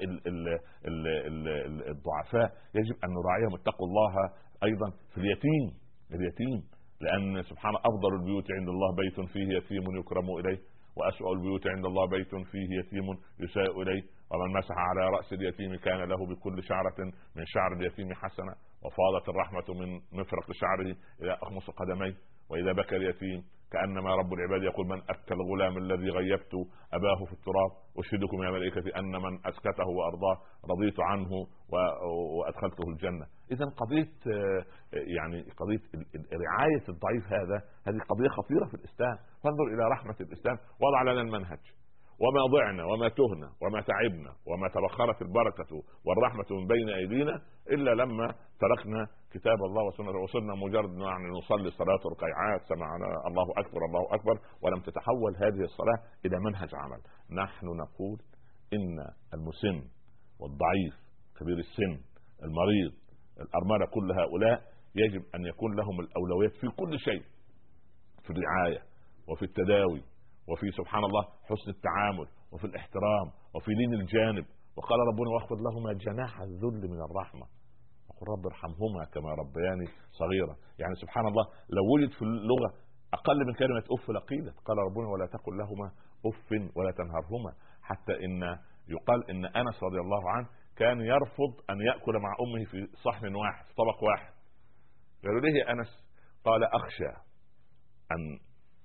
الضعفاء 1.91 2.51
يجب 2.75 2.95
ان 3.03 3.09
نراعيهم 3.09 3.53
اتقوا 3.55 3.87
الله 3.87 4.13
أيضا 4.63 4.89
في 5.13 5.17
اليتيم 5.17 5.65
اليتيم 6.11 6.63
لأن 7.01 7.43
سبحان 7.43 7.75
أفضل 7.75 8.13
البيوت 8.19 8.51
عند 8.51 8.69
الله 8.69 8.95
بيت 8.95 9.29
فيه 9.29 9.47
يتيم 9.57 9.99
يكرم 9.99 10.29
إليه 10.39 10.59
وأسوأ 10.97 11.33
البيوت 11.33 11.67
عند 11.67 11.85
الله 11.85 12.05
بيت 12.07 12.35
فيه 12.35 12.67
يتيم 12.79 13.05
يساء 13.39 13.81
إليه. 13.81 14.03
ومن 14.31 14.53
مسح 14.57 14.75
على 14.77 15.09
رأس 15.09 15.33
اليتيم 15.33 15.75
كان 15.75 16.09
له 16.09 16.25
بكل 16.25 16.63
شعرة 16.63 16.95
من 17.35 17.45
شعر 17.45 17.73
اليتيم 17.73 18.13
حسنة 18.13 18.53
وفاضت 18.83 19.29
الرحمة 19.29 19.79
من 19.79 19.95
مفرق 19.95 20.51
شعره 20.51 20.95
إلى 21.21 21.33
أخمص 21.43 21.69
قدميه. 21.69 22.15
وإذا 22.49 22.71
بكى 22.71 22.95
اليتيم 22.95 23.43
كأنما 23.71 24.15
رب 24.15 24.33
العباد 24.33 24.63
يقول 24.63 24.87
من 24.87 25.01
اكل 25.09 25.35
الغلام 25.35 25.77
الذي 25.77 26.09
غيبت 26.09 26.53
أباه 26.93 27.25
في 27.25 27.33
التراب؟ 27.33 27.71
أشهدكم 27.97 28.43
يا 28.43 28.51
ملائكتي 28.51 28.95
أن 28.99 29.11
من 29.11 29.33
أسكته 29.45 29.87
وأرضاه 29.97 30.37
رضيت 30.71 30.99
عنه 30.99 31.29
وأدخلته 32.37 32.89
الجنة. 32.89 33.25
اذا 33.51 33.65
قضية 33.65 34.13
آه، 34.33 34.65
يعني 34.93 35.41
قضية 35.41 35.81
رعايه 36.45 36.83
الضعيف 36.89 37.25
هذا 37.27 37.61
هذه 37.87 37.99
قضية 38.09 38.29
خطيرة 38.29 38.65
في 38.65 38.73
الإسلام. 38.73 39.17
فانظر 39.43 39.63
إلى 39.73 39.83
رحمة 39.91 40.15
الإسلام. 40.21 40.57
وضع 40.81 41.01
لنا 41.11 41.21
المنهج. 41.21 41.59
وما 42.19 42.41
ضعنا 42.51 42.85
وما 42.85 43.09
تهنا 43.09 43.49
وما 43.61 43.81
تعبنا 43.81 44.31
وما 44.47 44.67
تبخرت 44.67 45.21
البركة 45.21 45.83
والرحمة 46.05 46.45
من 46.51 46.67
بين 46.67 46.89
أيدينا 46.89 47.41
إلا 47.69 47.91
لما 47.91 48.35
تركنا 48.59 49.07
كتاب 49.31 49.59
الله 49.65 49.83
وسنة 49.83 50.11
وصلنا 50.23 50.55
مجرد 50.55 50.89
يعني 50.89 51.27
نصلي 51.37 51.71
صلاة 51.71 51.99
ركيعات 52.11 52.61
سمعنا 52.69 53.05
الله 53.27 53.45
أكبر 53.57 53.85
الله 53.85 54.15
أكبر 54.15 54.39
ولم 54.61 54.79
تتحول 54.81 55.35
هذه 55.35 55.63
الصلاة 55.63 55.99
إلى 56.25 56.39
منهج 56.39 56.69
عمل. 56.75 57.01
نحن 57.43 57.65
نقول 57.65 58.17
إن 58.73 58.99
المسن 59.33 59.87
والضعيف 60.39 60.95
كبير 61.39 61.57
السن 61.57 62.01
المريض 62.43 62.93
الأرملة 63.41 63.85
كل 63.93 64.11
هؤلاء 64.11 64.61
يجب 64.95 65.23
أن 65.35 65.45
يكون 65.45 65.75
لهم 65.75 65.99
الأولويات 65.99 66.51
في 66.51 66.67
كل 66.67 66.99
شيء 66.99 67.23
في 68.23 68.29
الرعاية 68.29 68.81
وفي 69.27 69.43
التداوي 69.45 70.01
وفي 70.47 70.71
سبحان 70.71 71.03
الله 71.03 71.23
حسن 71.43 71.69
التعامل 71.69 72.27
وفي 72.51 72.65
الاحترام 72.67 73.27
وفي 73.55 73.71
لين 73.71 73.93
الجانب. 73.93 74.45
وقال 74.77 74.99
ربنا 74.99 75.29
واخفض 75.29 75.57
لهما 75.67 75.93
جناح 75.93 76.41
الذل 76.41 76.89
من 76.93 77.01
الرحمة. 77.07 77.45
وقل 78.09 78.25
رب 78.33 78.45
ارحمهما 78.45 79.05
كما 79.13 79.29
ربياني 79.41 79.87
صغيرا. 80.11 80.55
يعني 80.79 80.95
سبحان 80.95 81.27
الله 81.27 81.45
لو 81.69 81.83
وجد 81.93 82.11
في 82.11 82.21
اللغة 82.21 82.73
أقل 83.13 83.45
من 83.47 83.53
كلمة 83.53 83.83
أف 83.91 84.09
لقيلت. 84.09 84.55
قال 84.65 84.77
ربنا 84.77 85.07
ولا 85.07 85.25
تقل 85.25 85.57
لهما 85.57 85.91
أف 86.25 86.51
ولا 86.75 86.91
تنهرهما. 86.91 87.51
حتى 87.81 88.25
إن 88.25 88.41
يقال 88.87 89.29
إن 89.31 89.45
أنس 89.45 89.83
رضي 89.83 89.99
الله 89.99 90.31
عنه 90.31 90.47
كان 90.75 91.01
يرفض 91.01 91.53
أن 91.69 91.81
يأكل 91.81 92.13
مع 92.19 92.35
أمه 92.43 92.65
في 92.71 92.87
صحن 93.03 93.35
واحد 93.35 93.65
في 93.65 93.73
طبق 93.73 94.03
واحد. 94.03 94.33
قالوا 95.23 95.39
ليه 95.41 95.59
يا 95.59 95.71
أنس؟ 95.71 96.07
قال 96.43 96.63
أخشى 96.63 97.09
أن 98.11 98.39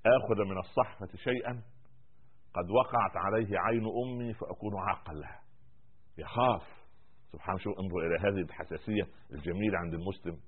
آخذ 0.06 0.44
من 0.44 0.58
الصحفة 0.58 1.16
شيئا 1.16 1.62
قد 2.54 2.70
وقعت 2.70 3.16
عليه 3.16 3.58
عين 3.58 3.84
أمي 3.84 4.34
فأكون 4.34 4.78
عاقا 4.78 5.12
لها. 5.12 5.40
يخاف. 6.18 6.62
سبحان 7.32 7.58
شو 7.58 7.70
انظر 7.70 7.98
إلى 8.06 8.28
هذه 8.28 8.44
الحساسية 8.44 9.06
الجميلة 9.32 9.78
عند 9.78 9.94
المسلم 9.94 10.38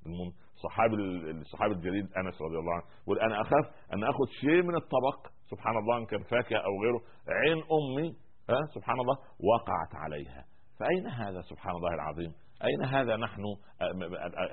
الصحابي 0.55 0.95
الصحابي 1.31 1.75
الجليل 1.75 2.09
أنس 2.17 2.43
رضي 2.43 2.59
الله 2.59 2.73
عنه 2.73 2.85
يقول 3.03 3.19
أنا 3.19 3.41
أخاف 3.41 3.65
أن 3.95 4.05
آخذ 4.05 4.27
شيء 4.41 4.63
من 4.63 4.77
الطبق. 4.77 5.33
سبحان 5.51 5.77
الله 5.77 5.99
إن 5.99 6.07
كان 6.07 6.23
فاكهة 6.23 6.59
أو 6.59 6.83
غيره 6.83 7.01
عين 7.29 7.63
أمي 7.79 8.17
ها 8.51 8.61
سبحان 8.75 9.01
الله 9.01 9.17
وقعت 9.41 9.95
عليها. 9.95 10.45
فأين 10.79 11.07
هذا؟ 11.07 11.41
سبحان 11.41 11.77
الله 11.77 11.95
العظيم. 11.95 12.35
أين 12.65 12.85
هذا 12.85 13.17
نحن؟ 13.17 13.43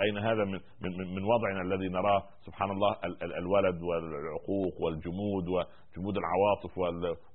أين 0.03 0.18
هذا 0.18 0.45
من 0.45 0.59
من, 0.82 1.16
من 1.16 1.24
وضعنا 1.24 1.62
الذي 1.62 1.89
نراه؟ 1.89 2.24
سبحان 2.45 2.72
الله 2.72 2.95
الولد 3.38 3.82
والعقوق 3.82 4.82
والجمود 4.82 5.47
وجمود 5.47 6.16
العواطف 6.18 6.78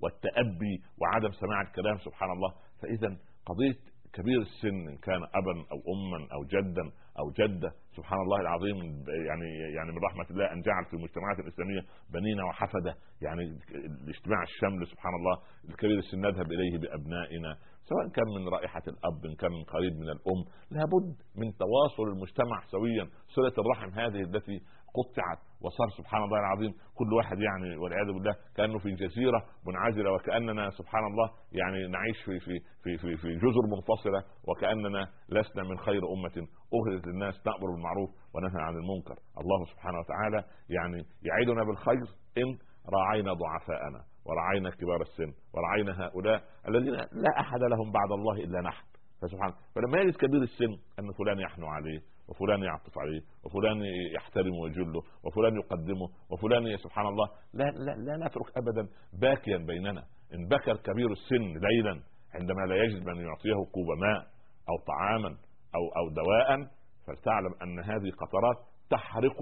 والتأبي 0.02 0.74
وعدم 1.00 1.32
سماع 1.32 1.62
الكلام 1.62 1.98
سبحان 1.98 2.30
الله. 2.30 2.52
فاذا 2.82 3.16
قضية 3.46 3.96
كبير 4.12 4.40
السن 4.40 4.88
إن 4.88 4.96
كان 4.96 5.22
ابا 5.34 5.54
أو 5.72 5.78
اما 5.94 6.18
أو 6.34 6.44
جدا 6.44 6.82
أو 7.18 7.30
جدة 7.30 7.70
سبحان 7.96 8.20
الله 8.20 8.40
العظيم 8.40 8.76
يعني 9.28 9.48
يعني 9.76 9.92
من 9.92 9.98
رحمة 10.08 10.26
الله 10.30 10.52
أن 10.52 10.60
جعل 10.60 10.84
في 10.84 10.94
المجتمعات 10.94 11.38
الإسلامية 11.38 11.80
بنينا 12.14 12.44
وحفدة. 12.44 12.94
يعني 13.22 13.42
الاجتماع 14.04 14.42
الشمل 14.42 14.86
سبحان 14.86 15.14
الله 15.14 15.36
الكبير 15.68 15.98
السن 15.98 16.20
نذهب 16.20 16.52
إليه 16.52 16.78
بأبنائنا 16.78 17.56
سواء 17.88 18.08
كان 18.16 18.28
من 18.36 18.48
رائحة 18.48 18.82
الأب 18.92 19.20
ان 19.28 19.34
كان 19.34 19.50
من 19.50 19.64
قريب 19.64 19.92
من 20.02 20.08
الأم 20.16 20.40
لابد 20.70 21.14
من 21.40 21.48
تواصل 21.62 22.02
المجتمع 22.12 22.56
سويا. 22.66 23.04
صله 23.34 23.52
الرحم 23.58 23.90
هذه 24.00 24.20
التي 24.28 24.56
قطعت 24.98 25.40
وصار 25.64 25.88
سبحان 25.98 26.22
الله 26.22 26.38
العظيم. 26.38 26.72
كل 26.98 27.12
واحد 27.18 27.38
يعني 27.38 27.76
والعياذ 27.76 28.06
بالله 28.06 28.34
كأنه 28.56 28.78
في 28.78 28.90
جزيرة 28.90 29.40
منعزلة 29.66 30.12
وكأننا 30.12 30.70
سبحان 30.70 31.04
الله 31.10 31.30
يعني 31.52 31.86
نعيش 31.86 32.18
في 32.24 32.38
في 32.40 32.54
في 32.82 32.98
في, 32.98 33.16
في 33.16 33.28
جزر 33.44 33.64
منفصلة 33.74 34.20
وكأننا 34.48 35.02
لسنا 35.28 35.62
من 35.62 35.78
خير 35.78 36.02
أمة 36.14 36.36
اهلت 36.76 37.06
للناس. 37.06 37.34
تامر 37.42 37.70
بالمعروف 37.72 38.10
ونهى 38.34 38.62
عن 38.68 38.74
المنكر. 38.74 39.16
الله 39.42 39.64
سبحانه 39.72 39.98
وتعالى 39.98 40.40
يعني 40.76 40.98
يعيدنا 41.28 41.64
بالخير 41.64 42.06
إن 42.38 42.58
راعينا 42.94 43.32
ضعفاءنا. 43.32 44.15
ورعينا 44.26 44.70
كبار 44.70 45.02
السن 45.02 45.32
ورعينا 45.54 46.06
هؤلاء 46.06 46.42
الذين 46.68 46.94
لا 47.12 47.40
أحد 47.40 47.60
لهم 47.60 47.92
بعد 47.92 48.12
الله 48.12 48.44
إلا 48.44 48.60
نحن. 48.60 48.86
فسبحان 49.22 49.52
فلما 49.74 49.98
يجد 49.98 50.16
كبير 50.16 50.42
السن 50.42 50.72
أن 50.98 51.12
فلان 51.12 51.38
يحنو 51.38 51.66
عليه 51.66 52.00
وفلان 52.28 52.62
يعطف 52.62 52.98
عليه 52.98 53.20
وفلان 53.44 53.82
يحترمه 54.16 54.56
ويجله 54.62 55.02
وفلان 55.24 55.56
يقدمه 55.56 56.08
وفلان 56.30 56.76
سبحان 56.76 57.06
الله 57.06 57.28
لا, 57.54 57.64
لا, 57.64 57.90
لا 57.90 58.26
نترك 58.26 58.56
ابدا 58.56 58.88
باكيا 59.20 59.58
بيننا. 59.58 60.04
إن 60.34 60.48
بكى 60.48 60.70
الكبير 60.72 61.12
السن 61.12 61.58
ليلا 61.66 62.00
عندما 62.34 62.60
لا 62.66 62.76
يجد 62.84 63.06
من 63.06 63.16
يعطيه 63.16 63.64
كوب 63.72 63.86
ماء 64.00 64.26
أو 64.68 64.76
طعاما 64.86 65.28
أو 65.74 65.82
أو 65.98 66.08
دواء 66.08 66.68
فلتعلم 67.06 67.54
أن 67.62 67.80
هذه 67.80 68.10
قطرات 68.10 68.56
تحرق 68.90 69.36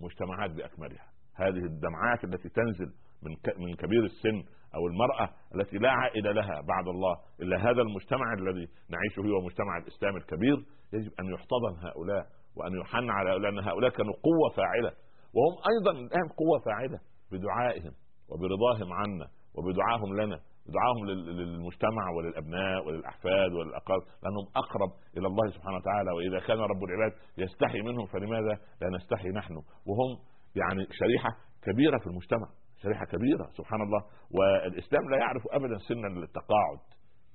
مجتمعات 0.00 0.50
بأكملها. 0.50 1.06
هذه 1.34 1.64
الدمعات 1.72 2.24
التي 2.24 2.48
تنزل 2.48 2.92
من 3.22 3.36
من 3.66 3.74
كبير 3.74 4.04
السن 4.04 4.42
أو 4.74 4.86
المرأة 4.86 5.30
التي 5.54 5.78
لا 5.78 5.90
عائد 5.90 6.26
لها 6.26 6.60
بعد 6.60 6.88
الله 6.88 7.16
إلا 7.40 7.56
هذا 7.56 7.82
المجتمع 7.82 8.32
الذي 8.32 8.68
نعيشه 8.88 9.20
هو 9.20 9.40
مجتمع 9.46 9.78
الإسلام 9.78 10.16
الكبير 10.16 10.56
يجب 10.92 11.12
أن 11.20 11.26
يحتضن 11.34 11.86
هؤلاء 11.86 12.26
وأن 12.56 12.80
يحن 12.80 13.10
على 13.10 13.38
لأن 13.38 13.58
هؤلاء 13.58 13.90
كانوا 13.90 14.14
قوة 14.14 14.56
فاعلة 14.56 14.92
وهم 15.34 15.56
أيضا 15.72 16.00
الآن 16.00 16.28
قوة 16.28 16.58
فاعلة 16.58 17.00
بدعائهم 17.32 17.92
وبرضاهم 18.28 18.92
عنا 18.92 19.28
وبدعائهم 19.54 20.20
لنا 20.20 20.40
دعاهم 20.66 21.06
للمجتمع 21.06 22.10
وللأبناء 22.16 22.86
وللأحفاد 22.86 23.52
وللاقارب 23.52 24.02
لأنهم 24.22 24.46
أقرب 24.56 24.90
إلى 25.16 25.26
الله 25.26 25.50
سبحانه 25.50 25.76
وتعالى 25.76 26.10
وإذا 26.10 26.46
كان 26.46 26.58
رب 26.58 26.84
العباد 26.84 27.12
يستحي 27.38 27.80
منهم 27.80 28.06
فلماذا 28.06 28.58
لا 28.80 28.88
نستحي 28.96 29.28
نحن؟ 29.28 29.54
وهم 29.86 30.18
يعني 30.56 30.86
شريحة 30.90 31.28
كبيرة 31.62 31.98
في 31.98 32.06
المجتمع. 32.06 32.48
شريحة 32.82 33.04
كبيرة 33.04 33.46
سبحان 33.58 33.82
الله. 33.82 34.02
والإسلام 34.30 35.10
لا 35.10 35.16
يعرف 35.16 35.42
ابدا 35.50 35.78
سن 35.78 36.22
التقاعد 36.22 36.80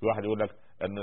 في 0.00 0.06
واحد 0.06 0.24
يقول 0.24 0.38
لك 0.40 0.50
إن 0.84 0.98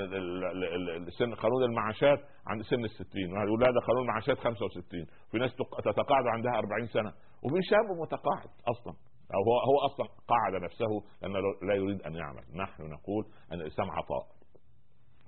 السن 1.06 1.34
قانون 1.34 1.62
المعاشات 1.64 2.20
عند 2.46 2.62
سن 2.62 2.84
الستين. 2.84 3.32
واحد 3.32 3.46
يقول 3.46 3.60
لا 3.60 3.70
ده 3.70 3.80
قانون 3.86 4.02
المعاشات 4.02 4.38
65 4.38 5.06
في 5.30 5.38
ناس 5.38 5.54
تتقاعد 5.84 6.26
عندها 6.26 6.52
40 6.58 6.86
سنة. 6.86 7.12
وفي 7.42 7.60
شاب 7.70 7.86
متقاعد 8.02 8.50
أصلا. 8.68 8.94
أو 9.34 9.40
هو 9.48 9.56
هو 9.70 9.76
أصلا 9.88 10.06
قاعد 10.28 10.62
نفسه 10.62 10.92
لأنه 11.22 11.38
لا 11.68 11.74
يريد 11.74 12.02
أن 12.02 12.14
يعمل. 12.14 12.44
نحن 12.62 12.82
نقول 12.82 13.24
أن 13.52 13.60
الإسلام 13.60 13.90
عطاء. 13.90 14.24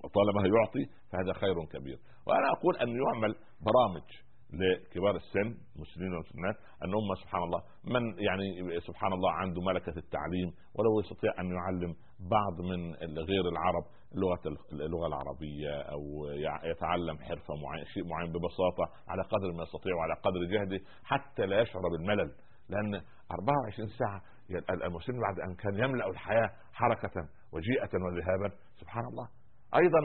وطالما 0.04 0.58
يعطي 0.58 0.84
فهذا 1.12 1.32
خير 1.32 1.54
كبير. 1.64 1.98
وأنا 2.26 2.48
أقول 2.56 2.76
أن 2.76 2.88
يعمل 2.88 3.34
برامج 3.66 4.08
لكبار 4.60 5.16
السن 5.16 5.54
المسلمين 5.76 6.12
والمسلمات 6.12 6.56
أن 6.84 6.94
هم 6.94 7.14
سبحان 7.22 7.42
الله 7.42 7.62
من 7.84 8.02
يعني 8.18 8.80
سبحان 8.80 9.12
الله 9.12 9.32
عنده 9.32 9.60
ملكة 9.62 9.98
التعليم 9.98 10.52
ولو 10.74 11.00
يستطيع 11.00 11.32
أن 11.40 11.46
يعلم 11.50 11.94
بعض 12.20 12.60
من 12.60 12.94
غير 13.18 13.48
العرب 13.52 13.84
لغة 14.14 14.40
اللغة 14.72 15.06
العربية 15.06 15.80
أو 15.80 16.00
يتعلم 16.70 17.18
حرفة 17.18 17.54
معين 17.54 17.84
شيء 17.84 18.04
معين 18.08 18.32
ببساطة 18.32 18.84
على 19.08 19.22
قدر 19.22 19.52
ما 19.52 19.62
يستطيع 19.62 19.94
وعلى 19.96 20.14
قدر 20.14 20.40
جهده 20.52 20.84
حتى 21.04 21.46
لا 21.46 21.60
يشعر 21.60 21.82
بالملل. 21.92 22.32
لأن 22.68 22.94
24 23.30 23.88
ساعة 23.88 24.22
المسلم 24.86 25.20
بعد 25.20 25.40
أن 25.40 25.54
كان 25.54 25.74
يملأ 25.84 26.10
الحياة 26.10 26.50
حركة 26.72 27.28
وجيئة 27.52 27.90
وذهابا 28.04 28.54
سبحان 28.80 29.04
الله. 29.04 29.28
أيضا 29.74 29.98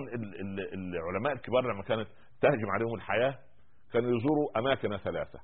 العلماء 0.73 1.33
الكبار 1.33 1.73
لما 1.73 1.83
كانت 1.83 2.07
تهجم 2.41 2.69
عليهم 2.69 2.93
الحياة 2.95 3.39
كانوا 3.93 4.17
يزوروا 4.17 4.59
أماكن 4.59 4.97
ثلاثة. 4.97 5.39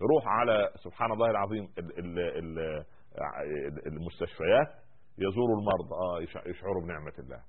يروح 0.00 0.24
على 0.26 0.70
سبحان 0.84 1.12
الله 1.12 1.30
العظيم 1.30 1.68
المستشفيات 3.86 4.68
يزوروا 5.18 5.58
المرضى 5.60 5.94
آه 5.94 6.48
يشعروا 6.50 6.82
بنعمة 6.82 7.12
الله. 7.18 7.40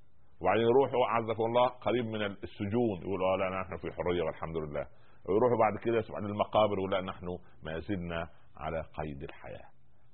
وبعدين 0.41 0.63
يروحوا 0.63 1.05
عزكم 1.07 1.43
الله 1.43 1.67
قريب 1.67 2.05
من 2.05 2.21
السجون 2.25 2.97
يقولوا 3.01 3.33
آه 3.33 3.37
لا 3.37 3.61
نحن 3.61 3.77
في 3.77 3.91
حرية 3.91 4.23
والحمد 4.23 4.57
لله. 4.57 4.87
ويروحوا 5.29 5.57
بعد 5.57 5.83
كده 5.83 6.01
سبحان 6.01 6.25
المقابر 6.25 6.79
ولا 6.79 7.01
نحن 7.01 7.27
ما 7.63 7.79
زلنا 7.79 8.27
على 8.57 8.81
قيد 8.81 9.23
الحياة. 9.23 9.67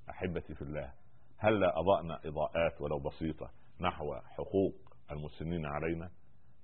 أحبتي 0.10 0.56
في 0.56 0.62
الله 0.62 0.94
هل 1.40 1.64
اضاءنا 1.64 2.20
إضاءات 2.26 2.82
ولو 2.82 3.00
بسيطة 3.00 3.50
نحو 3.82 4.16
حقوق 4.16 4.76
المسنين 5.12 5.66
علينا؟ 5.66 6.10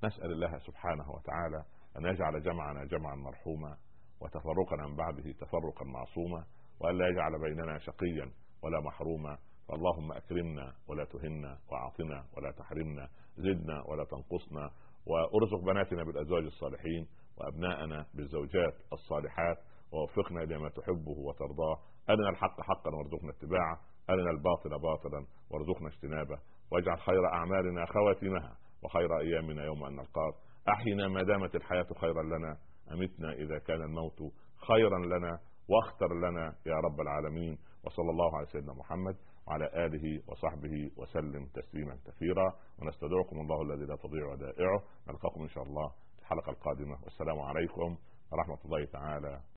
نسأل 0.03 0.31
الله 0.31 0.57
سبحانه 0.57 1.11
وتعالى 1.11 1.63
أن 1.97 2.05
يجعل 2.05 2.41
جمعنا 2.41 2.85
جمعا 2.85 3.15
مرحوما 3.15 3.77
وتفرقنا 4.21 4.87
من 4.87 4.95
بعده 4.95 5.31
تفرقا 5.31 5.85
معصوما 5.85 6.43
والا 6.79 7.07
يجعل 7.07 7.39
بيننا 7.41 7.77
شقيا 7.79 8.31
ولا 8.63 8.79
محروما 8.81 9.37
فاللهم 9.67 10.11
أكرمنا 10.11 10.73
ولا 10.87 11.03
تهنا 11.05 11.57
وأعطنا 11.71 12.25
ولا 12.37 12.51
تحرمنا 12.51 13.09
زدنا 13.37 13.83
ولا 13.87 14.03
تنقصنا 14.03 14.71
وأرزق 15.05 15.65
بناتنا 15.65 16.03
بالأزواج 16.03 16.43
الصالحين 16.43 17.07
وأبناءنا 17.37 18.05
بالزوجات 18.13 18.73
الصالحات 18.93 19.57
ووفقنا 19.91 20.39
لما 20.39 20.69
تحبه 20.69 21.17
وترضاه 21.17 21.79
أرنا 22.09 22.29
الحق 22.29 22.61
حقا 22.61 22.95
وارزقنا 22.95 23.29
اتباعه 23.31 23.79
أرنا 24.09 24.31
الباطل 24.31 24.69
باطلا 24.69 25.25
وارزقنا 25.51 25.87
اجتنابه 25.87 26.39
واجعل 26.71 26.99
خير 26.99 27.25
أعمالنا 27.33 27.85
خواتمها 27.85 28.57
وخير 28.83 29.19
أيامنا 29.19 29.65
يوم 29.65 29.83
أن 29.83 29.95
نلقاك 29.95 30.33
أحينا 30.67 31.07
ما 31.07 31.23
دامت 31.23 31.55
الحياة 31.55 31.87
خيرا 32.01 32.23
لنا 32.23 32.57
أمتنا 32.91 33.33
إذا 33.33 33.59
كان 33.59 33.81
الموت 33.81 34.19
خيرا 34.67 34.99
لنا 35.05 35.39
واختر 35.69 36.13
لنا 36.13 36.55
يا 36.65 36.75
رب 36.75 37.01
العالمين. 37.01 37.57
وصلى 37.83 38.09
الله 38.09 38.37
على 38.37 38.45
سيدنا 38.45 38.73
محمد 38.73 39.15
وعلى 39.47 39.85
آله 39.85 40.21
وصحبه 40.27 40.91
وسلم 40.97 41.45
تسليما 41.45 41.97
كثيرا. 42.07 42.53
ونستودعكم 42.81 43.39
الله 43.39 43.61
الذي 43.61 43.85
لا 43.85 43.95
تضيع 43.95 44.25
ودائعه 44.31 44.83
نلقاكم 45.07 45.41
إن 45.41 45.49
شاء 45.49 45.63
الله 45.63 45.91
الحلقة 46.19 46.49
القادمة. 46.49 46.97
والسلام 47.03 47.39
عليكم 47.39 47.97
ورحمة 48.31 48.59
الله 48.65 48.85
تعالى 48.85 49.41